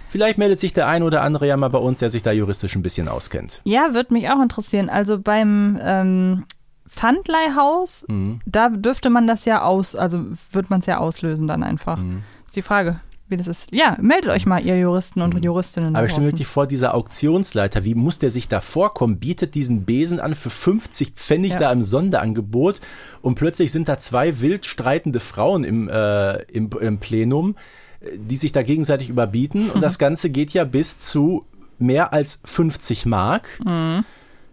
vielleicht 0.10 0.38
meldet 0.38 0.60
sich 0.60 0.74
der 0.74 0.88
ein 0.88 1.04
oder 1.04 1.22
andere 1.22 1.48
ja 1.48 1.56
mal 1.58 1.70
bei 1.70 1.80
uns, 1.80 2.00
der 2.00 2.10
sich 2.10 2.22
da 2.22 2.32
juristisch 2.32 2.76
ein 2.76 2.84
bisschen 2.84 3.08
auskennt. 3.08 3.62
Ja, 3.64 3.94
würde 3.94 4.14
mich 4.14 4.30
auch 4.30 4.42
interessieren. 4.42 4.90
Also 4.90 5.20
beim 5.20 5.80
ähm, 5.82 6.44
Pfandleihhaus, 6.90 8.06
Mhm. 8.08 8.40
da 8.46 8.70
dürfte 8.70 9.10
man 9.10 9.28
das 9.28 9.46
ja 9.46 9.64
aus, 9.64 9.96
also 9.96 10.26
wird 10.52 10.70
man 10.70 10.80
es 10.82 10.86
ja 10.86 10.98
auslösen 10.98 11.48
dann 11.48 11.64
einfach. 11.64 11.98
Mhm. 11.98 12.24
Ist 12.48 12.56
die 12.56 12.62
Frage, 12.62 13.00
wie 13.34 13.38
das 13.38 13.48
ist. 13.48 13.68
Ja, 13.74 13.98
meldet 14.00 14.32
euch 14.32 14.46
mal, 14.46 14.64
ihr 14.64 14.78
Juristen 14.78 15.22
und 15.22 15.44
Juristinnen. 15.44 15.90
Mhm. 15.92 15.96
Aber 15.96 16.04
da 16.04 16.06
ich 16.06 16.12
stelle 16.12 16.28
mir 16.28 16.32
wirklich 16.32 16.48
vor, 16.48 16.68
dieser 16.68 16.94
Auktionsleiter, 16.96 17.84
wie 17.84 17.96
muss 17.96 18.20
der 18.20 18.30
sich 18.30 18.48
da 18.48 18.62
vorkommen? 18.62 19.18
Bietet 19.20 19.56
diesen 19.56 19.84
Besen 19.86 20.20
an 20.20 20.36
für 20.36 20.50
50 20.50 21.12
Pfennig 21.16 21.52
Ja. 21.54 21.58
da 21.58 21.72
im 21.72 21.84
Sonderangebot 21.84 22.80
und 23.22 23.36
plötzlich 23.36 23.72
sind 23.72 23.90
da 23.90 23.98
zwei 23.98 24.40
wild 24.40 24.66
streitende 24.66 25.20
Frauen 25.20 25.64
im, 25.64 25.90
äh, 25.90 26.42
im, 26.44 26.70
im 26.80 26.98
Plenum, 27.00 27.56
äh, 28.02 28.18
die 28.18 28.38
sich 28.38 28.52
da 28.52 28.62
gegenseitig 28.64 29.10
überbieten 29.10 29.70
und 29.70 29.82
das 29.82 29.98
Ganze 30.00 30.30
geht 30.30 30.52
ja 30.54 30.64
bis 30.64 31.00
zu 31.00 31.46
mehr 31.80 32.14
als 32.14 32.40
50 32.46 33.06
Mark. 33.06 33.60
Mhm. 33.66 34.06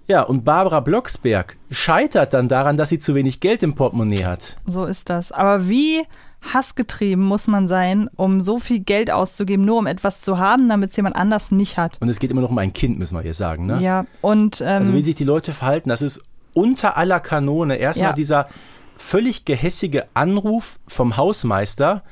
Ja, 0.08 0.22
und 0.22 0.44
Barbara 0.44 0.80
Blocksberg 0.80 1.56
scheitert 1.70 2.34
dann 2.34 2.48
daran, 2.48 2.76
dass 2.76 2.88
sie 2.88 2.98
zu 2.98 3.14
wenig 3.14 3.38
Geld 3.38 3.62
im 3.62 3.76
Portemonnaie 3.76 4.24
hat. 4.24 4.56
So 4.66 4.84
ist 4.84 5.08
das. 5.08 5.30
Aber 5.30 5.68
wie 5.68 6.02
hassgetrieben 6.42 7.24
muss 7.24 7.46
man 7.46 7.68
sein, 7.68 8.08
um 8.16 8.40
so 8.40 8.58
viel 8.58 8.80
Geld 8.80 9.10
auszugeben, 9.10 9.64
nur 9.64 9.78
um 9.78 9.86
etwas 9.86 10.20
zu 10.22 10.38
haben, 10.38 10.68
damit 10.68 10.90
es 10.90 10.96
jemand 10.96 11.16
anders 11.16 11.50
nicht 11.50 11.76
hat? 11.76 11.98
Und 12.00 12.08
es 12.08 12.18
geht 12.18 12.30
immer 12.30 12.40
noch 12.40 12.50
um 12.50 12.58
ein 12.58 12.72
Kind, 12.72 12.98
müssen 12.98 13.14
wir 13.14 13.22
hier 13.22 13.34
sagen, 13.34 13.66
ne? 13.66 13.80
Ja, 13.82 14.06
und 14.20 14.60
ähm, 14.60 14.66
Also 14.82 14.94
wie 14.94 15.02
sich 15.02 15.14
die 15.14 15.24
Leute 15.24 15.52
verhalten, 15.52 15.88
das 15.90 16.02
ist 16.02 16.22
unter 16.54 16.96
aller 16.96 17.20
Kanone. 17.20 17.76
Erstmal 17.76 18.10
Ja. 18.10 18.14
dieser 18.14 18.48
völlig 18.96 19.44
gehässige 19.44 20.06
Anruf 20.14 20.78
vom 20.88 21.16
Hausmeister 21.16 22.02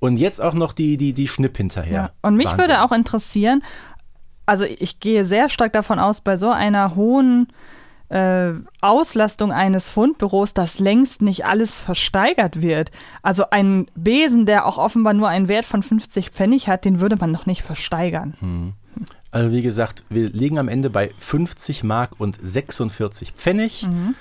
und 0.00 0.16
jetzt 0.16 0.40
auch 0.40 0.54
noch 0.54 0.72
die, 0.72 0.96
die, 0.96 1.12
die 1.12 1.28
Schnipp 1.28 1.56
hinterher. 1.56 1.92
Ja. 1.92 2.10
Und 2.22 2.36
mich 2.36 2.46
Wahnsinn. 2.46 2.60
würde 2.68 2.82
auch 2.82 2.92
interessieren, 2.92 3.62
also 4.46 4.64
ich 4.64 4.98
gehe 4.98 5.24
sehr 5.24 5.48
stark 5.48 5.72
davon 5.72 5.98
aus, 6.00 6.20
bei 6.20 6.36
so 6.36 6.50
einer 6.50 6.96
hohen 6.96 7.48
äh, 8.12 8.52
Auslastung 8.82 9.52
eines 9.52 9.88
Fundbüros, 9.88 10.52
dass 10.52 10.78
längst 10.78 11.22
nicht 11.22 11.46
alles 11.46 11.80
versteigert 11.80 12.60
wird. 12.60 12.90
Also 13.22 13.44
ein 13.50 13.86
Besen, 13.94 14.44
der 14.44 14.66
auch 14.66 14.78
offenbar 14.78 15.14
nur 15.14 15.28
einen 15.28 15.48
Wert 15.48 15.64
von 15.64 15.82
50 15.82 16.30
Pfennig 16.30 16.68
hat, 16.68 16.84
den 16.84 17.00
würde 17.00 17.16
man 17.16 17.30
noch 17.30 17.46
nicht 17.46 17.62
versteigern. 17.62 18.34
Hm. 18.40 18.72
Also 19.30 19.56
wie 19.56 19.62
gesagt, 19.62 20.04
wir 20.10 20.28
liegen 20.28 20.58
am 20.58 20.68
Ende 20.68 20.90
bei 20.90 21.10
50 21.16 21.84
Mark 21.84 22.20
und 22.20 22.38
46 22.42 23.32
Pfennig. 23.32 23.86
Mhm. 23.86 24.14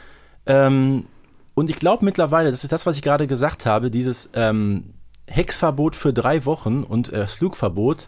Ähm, 0.45 1.05
und 1.53 1.69
ich 1.69 1.77
glaube 1.77 2.05
mittlerweile, 2.05 2.49
das 2.49 2.63
ist 2.63 2.71
das, 2.71 2.85
was 2.85 2.95
ich 2.95 3.01
gerade 3.01 3.27
gesagt 3.27 3.65
habe, 3.65 3.91
dieses 3.91 4.29
ähm, 4.33 4.93
Hexverbot 5.27 5.97
für 5.97 6.13
drei 6.13 6.45
Wochen 6.45 6.83
und 6.83 7.11
äh, 7.11 7.27
Flugverbot, 7.27 8.07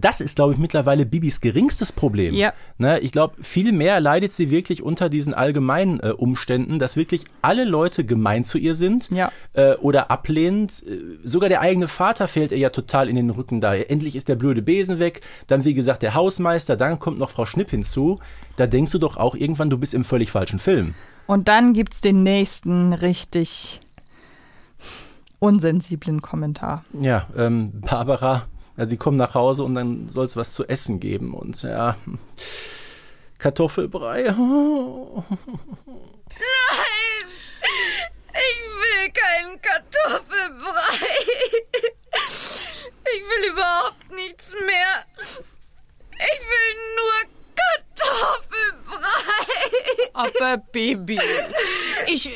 das 0.00 0.20
ist, 0.20 0.36
glaube 0.36 0.52
ich, 0.54 0.58
mittlerweile 0.58 1.06
Bibis 1.06 1.40
geringstes 1.40 1.92
Problem. 1.92 2.34
Ja. 2.34 2.52
Ne, 2.78 2.98
ich 3.00 3.12
glaube, 3.12 3.42
viel 3.42 3.72
mehr 3.72 4.00
leidet 4.00 4.32
sie 4.32 4.50
wirklich 4.50 4.82
unter 4.82 5.08
diesen 5.08 5.34
allgemeinen 5.34 6.00
äh, 6.00 6.10
Umständen, 6.10 6.78
dass 6.78 6.96
wirklich 6.96 7.24
alle 7.42 7.64
Leute 7.64 8.04
gemein 8.04 8.44
zu 8.44 8.58
ihr 8.58 8.74
sind 8.74 9.10
Ja. 9.10 9.30
äh, 9.52 9.74
oder 9.76 10.10
ablehnend. 10.10 10.82
Äh, 10.86 10.98
Sogar 11.22 11.48
der 11.48 11.60
eigene 11.60 11.88
Vater 11.88 12.28
fällt 12.28 12.52
ihr 12.52 12.58
ja 12.58 12.70
total 12.70 13.08
in 13.08 13.16
den 13.16 13.30
Rücken 13.30 13.60
da. 13.60 13.74
Endlich 13.74 14.16
ist 14.16 14.28
der 14.28 14.36
blöde 14.36 14.62
Besen 14.62 14.98
weg. 14.98 15.20
Dann, 15.46 15.64
wie 15.64 15.74
gesagt, 15.74 16.02
der 16.02 16.14
Hausmeister. 16.14 16.76
Dann 16.76 16.98
kommt 16.98 17.18
noch 17.18 17.30
Frau 17.30 17.46
Schnipp 17.46 17.70
hinzu. 17.70 18.18
Da 18.56 18.66
denkst 18.66 18.92
du 18.92 18.98
doch 18.98 19.16
auch 19.16 19.34
irgendwann, 19.34 19.70
du 19.70 19.78
bist 19.78 19.94
im 19.94 20.04
völlig 20.04 20.30
falschen 20.30 20.58
Film. 20.58 20.94
Und 21.26 21.48
dann 21.48 21.72
gibt 21.74 21.94
es 21.94 22.00
den 22.00 22.22
nächsten 22.22 22.92
richtig 22.92 23.80
unsensiblen 25.38 26.20
Kommentar. 26.22 26.84
Ja, 27.00 27.26
ähm, 27.36 27.72
Barbara, 27.80 28.46
also 28.80 28.90
die 28.92 28.96
kommen 28.96 29.18
nach 29.18 29.34
Hause 29.34 29.62
und 29.62 29.74
dann 29.74 30.08
soll 30.08 30.24
es 30.24 30.38
was 30.38 30.54
zu 30.54 30.66
essen 30.66 31.00
geben. 31.00 31.34
Und 31.34 31.62
ja, 31.62 31.98
Kartoffelbrei. 33.38 34.22
Nein! 34.22 34.38
Ich 38.32 38.60
will 38.80 39.12
keinen 39.12 39.60
Kartoffelbrei. 39.60 40.72
Ich 43.12 43.20
will 43.20 43.50
überhaupt 43.50 44.08
nichts 44.14 44.54
mehr. 44.64 45.04
Ich 46.14 46.40
will 46.48 46.74
nur 46.96 47.12
Kartoffelbrei. 47.98 50.14
Aber 50.14 50.56
Baby, 50.72 51.20
ich 52.06 52.30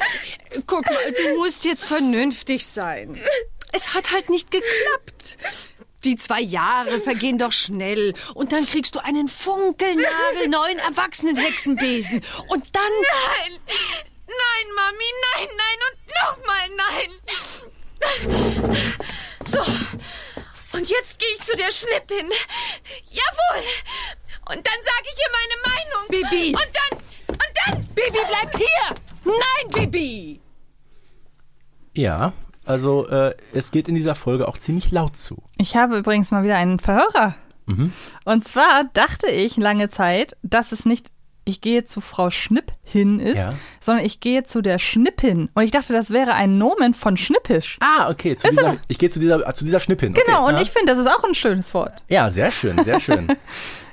guck 0.67 0.85
mal, 0.85 1.13
du 1.13 1.37
musst 1.39 1.65
jetzt 1.65 1.87
vernünftig 1.87 2.67
sein. 2.67 3.17
Es 3.73 3.95
hat 3.95 4.13
halt 4.13 4.29
nicht 4.29 4.51
geklappt. 4.51 5.39
Die 6.05 6.17
zwei 6.17 6.41
Jahre 6.41 7.01
vergehen 7.01 7.39
doch 7.39 7.53
schnell 7.53 8.13
und 8.35 8.53
dann 8.53 8.67
kriegst 8.67 8.95
du 8.95 9.03
einen 9.03 9.27
funkelnagelneuen 9.27 10.79
Erwachsenenhexenbesen 10.79 12.23
und 12.49 12.65
dann 12.77 12.83
Nein! 12.83 13.59
Nein, 14.27 14.67
Mami, 14.75 15.11
nein, 15.35 15.49
nein 15.57 15.79
und 15.89 15.99
nochmal 16.23 16.69
nein! 16.77 17.11
So, 19.45 19.61
und 20.77 20.91
jetzt 20.91 21.19
gehe 21.19 21.29
ich 21.35 21.43
zu 21.43 21.57
der 21.57 21.71
Schnipp 21.73 22.11
hin. 22.11 22.31
Jawohl! 23.11 23.65
Und 24.51 24.67
dann 24.67 24.81
sage 24.85 25.09
ich 25.11 25.19
ihr 25.21 25.31
meine 25.33 25.57
Meinung. 25.75 26.09
Bibi. 26.09 26.55
Und 26.55 26.71
dann, 26.75 26.99
und 27.29 27.53
dann... 27.65 27.95
Baby, 27.95 28.19
bleib 28.29 28.57
hier! 28.57 28.97
Nein, 29.25 29.71
Baby! 29.71 30.41
Ja, 31.95 32.33
also 32.65 33.07
äh, 33.09 33.35
es 33.53 33.71
geht 33.71 33.89
in 33.89 33.95
dieser 33.95 34.15
Folge 34.15 34.49
auch 34.49 34.59
ziemlich 34.59 34.91
laut 34.91 35.19
zu. 35.19 35.43
Ich 35.59 35.77
habe 35.77 35.99
übrigens 35.99 36.31
mal 36.31 36.45
wieder 36.45 36.57
einen 36.57 36.79
Verhörer. 36.79 37.35
Mhm. 37.67 37.93
Und 38.25 38.45
zwar 38.47 38.85
dachte 38.93 39.29
ich 39.29 39.57
lange 39.57 39.89
Zeit, 39.89 40.37
dass 40.43 40.73
es 40.73 40.85
nicht 40.85 41.09
ich 41.47 41.61
gehe 41.61 41.85
zu 41.85 42.01
Frau 42.01 42.31
Schnipp 42.31 42.73
hin 42.83 43.21
ist, 43.21 43.39
Ja. 43.39 43.55
sondern 43.81 44.05
ich 44.05 44.21
gehe 44.21 44.45
zu 44.45 44.63
der 44.63 44.79
Schnippin. 44.79 45.51
Und 45.55 45.63
ich 45.63 45.71
dachte, 45.71 45.93
das 45.93 46.11
wäre 46.11 46.35
ein 46.35 46.59
Nomen 46.59 46.95
von 46.95 47.17
Schnippisch. 47.17 47.79
Ah, 47.81 48.09
okay. 48.11 48.35
Zu 48.37 48.49
dieser, 48.49 48.79
ich 48.89 48.99
gehe 48.99 49.11
zu 49.11 49.21
dieser, 49.21 49.53
zu 49.55 49.65
dieser 49.65 49.81
Schnippin. 49.81 50.15
Genau, 50.15 50.45
okay. 50.45 50.49
und 50.49 50.57
ja. 50.57 50.63
ich 50.63 50.71
finde, 50.71 50.93
das 50.93 50.99
ist 50.99 51.07
auch 51.07 51.23
ein 51.23 51.35
schönes 51.35 51.75
Wort. 51.75 52.03
Ja, 52.09 52.31
sehr 52.31 52.51
schön, 52.51 52.83
sehr 52.85 53.01
schön. 53.01 53.29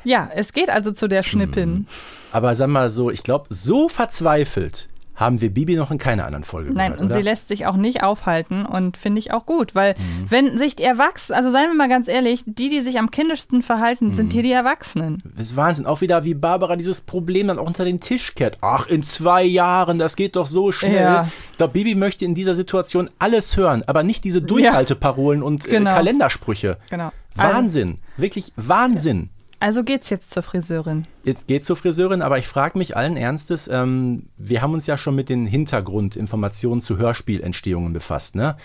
Ja, 0.03 0.32
es 0.34 0.51
geht 0.53 0.72
also 0.72 0.91
zu 0.91 1.07
der 1.07 1.22
Schnippin. 1.22 1.86
Aber 2.32 2.55
sag 2.55 2.69
mal 2.69 2.89
so, 2.89 3.11
ich 3.11 3.22
glaube, 3.22 3.45
so 3.49 3.88
verzweifelt 3.88 4.89
haben 5.22 5.39
wir 5.39 5.49
Bibi 5.53 5.76
noch 5.78 5.89
in 5.91 5.97
keiner 5.97 6.26
anderen 6.26 6.43
Folge 6.43 6.74
Nein, 6.74 6.88
gehört, 6.88 6.99
und 6.99 7.05
oder? 7.07 7.15
sie 7.15 7.22
lässt 7.22 7.47
sich 7.47 7.65
auch 7.65 7.78
nicht 7.78 8.03
aufhalten 8.03 8.65
und 8.65 8.97
finde 8.97 9.19
ich 9.19 9.32
auch 9.32 9.45
gut, 9.45 9.74
weil 9.76 9.93
Mhm. 9.93 10.26
wenn 10.30 10.57
sich 10.57 10.76
die 10.76 10.84
Erwachsenen, 10.84 11.38
also 11.38 11.51
seien 11.51 11.69
wir 11.69 11.76
mal 11.78 11.88
ganz 11.88 12.09
ehrlich, 12.09 12.43
die, 12.45 12.67
die 12.67 12.82
sich 12.82 12.99
am 12.99 13.09
kindischsten 13.11 13.61
verhalten, 13.61 14.07
Mhm. 14.07 14.13
sind 14.15 14.34
hier 14.34 14.43
die 14.43 14.51
Erwachsenen. 14.51 15.24
Das 15.24 15.47
ist 15.51 15.55
Wahnsinn. 15.55 15.86
Auch 15.86 16.01
wieder, 16.01 16.26
wie 16.26 16.34
Barbara 16.34 16.76
dieses 16.76 16.99
Problem 17.01 17.47
dann 17.47 17.59
auch 17.59 17.67
unter 17.67 17.86
den 17.86 18.01
Tisch 18.01 18.36
kehrt. 18.36 18.57
Ach, 18.61 18.88
in 18.88 19.03
zwei 19.03 19.43
Jahren, 19.43 19.99
das 19.99 20.15
geht 20.17 20.36
doch 20.36 20.45
so 20.47 20.72
schnell. 20.74 20.95
Ja. 20.95 21.30
Ich 21.51 21.57
glaube, 21.57 21.74
Bibi 21.74 21.95
möchte 21.95 22.26
in 22.26 22.36
dieser 22.36 22.55
Situation 22.55 23.09
alles 23.19 23.55
hören, 23.55 23.84
aber 23.88 24.03
nicht 24.03 24.24
diese 24.24 24.41
Durchhalteparolen 24.41 25.43
und 25.43 25.63
Genau. 25.65 25.91
äh, 25.91 25.93
Kalendersprüche. 25.93 26.78
Genau. 26.89 27.11
Wahnsinn. 27.36 27.97
Wirklich 28.17 28.51
Wahnsinn. 28.55 29.30
Also 29.62 29.84
geht's 29.84 30.09
jetzt 30.09 30.32
zur 30.32 30.41
Friseurin. 30.43 31.05
Jetzt 31.24 31.47
geht 31.47 31.64
zur 31.64 31.76
Friseurin, 31.76 32.22
aber 32.24 32.39
ich 32.39 32.47
frage 32.47 32.78
mich 32.80 32.97
allen 32.97 33.16
Ernstes, 33.16 33.68
ähm, 33.72 34.24
wir 34.38 34.62
haben 34.64 34.74
uns 34.74 34.88
ja 34.88 34.97
schon 34.97 35.16
mit 35.16 35.30
den 35.30 35.45
Hintergrundinformationen 35.45 36.82
zu 36.82 36.97
Hörspielentstehungen 36.97 37.93
befasst. 37.93 38.36
Ne? 38.36 38.57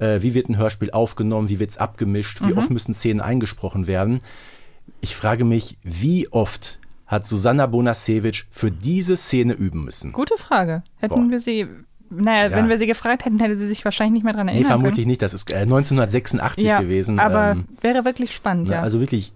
Äh, 0.00 0.22
wie 0.22 0.34
wird 0.34 0.48
ein 0.48 0.56
Hörspiel 0.56 0.90
aufgenommen, 0.90 1.48
wie 1.48 1.60
wird 1.60 1.70
es 1.70 1.78
abgemischt, 1.78 2.42
wie 2.42 2.52
Mhm. 2.52 2.58
oft 2.58 2.70
müssen 2.70 2.94
Szenen 2.94 3.20
eingesprochen 3.20 3.86
werden. 3.86 4.18
Ich 5.00 5.14
frage 5.14 5.44
mich, 5.44 5.78
wie 5.84 6.28
oft 6.32 6.80
hat 7.06 7.24
Susanna 7.26 7.66
Bonasewicz 7.66 8.44
für 8.50 8.70
diese 8.72 9.16
Szene 9.16 9.52
üben 9.52 9.84
müssen? 9.84 10.12
Gute 10.12 10.36
Frage. 10.36 10.82
Hätten 10.98 11.14
Boah. 11.26 11.30
wir 11.30 11.40
sie, 11.40 11.66
naja, 12.10 12.48
Ja. 12.50 12.56
wenn 12.56 12.68
wir 12.68 12.78
sie 12.78 12.86
gefragt 12.86 13.24
hätten, 13.24 13.38
hätte 13.38 13.56
sie 13.56 13.68
sich 13.68 13.84
wahrscheinlich 13.84 14.14
nicht 14.14 14.24
mehr 14.24 14.32
dran 14.32 14.46
Nee, 14.46 14.52
erinnern 14.52 14.68
vermutlich 14.68 14.96
können. 15.04 15.08
nicht. 15.08 15.22
Das 15.22 15.32
ist 15.32 15.50
äh, 15.52 15.58
1986 15.58 16.64
ja, 16.64 16.80
gewesen. 16.80 17.20
Aber 17.20 17.52
Ähm, 17.52 17.64
wäre 17.80 18.04
wirklich 18.04 18.34
spannend, 18.34 18.68
ne, 18.68 18.74
ja. 18.74 18.82
Also 18.82 18.98
wirklich 19.00 19.32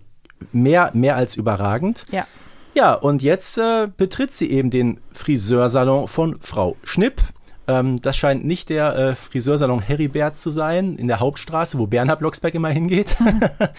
mehr, 0.52 0.90
mehr 0.94 1.16
als 1.16 1.36
überragend. 1.36 2.06
ja. 2.10 2.26
Ja, 2.74 2.92
und 2.92 3.22
jetzt 3.22 3.56
äh, 3.56 3.86
betritt 3.96 4.34
sie 4.34 4.50
eben 4.50 4.68
den 4.68 4.98
Friseursalon 5.12 6.08
von 6.08 6.38
Frau 6.40 6.76
Schnipp. 6.82 7.22
Ähm, 7.68 8.00
das 8.00 8.16
scheint 8.16 8.44
nicht 8.44 8.68
der 8.68 8.96
äh, 8.96 9.14
Friseursalon 9.14 9.80
Heribert 9.80 10.36
zu 10.36 10.50
sein, 10.50 10.96
in 10.96 11.06
der 11.06 11.20
Hauptstraße, 11.20 11.78
wo 11.78 11.86
Bernhard 11.86 12.18
Blocksberg 12.18 12.52
immer 12.54 12.70
hingeht. 12.70 13.16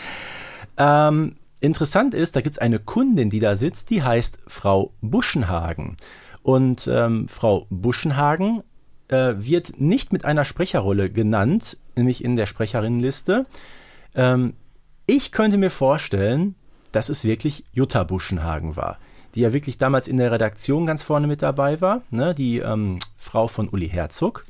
ähm, 0.78 1.36
interessant 1.60 2.14
ist, 2.14 2.38
da 2.38 2.42
gibt 2.42 2.56
es 2.56 2.62
eine 2.62 2.80
Kundin, 2.80 3.30
die 3.30 3.42
da 3.42 3.58
sitzt, 3.58 3.90
die 3.90 4.02
heißt 4.02 4.40
Frau 4.48 4.94
Buschenhagen. 5.02 5.98
Und 6.42 6.90
ähm, 6.90 7.28
Frau 7.28 7.68
Buschenhagen 7.70 8.64
äh, 9.10 9.34
wird 9.38 9.80
nicht 9.80 10.14
mit 10.14 10.24
einer 10.24 10.46
Sprecherrolle 10.46 11.10
genannt, 11.10 11.78
nämlich 11.98 12.24
in 12.24 12.38
der 12.38 12.46
Sprecherinnenliste. 12.46 13.46
Ähm, 14.16 14.54
ich 15.06 15.32
könnte 15.32 15.58
mir 15.58 15.70
vorstellen, 15.70 16.56
dass 16.92 17.10
es 17.10 17.24
wirklich 17.24 17.64
Jutta 17.74 18.04
Buschenhagen 18.04 18.76
war. 18.76 18.98
die 19.36 19.42
ja 19.42 19.52
wirklich 19.52 19.78
damals 19.78 20.08
in 20.08 20.16
der 20.16 20.32
Redaktion 20.32 20.86
ganz 20.86 21.04
vorne 21.04 21.28
mit 21.28 21.42
dabei 21.42 21.82
war, 21.82 22.04
ne? 22.10 22.34
die 22.34 22.60
ähm, 22.60 23.00
Frau 23.18 23.48
von 23.50 23.68
Uli 23.68 23.90
Herzog. 23.90 24.46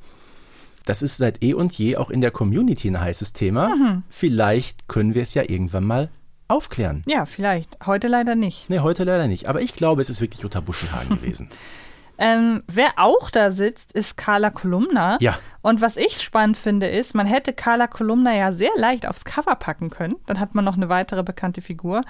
Das 0.85 1.01
ist 1.01 1.17
seit 1.17 1.41
eh 1.43 1.55
und 1.55 1.73
je 1.73 1.97
auch 1.97 2.11
in 2.11 2.19
der 2.21 2.29
Community 2.29 2.87
ein 2.89 3.01
heißes 3.01 3.33
Thema. 3.33 3.75
Mhm. 3.75 4.03
Vielleicht 4.09 4.87
können 4.87 5.15
wir 5.15 5.23
es 5.23 5.33
ja 5.33 5.41
irgendwann 5.41 5.85
mal 5.85 6.09
aufklären. 6.47 7.01
Ja, 7.07 7.25
vielleicht. 7.25 7.83
Heute 7.87 8.07
leider 8.07 8.35
nicht. 8.35 8.69
Nee, 8.69 8.81
heute 8.81 9.03
leider 9.03 9.27
nicht. 9.27 9.49
Aber 9.49 9.61
ich 9.61 9.73
glaube, 9.73 10.01
es 10.01 10.11
ist 10.11 10.21
wirklich 10.21 10.43
Jutta 10.43 10.59
Buschenhagen 10.59 11.15
gewesen. 11.19 11.49
Ähm, 12.17 12.63
wer 12.67 12.93
auch 12.97 13.29
da 13.29 13.51
sitzt, 13.51 13.91
ist 13.91 14.17
Carla 14.17 14.49
Kolumna. 14.49 15.17
Ja. 15.19 15.37
Und 15.61 15.81
was 15.81 15.97
ich 15.97 16.21
spannend 16.21 16.57
finde, 16.57 16.87
ist, 16.87 17.15
man 17.15 17.25
hätte 17.25 17.51
Carla 17.51 17.87
Kolumna 17.87 18.35
ja 18.35 18.53
sehr 18.53 18.71
leicht 18.77 19.07
aufs 19.07 19.25
Cover 19.25 19.55
packen 19.55 19.89
können. 19.89 20.15
Dann 20.27 20.39
hat 20.39 20.55
man 20.55 20.63
noch 20.63 20.75
eine 20.75 20.89
weitere 20.89 21.23
bekannte 21.23 21.61
Figur. 21.61 22.01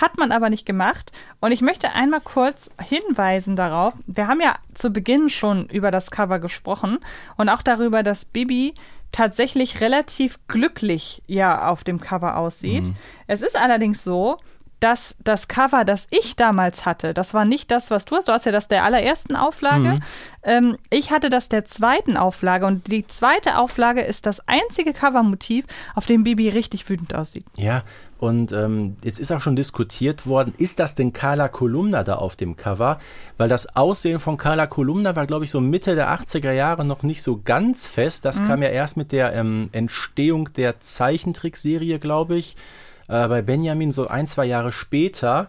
Hat 0.00 0.16
man 0.16 0.32
aber 0.32 0.48
nicht 0.48 0.64
gemacht. 0.64 1.12
Und 1.40 1.52
ich 1.52 1.60
möchte 1.60 1.92
einmal 1.92 2.20
kurz 2.20 2.70
hinweisen 2.80 3.56
darauf. 3.56 3.94
Wir 4.06 4.28
haben 4.28 4.40
ja 4.40 4.54
zu 4.74 4.90
Beginn 4.90 5.28
schon 5.28 5.66
über 5.66 5.90
das 5.90 6.10
Cover 6.10 6.38
gesprochen 6.38 6.98
und 7.36 7.48
auch 7.48 7.62
darüber, 7.62 8.02
dass 8.02 8.24
Bibi 8.24 8.74
tatsächlich 9.12 9.80
relativ 9.80 10.38
glücklich 10.46 11.22
ja 11.26 11.68
auf 11.68 11.84
dem 11.84 12.00
Cover 12.00 12.36
aussieht. 12.36 12.84
Mhm. 12.84 12.94
Es 13.26 13.42
ist 13.42 13.56
allerdings 13.56 14.04
so, 14.04 14.38
dass 14.80 15.14
das 15.22 15.46
Cover, 15.48 15.84
das 15.84 16.06
ich 16.10 16.36
damals 16.36 16.86
hatte, 16.86 17.14
das 17.14 17.34
war 17.34 17.44
nicht 17.44 17.70
das, 17.70 17.90
was 17.90 18.04
du 18.06 18.16
hast. 18.16 18.28
Du 18.28 18.32
hast 18.32 18.46
ja 18.46 18.52
das 18.52 18.66
der 18.68 18.84
allerersten 18.84 19.36
Auflage. 19.36 19.94
Mhm. 19.94 20.00
Ähm, 20.42 20.76
ich 20.90 21.10
hatte 21.10 21.28
das 21.30 21.48
der 21.48 21.64
zweiten 21.66 22.16
Auflage 22.16 22.66
und 22.66 22.90
die 22.90 23.06
zweite 23.06 23.58
Auflage 23.58 24.00
ist 24.00 24.26
das 24.26 24.40
einzige 24.48 24.92
Covermotiv, 24.92 25.66
auf 25.94 26.06
dem 26.06 26.24
Bibi 26.24 26.48
richtig 26.48 26.88
wütend 26.88 27.14
aussieht. 27.14 27.44
Ja, 27.56 27.82
und 28.18 28.52
ähm, 28.52 28.96
jetzt 29.02 29.18
ist 29.18 29.32
auch 29.32 29.40
schon 29.40 29.56
diskutiert 29.56 30.26
worden, 30.26 30.52
ist 30.58 30.78
das 30.78 30.94
denn 30.94 31.14
Carla 31.14 31.48
Kolumna 31.48 32.04
da 32.04 32.16
auf 32.16 32.36
dem 32.36 32.54
Cover? 32.56 33.00
Weil 33.38 33.48
das 33.48 33.76
Aussehen 33.76 34.20
von 34.20 34.36
Carla 34.36 34.66
Kolumna 34.66 35.16
war, 35.16 35.24
glaube 35.26 35.46
ich, 35.46 35.50
so 35.50 35.60
Mitte 35.60 35.94
der 35.94 36.10
80er 36.10 36.52
Jahre 36.52 36.84
noch 36.84 37.02
nicht 37.02 37.22
so 37.22 37.40
ganz 37.42 37.86
fest. 37.86 38.26
Das 38.26 38.40
Mhm. 38.40 38.46
kam 38.46 38.62
ja 38.62 38.68
erst 38.68 38.98
mit 38.98 39.12
der 39.12 39.32
ähm, 39.32 39.70
Entstehung 39.72 40.50
der 40.54 40.80
Zeichentrickserie, 40.80 41.98
glaube 41.98 42.36
ich, 42.36 42.56
äh, 43.10 43.28
bei 43.28 43.42
Benjamin 43.42 43.92
so 43.92 44.06
ein, 44.08 44.26
zwei 44.26 44.44
Jahre 44.46 44.72
später. 44.72 45.48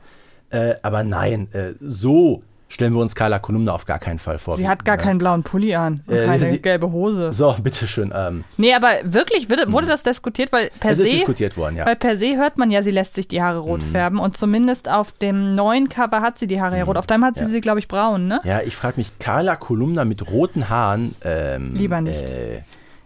Äh, 0.50 0.76
aber 0.82 1.04
nein, 1.04 1.48
äh, 1.54 1.74
so 1.80 2.44
stellen 2.68 2.94
wir 2.94 3.02
uns 3.02 3.16
Carla 3.16 3.40
Kolumna 3.40 3.74
auf 3.74 3.84
gar 3.86 4.00
keinen 4.00 4.18
Fall 4.20 4.38
vor. 4.38 4.56
Sie 4.56 4.68
hat 4.68 4.86
gar 4.86 4.96
keinen 4.96 5.18
blauen 5.18 5.44
Pulli 5.44 5.76
an 5.76 6.04
und 6.08 6.14
Äh, 6.16 6.26
keine 6.26 6.46
sie- 6.46 6.60
gelbe 6.60 6.90
Hose. 6.94 7.32
So, 7.34 7.54
bitteschön. 7.64 8.14
Ähm, 8.16 8.44
Nee, 8.58 8.74
aber 8.74 8.90
wirklich 9.04 9.50
wurde, 9.50 9.70
wurde 9.74 9.88
das 9.88 10.04
diskutiert, 10.04 10.54
weil 10.54 10.70
per 10.80 10.92
Es 10.92 11.00
ist 11.00 11.06
se. 11.06 11.12
diskutiert 11.12 11.58
worden, 11.58 11.76
ja. 11.76 11.86
Weil 11.86 11.98
per 11.98 12.18
se 12.18 12.38
hört 12.38 12.58
man 12.58 12.72
ja, 12.72 12.82
sie 12.82 12.92
lässt 12.92 13.16
sich 13.16 13.28
die 13.28 13.42
Haare 13.42 13.60
rot 13.60 13.82
Mhm. 13.82 13.86
färben 13.92 14.20
und 14.20 14.38
zumindest 14.38 14.90
auf 14.90 15.12
dem 15.14 15.54
neuen 15.56 15.90
Cover 15.90 16.22
hat 16.22 16.40
sie 16.40 16.48
die 16.48 16.62
Haare 16.62 16.78
ja 16.78 16.84
rot. 16.86 16.96
Auf 16.98 17.08
deinem 17.08 17.26
hat 17.26 17.36
sie 17.36 17.44
Ja. 17.44 17.50
sie, 17.50 17.60
glaube 17.62 17.80
ich, 17.80 17.88
braun, 17.90 18.28
ne? 18.28 18.40
ja, 18.46 18.62
ich 18.62 18.76
frage 18.76 18.96
mich, 18.98 19.12
Carla 19.20 19.58
Kolumna 19.58 20.06
mit 20.06 20.30
roten 20.32 20.70
Haaren. 20.70 21.14
Ähm, 21.26 21.74
Lieber 21.76 22.00
nicht. 22.00 22.30
Äh, 22.30 22.62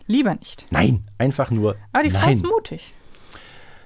Lieber 0.08 0.36
nicht. 0.36 0.68
nein, 0.70 1.04
einfach 1.18 1.50
nur. 1.50 1.76
Aber 1.92 2.04
die 2.04 2.12
Frau 2.12 2.26
nein. 2.26 2.34
ist 2.36 2.44
mutig. 2.46 2.94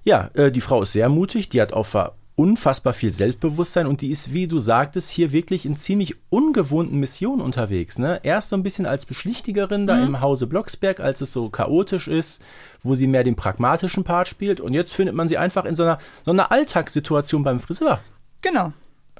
Ja, 0.04 0.30
äh, 0.34 0.52
die 0.52 0.62
Frau 0.62 0.82
ist 0.82 0.94
sehr 0.94 1.10
mutig, 1.10 1.50
die 1.50 1.62
hat 1.62 1.74
auch 1.74 1.88
unfassbar 2.36 2.94
viel 2.94 3.12
Selbstbewusstsein 3.12 3.86
und 3.86 4.00
die 4.00 4.12
ist, 4.12 4.32
wie 4.32 4.48
du 4.48 4.60
sagtest, 4.60 5.10
hier 5.12 5.34
wirklich 5.34 5.66
in 5.66 5.76
ziemlich 5.76 6.16
ungewohnten 6.30 6.98
Missionen 6.98 7.42
unterwegs. 7.42 8.00
Ne? 8.00 8.22
Erst 8.24 8.48
so 8.48 8.56
ein 8.56 8.64
bisschen 8.64 8.86
als 8.86 9.06
Beschlichtigerin 9.06 9.88
da 9.88 9.98
Mhm. 9.98 10.04
im 10.04 10.22
Hause 10.22 10.48
Blocksberg, 10.48 11.02
als 11.02 11.20
es 11.20 11.34
so 11.34 11.50
chaotisch 11.50 12.08
ist, 12.08 12.42
wo 12.82 12.96
sie 12.96 13.08
mehr 13.08 13.26
den 13.26 13.36
pragmatischen 13.36 14.06
Part 14.06 14.30
spielt 14.30 14.62
und 14.62 14.74
jetzt 14.74 14.94
findet 14.94 15.16
man 15.16 15.28
sie 15.28 15.38
einfach 15.38 15.66
in 15.66 15.76
so 15.76 15.84
einer, 15.84 15.98
so 16.24 16.32
einer 16.32 16.50
Alltagssituation 16.50 17.44
beim 17.44 17.60
Friseur. 17.60 18.00
Genau. 18.42 18.72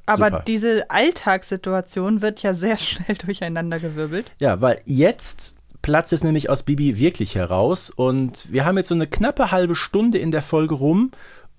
Aber 0.06 0.28
Super. 0.28 0.44
diese 0.48 0.90
Alltagssituation 0.90 2.22
wird 2.22 2.42
ja 2.42 2.54
sehr 2.54 2.78
schnell 2.78 3.18
durcheinandergewirbelt. 3.18 4.32
Ja, 4.40 4.62
weil 4.62 4.82
jetzt 4.86 5.56
platzt 5.82 6.14
es 6.14 6.24
nämlich 6.24 6.50
aus 6.50 6.64
Bibi 6.64 7.00
wirklich 7.00 7.36
heraus 7.36 7.90
und 7.90 8.52
wir 8.52 8.66
haben 8.66 8.78
jetzt 8.78 8.90
so 8.90 8.96
eine 8.96 9.08
knappe 9.08 9.52
halbe 9.52 9.76
Stunde 9.76 10.18
in 10.18 10.32
der 10.32 10.42
Folge 10.42 10.76
rum 10.76 11.12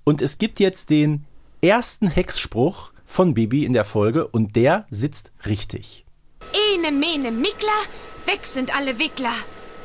und 0.05 0.23
es 0.23 0.39
gibt 0.39 0.61
jetzt 0.61 0.91
den 0.91 1.25
ersten 1.63 2.09
Hexspruch 2.09 2.93
von 3.05 3.35
Bibi 3.35 3.65
in 3.65 3.73
der 3.73 3.85
Folge 3.85 4.27
und 4.29 4.57
der 4.57 4.87
sitzt 4.91 5.33
richtig. 5.47 6.05
Ene 6.75 6.93
mene 6.93 7.31
Mickler, 7.31 7.69
weg 8.27 8.47
sind 8.47 8.77
alle 8.77 8.99
Wickler. 8.99 9.35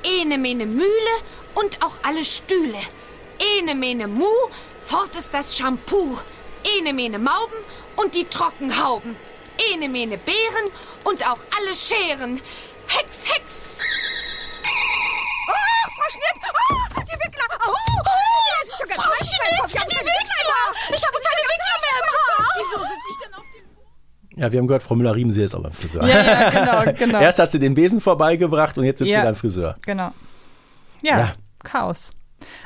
Ene 0.04 0.38
mene 0.38 0.66
Mühle 0.66 1.16
und 1.56 1.82
auch 1.84 1.96
alle 2.04 2.24
Stühle. 2.24 2.78
Ene 3.58 3.74
mene 3.74 4.08
Mu, 4.08 4.26
fort 4.86 5.16
ist 5.18 5.34
das 5.34 5.58
Shampoo. 5.58 6.18
Ene 6.78 6.94
mene 6.94 7.18
Mauben 7.20 7.58
und 7.96 8.16
die 8.16 8.26
Trockenhauben. 8.26 9.16
Ene 9.74 9.90
mene 9.90 10.18
Beeren 10.18 10.72
und 11.06 11.28
auch 11.28 11.40
alle 11.58 11.76
Scheren. 11.76 12.40
Hex, 12.88 13.26
Hex! 13.34 13.66
Frau 16.06 16.12
Schnipp! 16.12 16.44
Oh, 16.46 17.02
die 17.02 17.12
Wickler! 17.14 17.46
Oh, 17.68 17.72
oh, 17.72 18.10
das 18.62 18.70
ist 18.70 18.78
sogar 18.78 18.96
Frau 18.96 19.12
haben 19.12 19.90
die 19.90 19.96
Wickler! 19.96 20.96
Ich 20.96 21.04
habe 21.06 21.18
keine 21.18 21.42
Wickler 21.50 21.78
mehr 21.82 21.98
im 22.00 22.08
Haar! 22.14 22.48
Wieso 22.58 22.82
sitze 22.84 23.10
ich 23.10 23.18
denn 23.26 23.34
auf 23.34 23.44
dem... 24.36 24.42
Ja, 24.42 24.52
wir 24.52 24.60
haben 24.60 24.68
gehört, 24.68 24.84
Frau 24.84 24.96
Müller-Riemensee 24.96 25.44
ist 25.46 25.56
auch 25.56 25.64
beim 25.64 25.74
Friseur. 25.74 26.06
Ja, 26.08 26.22
ja, 26.24 26.50
genau, 26.84 26.94
genau. 26.98 27.20
Erst 27.20 27.40
hat 27.40 27.52
sie 27.52 27.60
den 27.60 27.74
Besen 27.74 28.02
vorbeigebracht 28.02 28.78
und 28.78 28.84
jetzt 28.84 29.00
sitzt 29.00 29.10
Ja. 29.12 29.22
sie 29.22 29.26
beim 29.26 29.36
Friseur. 29.36 29.78
Genau. 29.82 30.12
Ja, 31.02 31.18
Ja. 31.20 31.34
Chaos. 31.64 32.12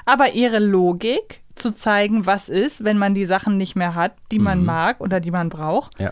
Aber 0.06 0.32
ihre 0.34 0.60
Logik 0.60 1.42
zu 1.56 1.72
zeigen, 1.72 2.26
was 2.26 2.50
ist, 2.50 2.84
wenn 2.84 2.98
man 2.98 3.14
die 3.14 3.26
Sachen 3.26 3.56
nicht 3.58 3.76
mehr 3.78 3.96
hat, 3.96 4.14
die 4.32 4.40
man 4.40 4.60
Mhm. 4.60 4.66
mag 4.66 5.00
oder 5.02 5.20
die 5.22 5.32
man 5.32 5.48
braucht, 5.50 5.98
Ja, 6.00 6.12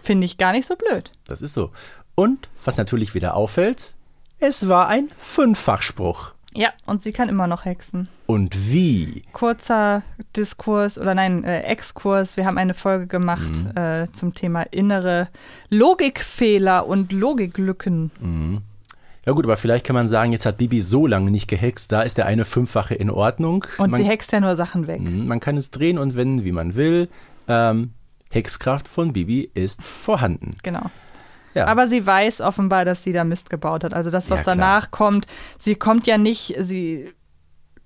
finde 0.00 0.24
ich 0.26 0.38
gar 0.38 0.52
nicht 0.52 0.66
so 0.66 0.76
blöd. 0.76 1.10
das 1.26 1.42
ist 1.42 1.54
so. 1.54 1.72
Und 2.14 2.48
was 2.64 2.76
natürlich 2.76 3.14
wieder 3.14 3.34
auffällt, 3.34 3.94
es 4.38 4.68
war 4.68 4.86
ein 4.88 5.08
Fünffachspruch. 5.18 6.32
Ja, 6.58 6.70
und 6.86 7.00
sie 7.02 7.12
kann 7.12 7.28
immer 7.28 7.46
noch 7.46 7.64
hexen. 7.66 8.08
Und 8.26 8.72
wie? 8.72 9.22
Kurzer 9.32 10.02
Diskurs 10.36 10.98
oder 10.98 11.14
nein, 11.14 11.44
äh, 11.44 11.60
Exkurs. 11.62 12.36
Wir 12.36 12.46
haben 12.46 12.58
eine 12.58 12.74
Folge 12.74 13.06
gemacht 13.06 13.48
Mhm. 13.48 13.76
äh, 13.80 14.10
zum 14.10 14.34
Thema 14.34 14.62
innere 14.62 15.28
Logikfehler 15.70 16.86
und 16.86 17.12
Logiklücken. 17.12 18.10
Mhm. 18.20 18.58
Ja 19.24 19.32
gut, 19.34 19.44
aber 19.44 19.56
vielleicht 19.56 19.86
kann 19.86 19.94
man 19.94 20.08
sagen, 20.08 20.32
jetzt 20.32 20.46
hat 20.46 20.58
Bibi 20.58 20.80
so 20.82 21.06
lange 21.06 21.30
nicht 21.30 21.48
gehext, 21.48 21.92
da 21.92 22.02
ist 22.02 22.18
der 22.18 22.26
eine 22.26 22.44
Fünffache 22.44 22.94
in 22.94 23.08
Ordnung. 23.10 23.64
Und 23.78 23.90
man, 23.92 23.98
sie 24.02 24.04
hext 24.08 24.32
ja 24.32 24.40
nur 24.40 24.56
Sachen 24.56 24.86
weg. 24.88 25.00
Mhm, 25.00 25.26
Man 25.28 25.38
kann 25.38 25.56
es 25.56 25.70
drehen 25.70 25.96
und 25.98 26.16
wenden, 26.16 26.44
wie 26.44 26.52
man 26.52 26.74
will. 26.74 27.08
Ähm, 27.46 27.92
Hexkraft 28.30 28.88
von 28.88 29.12
Bibi 29.12 29.50
ist 29.54 29.82
vorhanden. 29.82 30.54
Genau. 30.62 30.90
Ja. 31.54 31.66
Aber 31.66 31.88
sie 31.88 32.06
weiß 32.06 32.40
offenbar, 32.40 32.84
dass 32.84 33.02
sie 33.02 33.12
da 33.12 33.24
Mist 33.24 33.50
gebaut 33.50 33.84
hat. 33.84 33.94
Also 33.94 34.10
das, 34.10 34.30
was 34.30 34.40
Ja, 34.40 34.44
danach 34.44 34.90
kommt, 34.90 35.26
sie 35.58 35.74
kommt 35.74 36.06
ja 36.06 36.18
nicht, 36.18 36.54
sie 36.58 37.12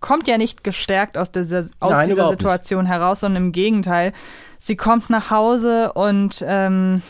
kommt 0.00 0.26
ja 0.28 0.36
nicht 0.36 0.64
gestärkt 0.64 1.16
aus 1.16 1.32
dieser, 1.32 1.60
aus 1.80 1.92
Nein, 1.92 2.08
dieser 2.08 2.12
überhaupt 2.14 2.32
nicht. 2.32 2.40
Situation 2.40 2.86
heraus, 2.86 3.20
sondern 3.20 3.44
im 3.44 3.52
Gegenteil. 3.52 4.12
Sie 4.58 4.76
kommt 4.76 5.10
nach 5.10 5.30
Hause 5.30 5.92
und 5.92 6.44
ähm, 6.46 7.02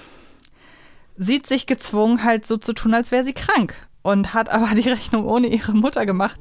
sieht 1.17 1.47
sich 1.47 1.67
gezwungen, 1.67 2.23
halt 2.25 2.47
so 2.47 2.57
zu 2.57 2.73
tun, 2.73 2.95
als 2.95 3.11
wäre 3.11 3.25
sie 3.25 3.33
krank. 3.33 3.75
Und 4.03 4.35
hat 4.35 4.49
aber 4.49 4.75
die 4.75 4.89
Rechnung 4.89 5.27
ohne 5.27 5.47
ihre 5.47 5.73
Mutter 5.73 6.07
gemacht. 6.07 6.39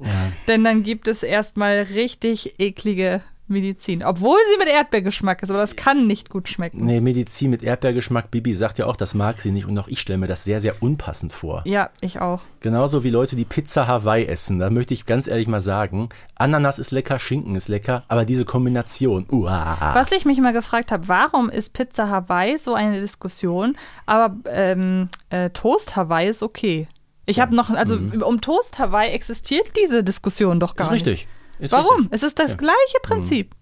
Denn 0.48 0.64
dann 0.64 0.84
gibt 0.84 1.08
es 1.08 1.22
erstmal 1.24 1.84
richtig 1.94 2.60
eklige 2.60 3.22
Medizin. 3.52 4.04
Obwohl 4.04 4.38
sie 4.52 4.58
mit 4.58 4.68
Erdbeergeschmack 4.68 5.44
ist, 5.44 5.50
aber 5.52 5.60
das 5.60 5.76
kann 5.76 6.08
nicht 6.08 6.30
gut 6.30 6.50
schmecken. 6.50 6.86
Nee, 6.86 7.02
Medizin 7.02 7.52
mit 7.52 7.62
Erdbeergeschmack. 7.62 8.32
Bibi 8.32 8.54
sagt 8.54 8.78
ja 8.80 8.88
auch, 8.88 8.96
das 8.96 9.14
mag 9.14 9.42
sie 9.42 9.52
nicht. 9.52 9.66
Und 9.68 9.78
auch 9.78 9.88
ich 9.88 10.02
stelle 10.02 10.18
mir 10.18 10.28
das 10.28 10.44
sehr, 10.44 10.60
sehr 10.60 10.82
unpassend 10.82 11.34
vor. 11.34 11.62
Ja, 11.66 11.90
ich 12.02 12.20
auch. 12.20 12.42
Genauso 12.62 13.04
wie 13.04 13.10
Leute, 13.10 13.36
die 13.36 13.46
Pizza 13.46 13.88
Hawaii 13.88 14.26
essen. 14.26 14.60
Da 14.60 14.70
möchte 14.70 14.94
ich 14.94 15.06
ganz 15.06 15.28
ehrlich 15.28 15.48
mal 15.48 15.62
sagen, 15.62 16.10
Ananas 16.36 16.80
ist 16.80 16.92
lecker, 16.92 17.20
Schinken 17.20 17.56
ist 17.56 17.68
lecker, 17.68 18.04
aber 18.08 18.26
diese 18.26 18.46
Kombination, 18.46 19.26
uah. 19.32 19.92
Was 19.94 20.12
ich 20.12 20.26
mich 20.26 20.40
mal 20.40 20.54
gefragt 20.54 20.92
habe, 20.92 21.08
warum 21.08 21.50
ist 21.50 21.74
Pizza 21.74 22.10
Hawaii 22.10 22.58
so 22.58 22.74
eine 22.74 23.00
Diskussion, 23.02 23.78
aber 24.06 24.36
ähm, 24.48 25.10
äh, 25.30 25.50
Toast 25.52 25.96
Hawaii 25.96 26.30
ist 26.30 26.42
okay. 26.44 26.88
Ich 27.26 27.40
habe 27.40 27.56
noch, 27.56 27.70
also 27.70 27.96
Mhm. 27.98 28.22
um 28.24 28.42
Toast 28.42 28.80
Hawaii 28.80 29.10
existiert 29.12 29.72
diese 29.80 30.04
Diskussion 30.04 30.60
doch 30.60 30.76
gar 30.76 30.92
Ist 30.94 31.06
nicht. 31.06 31.28
Ist 31.62 31.72
Warum? 31.72 32.02
richtig. 32.02 32.10
Es 32.14 32.24
ist 32.24 32.40
das 32.40 32.52
Ja. 32.52 32.58
gleiche 32.58 32.98
Prinzip. 33.04 33.56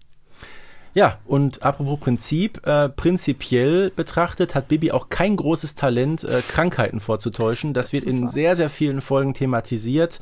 Ja, 0.92 1.18
und 1.24 1.62
apropos 1.62 2.00
Prinzip, 2.00 2.66
äh, 2.66 2.88
prinzipiell 2.88 3.90
betrachtet 3.90 4.56
hat 4.56 4.66
Bibi 4.66 4.90
auch 4.90 5.08
kein 5.08 5.36
großes 5.36 5.76
Talent, 5.76 6.24
äh, 6.24 6.42
Krankheiten 6.48 6.98
vorzutäuschen. 6.98 7.74
Das, 7.74 7.92
wird 7.92 8.04
ist 8.04 8.14
in 8.14 8.22
wahr. 8.24 8.30
sehr, 8.32 8.56
sehr 8.56 8.70
vielen 8.70 9.00
Folgen 9.00 9.32
thematisiert. 9.34 10.18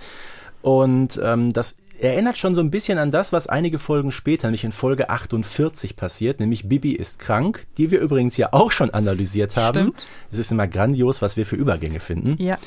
Und 0.61 1.19
ähm, 1.23 1.53
das 1.55 1.77
erinnert 1.99 2.37
schon 2.37 2.53
so 2.53 2.61
ein 2.61 2.71
bisschen 2.71 2.99
an 2.99 3.11
das, 3.11 3.33
was 3.33 3.47
einige 3.47 3.79
Folgen 3.79 4.13
später, 4.13 4.49
nämlich 4.49 4.65
in 4.65 4.73
Folge 4.73 5.09
48 5.09 5.97
passiert, 5.97 6.39
nämlich 6.39 6.69
Bibi 6.69 6.93
ist 6.93 7.19
krank, 7.19 7.67
die 7.79 7.91
wir 7.91 8.01
übrigens 8.01 8.37
ja 8.37 8.53
auch 8.53 8.71
schon 8.71 8.91
analysiert 8.91 9.57
haben. 9.57 9.79
Stimmt. 9.79 10.07
Es 10.31 10.39
ist 10.39 10.53
immer 10.53 10.69
grandios, 10.69 11.23
was 11.23 11.37
wir 11.37 11.47
für 11.47 11.57
Übergänge 11.57 12.01
finden. 12.01 12.37
Ja. 12.43 12.59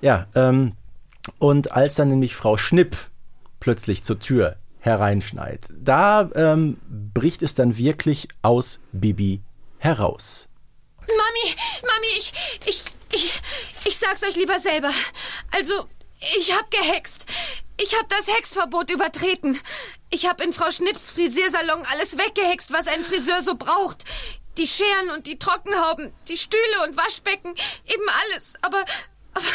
Ja, 0.00 0.26
ähm, 0.34 0.72
und 1.38 1.72
als 1.72 1.94
dann 1.96 2.08
nämlich 2.08 2.34
Frau 2.34 2.56
Schnipp 2.56 2.96
plötzlich 3.64 4.04
zur 4.04 4.20
Tür 4.20 4.56
hereinschneit, 4.78 5.68
da 5.70 6.30
ähm, 6.34 6.76
bricht 7.14 7.42
es 7.42 7.54
dann 7.54 7.78
wirklich 7.78 8.28
aus 8.42 8.80
Bibi 8.92 9.40
heraus. 9.78 10.50
Mami, 11.00 11.54
Mami, 11.80 12.18
ich, 12.18 12.34
ich, 12.66 12.82
ich, 13.14 13.40
ich 13.86 13.96
sag's 13.96 14.22
euch 14.22 14.36
lieber 14.36 14.58
selber. 14.58 14.90
Also, 15.56 15.88
ich 16.36 16.54
hab 16.54 16.70
gehext. 16.70 17.24
Ich 17.80 17.98
hab 17.98 18.06
das 18.10 18.28
Hexverbot 18.28 18.90
übertreten. 18.90 19.58
Ich 20.10 20.28
hab 20.28 20.42
in 20.42 20.52
Frau 20.52 20.70
Schnipps 20.70 21.10
Frisiersalon 21.12 21.86
alles 21.90 22.18
weggehext, 22.18 22.70
was 22.70 22.86
ein 22.86 23.02
Friseur 23.02 23.40
so 23.40 23.54
braucht. 23.54 24.04
Die 24.58 24.66
Scheren 24.66 25.10
und 25.16 25.26
die 25.26 25.38
Trockenhauben, 25.38 26.12
die 26.28 26.36
Stühle 26.36 26.82
und 26.86 26.98
Waschbecken, 26.98 27.54
eben 27.86 28.08
alles. 28.30 28.56
Aber, 28.60 28.84
aber, 29.32 29.46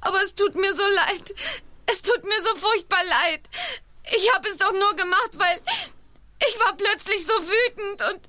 aber 0.00 0.22
es 0.22 0.34
tut 0.34 0.56
mir 0.56 0.74
so 0.74 0.82
leid. 0.82 1.32
Es 1.86 2.02
tut 2.02 2.24
mir 2.24 2.40
so 2.42 2.54
furchtbar 2.56 3.04
leid. 3.04 3.48
Ich 4.14 4.32
hab 4.32 4.44
es 4.46 4.56
doch 4.56 4.72
nur 4.72 4.94
gemacht, 4.94 5.30
weil 5.34 5.60
ich 6.48 6.58
war 6.60 6.76
plötzlich 6.76 7.24
so 7.24 7.32
wütend 7.32 8.02
und 8.02 8.28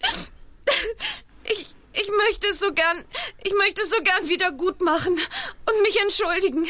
ich, 1.43 1.76
ich 1.93 2.10
möchte 2.10 2.47
es 2.47 2.60
so 2.60 2.74
gern, 2.74 3.05
ich 3.43 3.53
möchte 3.53 3.82
es 3.82 3.89
so 3.89 4.01
gern 4.01 4.28
wieder 4.28 4.51
gut 4.51 4.82
machen 4.82 5.20
und 5.66 5.82
mich 5.82 5.99
entschuldigen. 6.01 6.68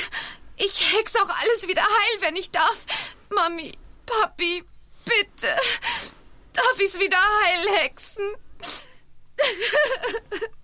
Ich 0.57 0.93
hex 0.93 1.15
auch 1.15 1.29
alles 1.29 1.67
wieder 1.67 1.83
heil, 1.83 2.21
wenn 2.21 2.35
ich 2.35 2.51
darf. 2.51 2.85
Mami, 3.29 3.77
Papi, 4.05 4.63
bitte. 5.05 5.55
Darf 6.53 6.79
ich's 6.79 6.99
wieder 6.99 7.21
heil 7.43 7.69
hexen? 7.77 8.23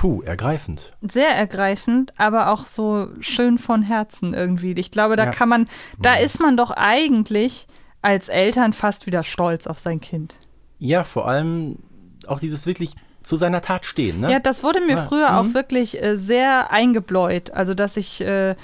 Puh, 0.00 0.22
ergreifend. 0.22 0.94
Sehr 1.02 1.28
ergreifend, 1.28 2.14
aber 2.16 2.50
auch 2.50 2.66
so 2.66 3.08
schön 3.20 3.58
von 3.58 3.82
Herzen 3.82 4.32
irgendwie. 4.32 4.72
Ich 4.78 4.90
glaube, 4.90 5.14
da 5.14 5.26
Ja. 5.26 5.30
kann 5.30 5.50
man, 5.50 5.68
da 5.98 6.14
ist 6.14 6.40
man 6.40 6.56
doch 6.56 6.70
eigentlich 6.70 7.66
als 8.00 8.30
Eltern 8.30 8.72
fast 8.72 9.04
wieder 9.04 9.24
stolz 9.24 9.66
auf 9.66 9.78
sein 9.78 10.00
Kind. 10.00 10.36
Ja, 10.78 11.04
vor 11.04 11.28
allem 11.28 11.80
auch 12.26 12.40
dieses 12.40 12.66
wirklich 12.66 12.94
zu 13.22 13.36
seiner 13.36 13.60
Tat 13.60 13.84
stehen. 13.84 14.20
Ne? 14.20 14.32
Ja, 14.32 14.38
das 14.38 14.62
wurde 14.64 14.80
mir 14.80 14.96
Ja, 14.96 15.02
früher 15.06 15.38
auch 15.38 15.42
mhm. 15.42 15.52
wirklich 15.52 16.02
äh, 16.02 16.16
sehr 16.16 16.72
eingebläut. 16.72 17.50
Also, 17.50 17.74
dass 17.74 17.98
ich, 17.98 18.22
äh, 18.22 18.54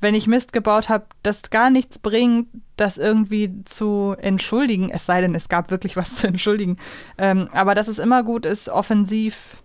wenn 0.00 0.14
ich 0.14 0.26
Mist 0.26 0.54
gebaut 0.54 0.88
habe, 0.88 1.04
das 1.22 1.50
gar 1.50 1.68
nichts 1.68 1.98
bringt, 1.98 2.48
das 2.78 2.96
irgendwie 2.96 3.62
zu 3.66 4.16
entschuldigen. 4.18 4.88
Es 4.88 5.04
sei 5.04 5.20
denn, 5.20 5.34
es 5.34 5.50
gab 5.50 5.70
wirklich 5.70 5.94
was 5.94 6.14
zu 6.16 6.26
entschuldigen. 6.26 6.78
Ähm, 7.18 7.50
aber 7.52 7.74
dass 7.74 7.86
es 7.86 7.98
immer 7.98 8.22
gut 8.22 8.46
ist, 8.46 8.70
offensiv 8.70 9.62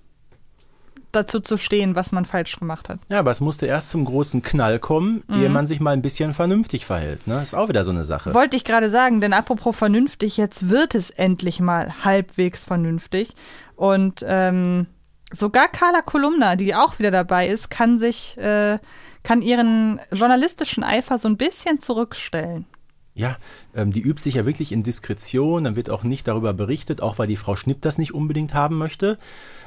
dazu 1.11 1.39
zu 1.39 1.57
stehen, 1.57 1.95
was 1.95 2.11
man 2.11 2.25
falsch 2.25 2.57
gemacht 2.59 2.89
hat. 2.89 2.99
Ja, 3.09 3.19
aber 3.19 3.31
es 3.31 3.39
musste 3.41 3.65
erst 3.65 3.89
zum 3.89 4.05
großen 4.05 4.41
Knall 4.41 4.79
kommen, 4.79 5.23
Mhm. 5.27 5.41
ehe 5.41 5.49
man 5.49 5.67
sich 5.67 5.79
mal 5.79 5.91
ein 5.91 6.01
bisschen 6.01 6.33
vernünftig 6.33 6.85
verhält. 6.85 7.27
Ne? 7.27 7.41
Ist 7.41 7.53
auch 7.53 7.69
wieder 7.69 7.83
so 7.83 7.91
eine 7.91 8.03
Sache. 8.05 8.33
Wollte 8.33 8.57
ich 8.57 8.63
gerade 8.63 8.89
sagen, 8.89 9.21
denn 9.21 9.33
apropos 9.33 9.75
vernünftig, 9.77 10.37
jetzt 10.37 10.69
wird 10.69 10.95
es 10.95 11.09
endlich 11.09 11.59
mal 11.59 12.03
halbwegs 12.03 12.65
vernünftig. 12.65 13.33
Und 13.75 14.23
ähm, 14.27 14.87
sogar 15.31 15.67
Carla 15.67 16.01
Kolumna, 16.01 16.55
die 16.55 16.75
auch 16.75 16.99
wieder 16.99 17.11
dabei 17.11 17.47
ist, 17.47 17.69
kann 17.69 17.97
sich, 17.97 18.37
äh, 18.37 18.79
kann 19.23 19.41
ihren 19.41 19.99
journalistischen 20.11 20.83
Eifer 20.83 21.17
so 21.17 21.27
ein 21.27 21.37
bisschen 21.37 21.79
zurückstellen. 21.79 22.65
Ja, 23.13 23.35
ähm, 23.75 23.91
die 23.91 23.99
übt 24.01 24.21
sich 24.21 24.35
ja 24.35 24.45
wirklich 24.45 24.71
in 24.71 24.83
Diskretion, 24.83 25.65
dann 25.65 25.75
wird 25.75 25.89
auch 25.89 26.03
nicht 26.03 26.27
darüber 26.29 26.53
berichtet, 26.53 27.01
auch 27.01 27.19
weil 27.19 27.27
die 27.27 27.35
Frau 27.35 27.57
Schnipp 27.57 27.81
das 27.81 27.97
nicht 27.97 28.13
unbedingt 28.13 28.53
haben 28.53 28.77
möchte. 28.77 29.19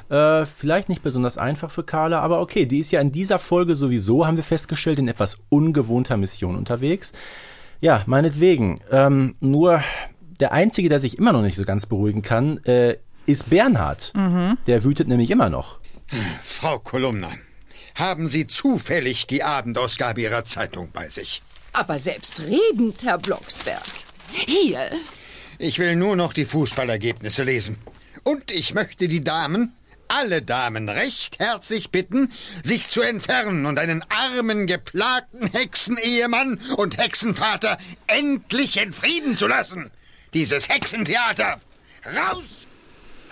Äh, 0.09 0.45
vielleicht 0.45 0.89
nicht 0.89 1.01
besonders 1.01 1.37
einfach 1.37 1.71
für 1.71 1.83
Carla, 1.83 2.19
aber 2.21 2.39
okay, 2.39 2.65
die 2.65 2.79
ist 2.79 2.91
ja 2.91 3.01
in 3.01 3.11
dieser 3.11 3.39
Folge 3.39 3.75
sowieso, 3.75 4.27
haben 4.27 4.37
wir 4.37 4.43
festgestellt, 4.43 4.99
in 4.99 5.07
etwas 5.07 5.39
ungewohnter 5.49 6.17
Mission 6.17 6.55
unterwegs. 6.55 7.13
Ja, 7.81 8.03
meinetwegen. 8.05 8.81
Ähm, 8.91 9.35
nur 9.39 9.83
der 10.39 10.51
Einzige, 10.51 10.89
der 10.89 10.99
sich 10.99 11.17
immer 11.17 11.33
noch 11.33 11.41
nicht 11.41 11.57
so 11.57 11.63
ganz 11.63 11.85
beruhigen 11.85 12.21
kann, 12.21 12.63
äh, 12.65 12.97
ist 13.25 13.49
Bernhard. 13.49 14.11
Mhm. 14.15 14.57
Der 14.67 14.83
wütet 14.83 15.07
nämlich 15.07 15.31
immer 15.31 15.49
noch. 15.49 15.79
Frau 16.43 16.77
Kolumna, 16.79 17.29
haben 17.95 18.27
Sie 18.27 18.45
zufällig 18.45 19.25
die 19.27 19.43
Abendausgabe 19.43 20.21
Ihrer 20.21 20.43
Zeitung 20.43 20.89
bei 20.93 21.09
sich? 21.09 21.41
Aber 21.73 21.97
selbstredend, 21.97 23.03
Herr 23.03 23.17
Blocksberg. 23.17 23.83
Hier. 24.31 24.91
Ich 25.57 25.79
will 25.79 25.95
nur 25.95 26.15
noch 26.15 26.33
die 26.33 26.45
Fußballergebnisse 26.45 27.43
lesen. 27.43 27.77
Und 28.23 28.51
ich 28.51 28.73
möchte 28.73 29.07
die 29.07 29.23
Damen, 29.23 29.73
alle 30.07 30.41
Damen, 30.41 30.89
recht 30.89 31.39
herzlich 31.39 31.91
bitten, 31.91 32.31
sich 32.63 32.89
zu 32.89 33.01
entfernen 33.01 33.65
und 33.65 33.79
einen 33.79 34.03
armen, 34.09 34.67
geplagten 34.67 35.47
Hexenehemann 35.47 36.59
und 36.77 36.97
Hexenvater 36.97 37.77
endlich 38.07 38.81
in 38.81 38.91
Frieden 38.91 39.37
zu 39.37 39.47
lassen. 39.47 39.91
Dieses 40.33 40.69
Hexentheater. 40.69 41.57
Raus! 42.05 42.43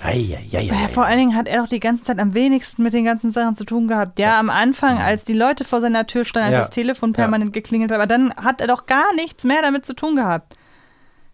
Eieieiei. 0.03 0.63
Ja, 0.63 0.87
vor 0.89 1.05
allen 1.05 1.17
Dingen 1.19 1.35
hat 1.35 1.47
er 1.47 1.61
doch 1.61 1.69
die 1.69 1.79
ganze 1.79 2.03
Zeit 2.03 2.19
am 2.19 2.33
wenigsten 2.33 2.83
mit 2.83 2.93
den 2.93 3.05
ganzen 3.05 3.31
Sachen 3.31 3.55
zu 3.55 3.63
tun 3.63 3.87
gehabt. 3.87 4.19
Ja, 4.19 4.37
am 4.37 4.49
Anfang, 4.49 4.97
als 4.97 5.23
die 5.23 5.33
Leute 5.33 5.63
vor 5.63 5.79
seiner 5.79 6.07
Tür 6.07 6.25
standen, 6.25 6.47
als 6.47 6.53
Ja. 6.53 6.59
das 6.59 6.69
Telefon 6.71 7.13
permanent 7.13 7.53
geklingelt 7.53 7.89
hat, 7.91 7.95
aber 7.97 8.07
dann 8.07 8.33
hat 8.35 8.59
er 8.59 8.67
doch 8.67 8.85
gar 8.85 9.13
nichts 9.15 9.45
mehr 9.45 9.61
damit 9.61 9.85
zu 9.85 9.93
tun 9.95 10.15
gehabt. 10.17 10.57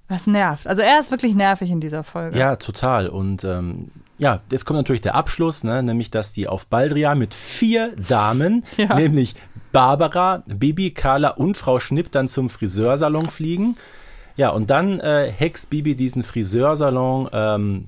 Was 0.08 0.28
nervt. 0.28 0.68
Also 0.68 0.82
er 0.82 1.00
ist 1.00 1.10
wirklich 1.12 1.34
nervig 1.36 1.70
in 1.72 1.82
dieser 1.82 2.04
Folge. 2.04 2.38
Ja, 2.38 2.56
total. 2.58 3.08
Und 3.10 3.44
ähm, 3.44 3.90
ja, 4.20 4.42
jetzt 4.52 4.66
kommt 4.66 4.78
natürlich 4.78 5.02
der 5.02 5.16
Abschluss, 5.16 5.64
ne? 5.64 5.82
nämlich 5.82 6.12
dass 6.12 6.34
die 6.34 6.48
auf 6.48 6.66
Baldria 6.68 7.16
mit 7.16 7.34
vier 7.34 7.94
Damen, 8.08 8.64
Ja. 8.78 8.94
nämlich 8.96 9.34
Barbara, 9.72 10.44
Bibi, 10.46 10.92
Carla 10.92 11.30
und 11.30 11.56
Frau 11.58 11.80
Schnipp 11.80 12.12
dann 12.12 12.28
zum 12.28 12.50
Friseursalon 12.50 13.30
fliegen. 13.30 13.78
Ja, 14.36 14.50
und 14.50 14.70
dann 14.70 15.00
äh, 15.00 15.32
hext 15.32 15.70
Bibi 15.70 15.96
diesen 15.96 16.24
Friseursalon, 16.24 17.30
ähm, 17.34 17.86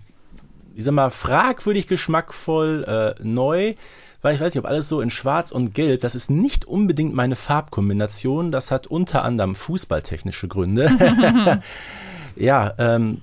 ich 0.75 0.83
sag 0.83 0.93
mal, 0.93 1.09
fragwürdig 1.09 1.87
geschmackvoll 1.87 3.15
äh, 3.19 3.23
neu. 3.23 3.75
Weil 4.21 4.35
ich 4.35 4.41
weiß 4.41 4.53
nicht, 4.53 4.63
ob 4.63 4.69
alles 4.69 4.87
so 4.87 5.01
in 5.01 5.09
Schwarz 5.09 5.51
und 5.51 5.73
Gelb, 5.73 6.01
das 6.01 6.13
ist 6.13 6.29
nicht 6.29 6.65
unbedingt 6.65 7.15
meine 7.15 7.35
Farbkombination. 7.35 8.51
Das 8.51 8.69
hat 8.69 8.85
unter 8.85 9.23
anderem 9.23 9.55
fußballtechnische 9.55 10.47
Gründe. 10.47 10.91
ja, 12.35 12.73
ähm, 12.77 13.21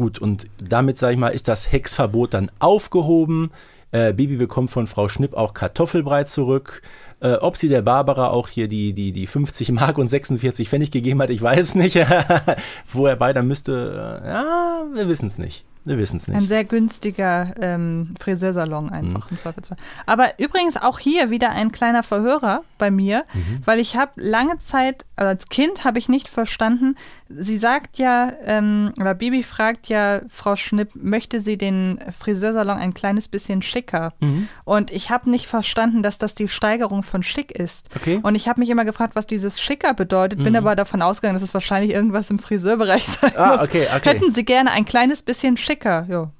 gut, 0.00 0.18
und 0.18 0.46
damit, 0.62 0.96
sage 0.98 1.12
ich 1.14 1.18
mal, 1.18 1.28
ist 1.28 1.46
das 1.48 1.70
Hexverbot 1.70 2.34
dann 2.34 2.50
aufgehoben. 2.58 3.50
Äh, 3.92 4.12
Bibi 4.12 4.36
bekommt 4.36 4.70
von 4.70 4.86
Frau 4.86 5.08
Schnipp 5.08 5.34
auch 5.34 5.52
Kartoffelbrei 5.54 6.24
zurück. 6.24 6.80
Äh, 7.20 7.34
ob 7.34 7.56
sie 7.58 7.68
der 7.68 7.82
Barbara 7.82 8.28
auch 8.28 8.48
hier 8.48 8.66
die, 8.66 8.94
die, 8.94 9.12
die 9.12 9.26
50 9.26 9.72
Mark 9.72 9.98
und 9.98 10.08
46 10.08 10.68
Pfennig 10.70 10.90
gegeben 10.90 11.20
hat, 11.20 11.28
ich 11.30 11.42
weiß 11.42 11.74
nicht. 11.74 11.96
Wo 12.92 13.06
er 13.06 13.16
bei, 13.16 13.32
dann 13.32 13.46
müsste, 13.46 14.20
äh, 14.24 14.28
ja, 14.28 14.84
wir 14.94 15.06
wissen 15.08 15.26
es 15.26 15.36
nicht. 15.38 15.64
Wir 15.84 15.96
wissen 15.98 16.18
es 16.18 16.28
Ein 16.28 16.36
nicht. 16.36 16.48
sehr 16.48 16.64
günstiger 16.64 17.54
ähm, 17.58 18.14
Friseursalon 18.20 18.90
einfach 18.90 19.28
Zweifelsfall. 19.36 19.78
Aber 20.04 20.38
übrigens 20.38 20.76
auch 20.76 20.98
hier 20.98 21.30
wieder 21.30 21.50
ein 21.50 21.72
kleiner 21.72 22.02
Verhörer 22.02 22.62
bei 22.78 22.90
mir, 22.90 23.24
Mhm. 23.32 23.62
weil 23.64 23.80
ich 23.80 23.96
habe 23.96 24.12
lange 24.16 24.58
Zeit, 24.58 25.06
also 25.16 25.28
als 25.30 25.48
Kind 25.48 25.84
habe 25.84 25.98
ich 25.98 26.08
nicht 26.10 26.28
verstanden, 26.28 26.96
sie 27.38 27.58
sagt 27.58 27.98
ja, 27.98 28.32
ähm, 28.44 28.92
oder 29.00 29.14
Bibi 29.14 29.42
fragt 29.42 29.88
ja 29.88 30.20
Frau 30.28 30.56
Schnipp, 30.56 30.90
möchte 30.94 31.38
sie 31.40 31.56
den 31.56 32.00
Friseursalon 32.18 32.76
ein 32.78 32.92
kleines 32.94 33.28
bisschen 33.28 33.62
schicker? 33.62 34.12
Mhm. 34.20 34.48
Und 34.64 34.90
ich 34.90 35.10
habe 35.10 35.30
nicht 35.30 35.46
verstanden, 35.46 36.02
dass 36.02 36.18
das 36.18 36.34
die 36.34 36.48
Steigerung 36.48 37.02
von 37.02 37.22
schick 37.22 37.52
ist. 37.52 37.88
Okay. 37.94 38.18
Und 38.22 38.34
ich 38.34 38.48
habe 38.48 38.58
mich 38.60 38.68
immer 38.70 38.84
gefragt, 38.84 39.14
was 39.14 39.26
dieses 39.26 39.60
schicker 39.60 39.94
bedeutet, 39.94 40.42
bin 40.42 40.52
Mhm. 40.54 40.58
aber 40.58 40.74
davon 40.76 41.02
ausgegangen, 41.02 41.34
dass 41.36 41.42
es 41.42 41.54
wahrscheinlich 41.54 41.92
irgendwas 41.92 42.30
im 42.30 42.38
Friseurbereich 42.38 43.06
sein 43.06 43.36
Ah, 43.36 43.52
muss. 43.52 43.62
okay, 43.62 43.86
okay. 43.94 44.08
Hätten 44.10 44.30
Sie 44.32 44.44
gerne 44.44 44.72
ein 44.72 44.84
kleines 44.84 45.22
bisschen 45.22 45.56
schicker? 45.56 46.06
Ja. 46.08 46.30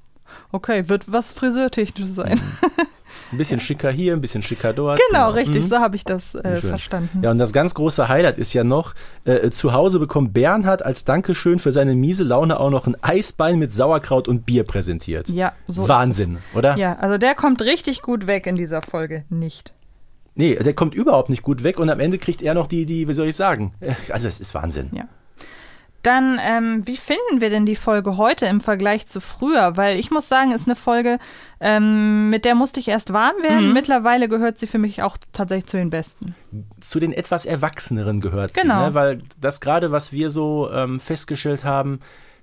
Okay, 0.53 0.89
wird 0.89 1.13
was 1.13 1.33
Friseurtechnisches 1.33 2.15
sein. 2.15 2.41
Ein 3.33 3.39
bisschen 3.39 3.61
schicker 3.61 3.91
hier, 3.91 4.13
ein 4.15 4.21
bisschen 4.21 4.43
schicker 4.43 4.73
dort. 4.73 5.01
Genau, 5.09 5.31
richtig, 5.31 5.65
Mhm. 5.65 5.69
so 5.69 5.79
habe 5.79 5.97
ich 5.97 6.05
das 6.05 6.35
äh, 6.35 6.57
verstanden. 6.61 7.21
Ja, 7.23 7.31
und 7.31 7.39
das 7.39 7.53
ganz 7.53 7.75
große 7.75 8.09
Highlight 8.09 8.39
ist 8.39 8.53
ja 8.55 8.65
noch, 8.65 8.95
äh, 9.25 9.51
zu 9.51 9.73
Hause 9.73 9.99
bekommt 9.99 10.33
Bernhard 10.33 10.85
als 10.85 11.05
Dankeschön 11.05 11.59
für 11.59 11.73
seine 11.73 11.95
miese 11.95 12.25
Laune 12.25 12.59
auch 12.61 12.71
noch 12.71 12.87
ein 12.87 12.97
Eisbein 13.03 13.59
mit 13.59 13.73
Sauerkraut 13.73 14.29
und 14.29 14.47
Bier 14.47 14.65
präsentiert. 14.65 15.29
Ja, 15.29 15.53
so 15.67 15.83
ist 15.83 15.89
Wahnsinn, 15.89 16.39
oder? 16.55 16.77
Ja, 16.77 16.97
also 16.99 17.19
der 17.19 17.35
kommt 17.35 17.63
richtig 17.63 18.03
gut 18.03 18.27
weg 18.27 18.47
in 18.47 18.55
dieser 18.57 18.83
Folge. 18.83 19.25
Nicht. 19.29 19.73
Nee, 20.35 20.55
der 20.55 20.75
kommt 20.75 20.95
überhaupt 20.95 21.29
nicht 21.29 21.43
gut 21.43 21.65
weg 21.65 21.79
und 21.79 21.91
am 21.91 22.01
Ende 22.01 22.17
kriegt 22.17 22.41
er 22.41 22.55
noch 22.55 22.67
die, 22.67 22.87
die, 22.87 23.09
wie 23.09 23.15
soll 23.15 23.27
ich 23.29 23.37
sagen? 23.37 23.73
Äh, 23.81 23.95
Also 24.11 24.29
es 24.29 24.41
ist 24.41 24.55
Wahnsinn. 24.55 24.89
Ja. 24.93 25.05
Dann, 26.03 26.41
ähm, 26.43 26.87
wie 26.87 26.97
finden 26.97 27.41
wir 27.41 27.51
denn 27.51 27.67
die 27.67 27.77
Folge 27.77 28.17
heute 28.17 28.47
im 28.47 28.61
Vergleich 28.61 29.07
zu 29.07 29.21
früher? 29.21 29.77
Weil 29.77 29.99
ich 29.99 30.11
muss 30.11 30.29
sagen, 30.29 30.53
ist 30.53 30.67
eine 30.67 30.77
Folge, 30.77 31.19
ähm, 31.61 32.31
mit 32.31 32.45
der 32.47 32.55
musste 32.55 32.81
ich 32.81 32.89
erst 32.89 33.13
warm 33.13 33.35
werden. 33.43 33.69
Mhm. 33.69 33.73
Mittlerweile 33.75 34.29
gehört 34.29 34.59
sie 34.59 34.67
für 34.67 34.79
mich 34.79 35.03
auch 35.03 35.19
tatsächlich 35.33 35.67
zu 35.67 35.77
den 35.77 35.91
besten. 35.91 36.35
Zu 36.81 37.01
den 37.01 37.13
etwas 37.13 37.45
Erwachseneren 37.45 38.21
gehört 38.21 38.55
sie, 38.55 38.63
Genau. 38.63 38.87
ne? 38.87 38.95
weil 38.95 39.23
das 39.41 39.61
gerade, 39.61 39.93
was 39.93 40.13
wir 40.13 40.31
so 40.31 40.71
ähm, 40.73 41.01
festgestellt 41.01 41.65
haben, 41.65 42.01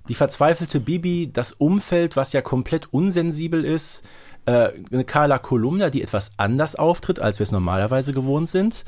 die 0.08 0.14
verzweifelte 0.14 0.80
Bibi, 0.80 1.30
das 1.32 1.52
Umfeld, 1.52 2.16
was 2.16 2.32
ja 2.32 2.40
komplett 2.40 2.92
unsensibel 2.92 3.64
ist, 3.64 4.06
äh, 4.46 4.70
eine 4.90 5.04
Carla 5.04 5.38
Kolumna, 5.38 5.90
die 5.90 6.02
etwas 6.02 6.32
anders 6.36 6.76
auftritt, 6.76 7.20
als 7.20 7.38
wir 7.38 7.44
es 7.44 7.52
normalerweise 7.52 8.12
gewohnt 8.14 8.48
sind. 8.48 8.84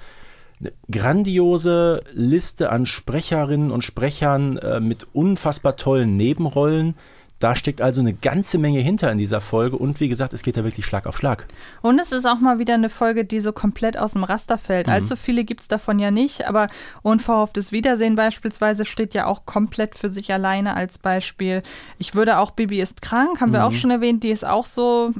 Eine 0.60 0.72
grandiose 0.90 2.02
Liste 2.12 2.70
an 2.70 2.84
Sprecherinnen 2.86 3.70
und 3.70 3.82
Sprechern 3.82 4.58
äh, 4.58 4.80
mit 4.80 5.06
unfassbar 5.12 5.76
tollen 5.76 6.16
Nebenrollen, 6.16 6.94
Da 7.38 7.56
steckt 7.56 7.80
also 7.80 8.02
eine 8.02 8.12
ganze 8.12 8.58
Menge 8.58 8.80
hinter 8.80 9.10
in 9.10 9.16
dieser 9.16 9.40
Folge 9.40 9.78
und 9.78 9.98
wie 9.98 10.08
gesagt, 10.08 10.34
es 10.34 10.42
geht 10.42 10.58
da 10.58 10.62
wirklich 10.64 10.84
Schlag 10.84 11.06
auf 11.06 11.16
Schlag. 11.16 11.46
Und 11.80 11.98
es 11.98 12.12
ist 12.12 12.26
auch 12.26 12.38
mal 12.38 12.58
wieder 12.58 12.74
eine 12.74 12.90
Folge, 12.90 13.24
die 13.24 13.40
so 13.40 13.52
komplett 13.54 13.98
aus 13.98 14.12
dem 14.12 14.24
Raster 14.24 14.58
fällt. 14.58 14.88
Mhm. 14.88 14.92
Allzu 14.92 15.16
viele 15.16 15.44
gibt 15.44 15.62
es 15.62 15.68
davon 15.68 15.98
ja 15.98 16.10
nicht, 16.10 16.46
aber 16.46 16.68
Unverhofftes 17.00 17.72
Wiedersehen 17.72 18.14
beispielsweise 18.14 18.84
steht 18.84 19.14
ja 19.14 19.24
auch 19.24 19.46
komplett 19.46 19.96
für 19.96 20.10
sich 20.10 20.30
alleine 20.34 20.76
als 20.76 20.98
Beispiel. 20.98 21.62
Ich 21.96 22.14
würde 22.14 22.36
auch 22.40 22.50
Bibi 22.50 22.78
ist 22.78 23.00
krank, 23.00 23.40
haben 23.40 23.54
wir 23.54 23.60
Mhm. 23.60 23.66
auch 23.66 23.72
schon 23.72 23.90
erwähnt, 23.90 24.22
die 24.22 24.28
ist 24.30 24.44
auch 24.46 24.66
so 24.66 25.12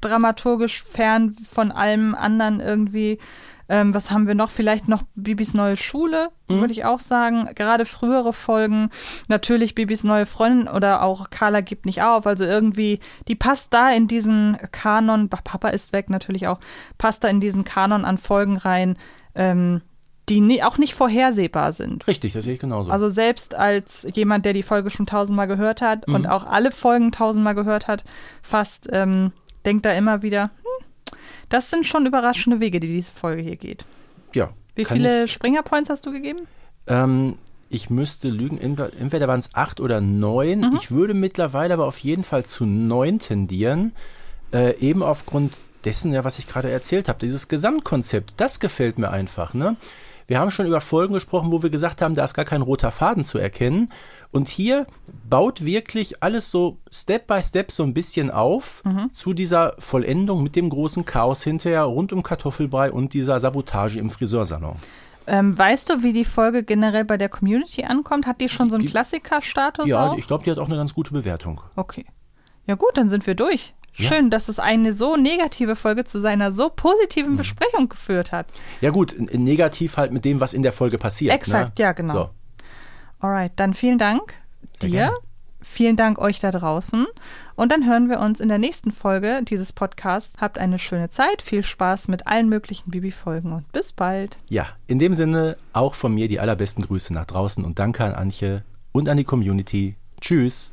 dramaturgisch 0.00 0.82
fern 0.82 1.36
von 1.46 1.70
allem 1.72 2.14
anderen 2.14 2.60
irgendwie. 2.60 3.18
Ähm, 3.68 3.92
was 3.94 4.10
haben 4.10 4.26
wir 4.26 4.34
noch? 4.34 4.50
Vielleicht 4.50 4.86
noch 4.88 5.02
Bibis 5.16 5.52
neue 5.54 5.76
Schule, 5.76 6.28
Mhm. 6.48 6.60
würde 6.60 6.72
ich 6.72 6.84
auch 6.84 7.00
sagen. 7.00 7.48
Gerade 7.54 7.84
frühere 7.84 8.32
Folgen, 8.32 8.90
natürlich 9.28 9.74
Bibis 9.74 10.04
neue 10.04 10.26
Freundin 10.26 10.68
oder 10.68 11.02
auch 11.02 11.30
Carla 11.30 11.60
gibt 11.62 11.84
nicht 11.86 12.02
auf. 12.02 12.26
Also 12.26 12.44
irgendwie, 12.44 13.00
die 13.26 13.34
passt 13.34 13.74
da 13.74 13.90
in 13.90 14.06
diesen 14.06 14.56
Kanon, 14.72 15.28
Papa 15.28 15.68
ist 15.68 15.92
weg 15.92 16.10
natürlich 16.10 16.46
auch, 16.46 16.60
passt 16.98 17.24
da 17.24 17.28
in 17.28 17.40
diesen 17.40 17.64
Kanon 17.64 18.04
an 18.04 18.18
Folgen 18.18 18.56
rein, 18.56 18.96
ähm, 19.34 19.82
die 20.28 20.62
auch 20.64 20.76
nicht 20.78 20.94
vorhersehbar 20.94 21.72
sind. 21.72 22.06
Richtig, 22.08 22.32
das 22.32 22.44
sehe 22.44 22.54
ich 22.54 22.60
genauso. 22.60 22.90
Also 22.90 23.08
selbst 23.08 23.54
als 23.54 24.06
jemand, 24.14 24.44
der 24.44 24.52
die 24.54 24.64
Folge 24.64 24.90
schon 24.90 25.06
tausendmal 25.06 25.46
gehört 25.46 25.82
hat 25.82 26.06
Mhm. 26.08 26.14
und 26.14 26.26
auch 26.28 26.44
alle 26.46 26.72
Folgen 26.72 27.12
tausendmal 27.12 27.54
gehört 27.54 27.86
hat, 27.88 28.02
fast 28.42 28.88
ähm, 28.92 29.32
denkt 29.64 29.86
da 29.86 29.92
immer 29.92 30.22
wieder, 30.22 30.50
das 31.48 31.70
sind 31.70 31.86
schon 31.86 32.06
überraschende 32.06 32.60
Wege, 32.60 32.80
die 32.80 32.88
diese 32.88 33.12
Folge 33.12 33.42
hier 33.42 33.56
geht. 33.56 33.84
ja. 34.32 34.50
Wie 34.74 34.84
viele 34.84 35.26
Springer-Points 35.26 35.88
hast 35.88 36.04
du 36.04 36.12
gegeben? 36.12 36.40
Ähm, 36.86 37.38
ich 37.70 37.88
müsste 37.88 38.28
lügen, 38.28 38.58
entweder 38.58 38.92
entweder 38.92 39.26
waren 39.26 39.40
es 39.40 39.54
acht 39.54 39.80
oder 39.80 40.02
neun. 40.02 40.60
Mhm. 40.60 40.76
Ich 40.76 40.90
würde 40.90 41.14
mittlerweile 41.14 41.72
aber 41.72 41.86
auf 41.86 41.98
jeden 41.98 42.24
Fall 42.24 42.44
zu 42.44 42.66
neun 42.66 43.18
tendieren. 43.18 43.92
Äh, 44.52 44.78
eben 44.78 45.02
aufgrund 45.02 45.60
dessen, 45.84 46.12
ja, 46.12 46.24
was 46.24 46.38
ich 46.38 46.46
gerade 46.46 46.70
erzählt 46.70 47.08
habe. 47.08 47.18
Dieses 47.20 47.48
Gesamtkonzept, 47.48 48.34
das 48.36 48.60
gefällt 48.60 48.98
mir 48.98 49.10
einfach. 49.10 49.54
Ne? 49.54 49.76
Wir 50.26 50.38
haben 50.38 50.50
schon 50.50 50.66
über 50.66 50.80
Folgen 50.80 51.14
gesprochen, 51.14 51.52
wo 51.52 51.62
wir 51.62 51.70
gesagt 51.70 52.02
haben, 52.02 52.14
da 52.14 52.24
ist 52.24 52.34
gar 52.34 52.44
kein 52.44 52.62
roter 52.62 52.90
Faden 52.90 53.24
zu 53.24 53.38
erkennen. 53.38 53.90
Und 54.36 54.48
hier 54.48 54.86
baut 55.28 55.64
wirklich 55.64 56.22
alles 56.22 56.50
so 56.50 56.76
Step 56.92 57.26
by 57.26 57.42
Step 57.42 57.72
so 57.72 57.82
ein 57.82 57.94
bisschen 57.94 58.30
auf 58.30 58.82
Mhm. 58.84 59.12
zu 59.12 59.32
dieser 59.32 59.74
Vollendung 59.78 60.42
mit 60.42 60.54
dem 60.56 60.68
großen 60.68 61.04
Chaos 61.04 61.42
hinterher 61.42 61.82
rund 61.84 62.12
um 62.12 62.22
Kartoffelbrei 62.22 62.92
und 62.92 63.14
dieser 63.14 63.40
Sabotage 63.40 63.98
im 63.98 64.10
Friseursalon. 64.10 64.76
Ähm, 65.26 65.58
weißt 65.58 65.90
du, 65.90 66.02
wie 66.04 66.12
die 66.12 66.24
Folge 66.24 66.62
generell 66.62 67.04
bei 67.04 67.16
der 67.16 67.28
Community 67.28 67.82
ankommt? 67.84 68.26
Hat 68.26 68.40
die 68.40 68.48
schon 68.48 68.70
so 68.70 68.76
einen 68.76 68.84
Klassiker-Status 68.86 69.86
Ja, 69.88 70.10
auch? 70.12 70.18
ich 70.18 70.26
glaube, 70.26 70.44
die 70.44 70.50
hat 70.52 70.58
auch 70.58 70.66
eine 70.68 70.76
ganz 70.76 70.94
gute 70.94 71.12
Bewertung. 71.12 71.60
Okay. 71.74 72.04
Ja 72.66 72.74
gut, 72.76 72.90
dann 72.96 73.08
sind 73.08 73.26
wir 73.26 73.34
durch. 73.34 73.74
Ja. 73.96 74.08
Schön, 74.10 74.28
dass 74.30 74.48
es 74.50 74.58
eine 74.58 74.92
so 74.92 75.16
negative 75.16 75.74
Folge 75.74 76.04
zu 76.04 76.20
seiner 76.20 76.52
so 76.52 76.68
positiven 76.68 77.32
Mhm. 77.32 77.36
Besprechung 77.38 77.88
geführt 77.88 78.30
hat. 78.30 78.46
Ja 78.82 78.90
gut, 78.90 79.16
negativ 79.32 79.96
halt 79.96 80.12
mit 80.12 80.24
dem, 80.26 80.40
was 80.40 80.52
in 80.52 80.62
der 80.62 80.72
Folge 80.72 80.98
passiert. 80.98 81.34
Exakt, 81.34 81.78
ne? 81.78 81.82
ja, 81.84 81.92
genau. 81.92 82.12
So. 82.14 82.30
Alright, 83.26 83.52
dann 83.56 83.74
vielen 83.74 83.98
Dank 83.98 84.34
Sehr 84.80 84.88
dir. 84.90 84.96
gerne. 84.96 85.16
Vielen 85.60 85.96
Dank 85.96 86.20
euch 86.20 86.38
da 86.38 86.52
draußen. 86.52 87.06
Und 87.56 87.72
dann 87.72 87.84
hören 87.84 88.08
wir 88.08 88.20
uns 88.20 88.38
in 88.38 88.48
der 88.48 88.58
nächsten 88.58 88.92
Folge 88.92 89.40
dieses 89.42 89.72
Podcasts. 89.72 90.40
Habt 90.40 90.58
eine 90.58 90.78
schöne 90.78 91.10
Zeit, 91.10 91.42
viel 91.42 91.64
Spaß 91.64 92.06
mit 92.06 92.28
allen 92.28 92.48
möglichen 92.48 92.92
Bibi-Folgen 92.92 93.52
und 93.52 93.72
bis 93.72 93.92
bald. 93.92 94.38
Ja, 94.48 94.68
in 94.86 95.00
dem 95.00 95.12
Sinne 95.12 95.56
auch 95.72 95.94
von 95.96 96.14
mir 96.14 96.28
die 96.28 96.38
allerbesten 96.38 96.84
Grüße 96.84 97.12
nach 97.12 97.26
draußen 97.26 97.64
und 97.64 97.80
danke 97.80 98.04
an 98.04 98.14
Antje 98.14 98.62
und 98.92 99.08
an 99.08 99.16
die 99.16 99.24
Community. 99.24 99.96
Tschüss. 100.20 100.72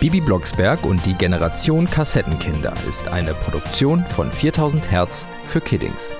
Bibi 0.00 0.20
Blocksberg 0.20 0.84
und 0.84 1.06
die 1.06 1.14
Generation 1.14 1.86
Kassettenkinder 1.86 2.74
ist 2.88 3.06
eine 3.06 3.34
Produktion 3.34 4.04
von 4.04 4.32
4000 4.32 4.90
Hertz 4.90 5.26
für 5.46 5.60
Kiddings. 5.60 6.12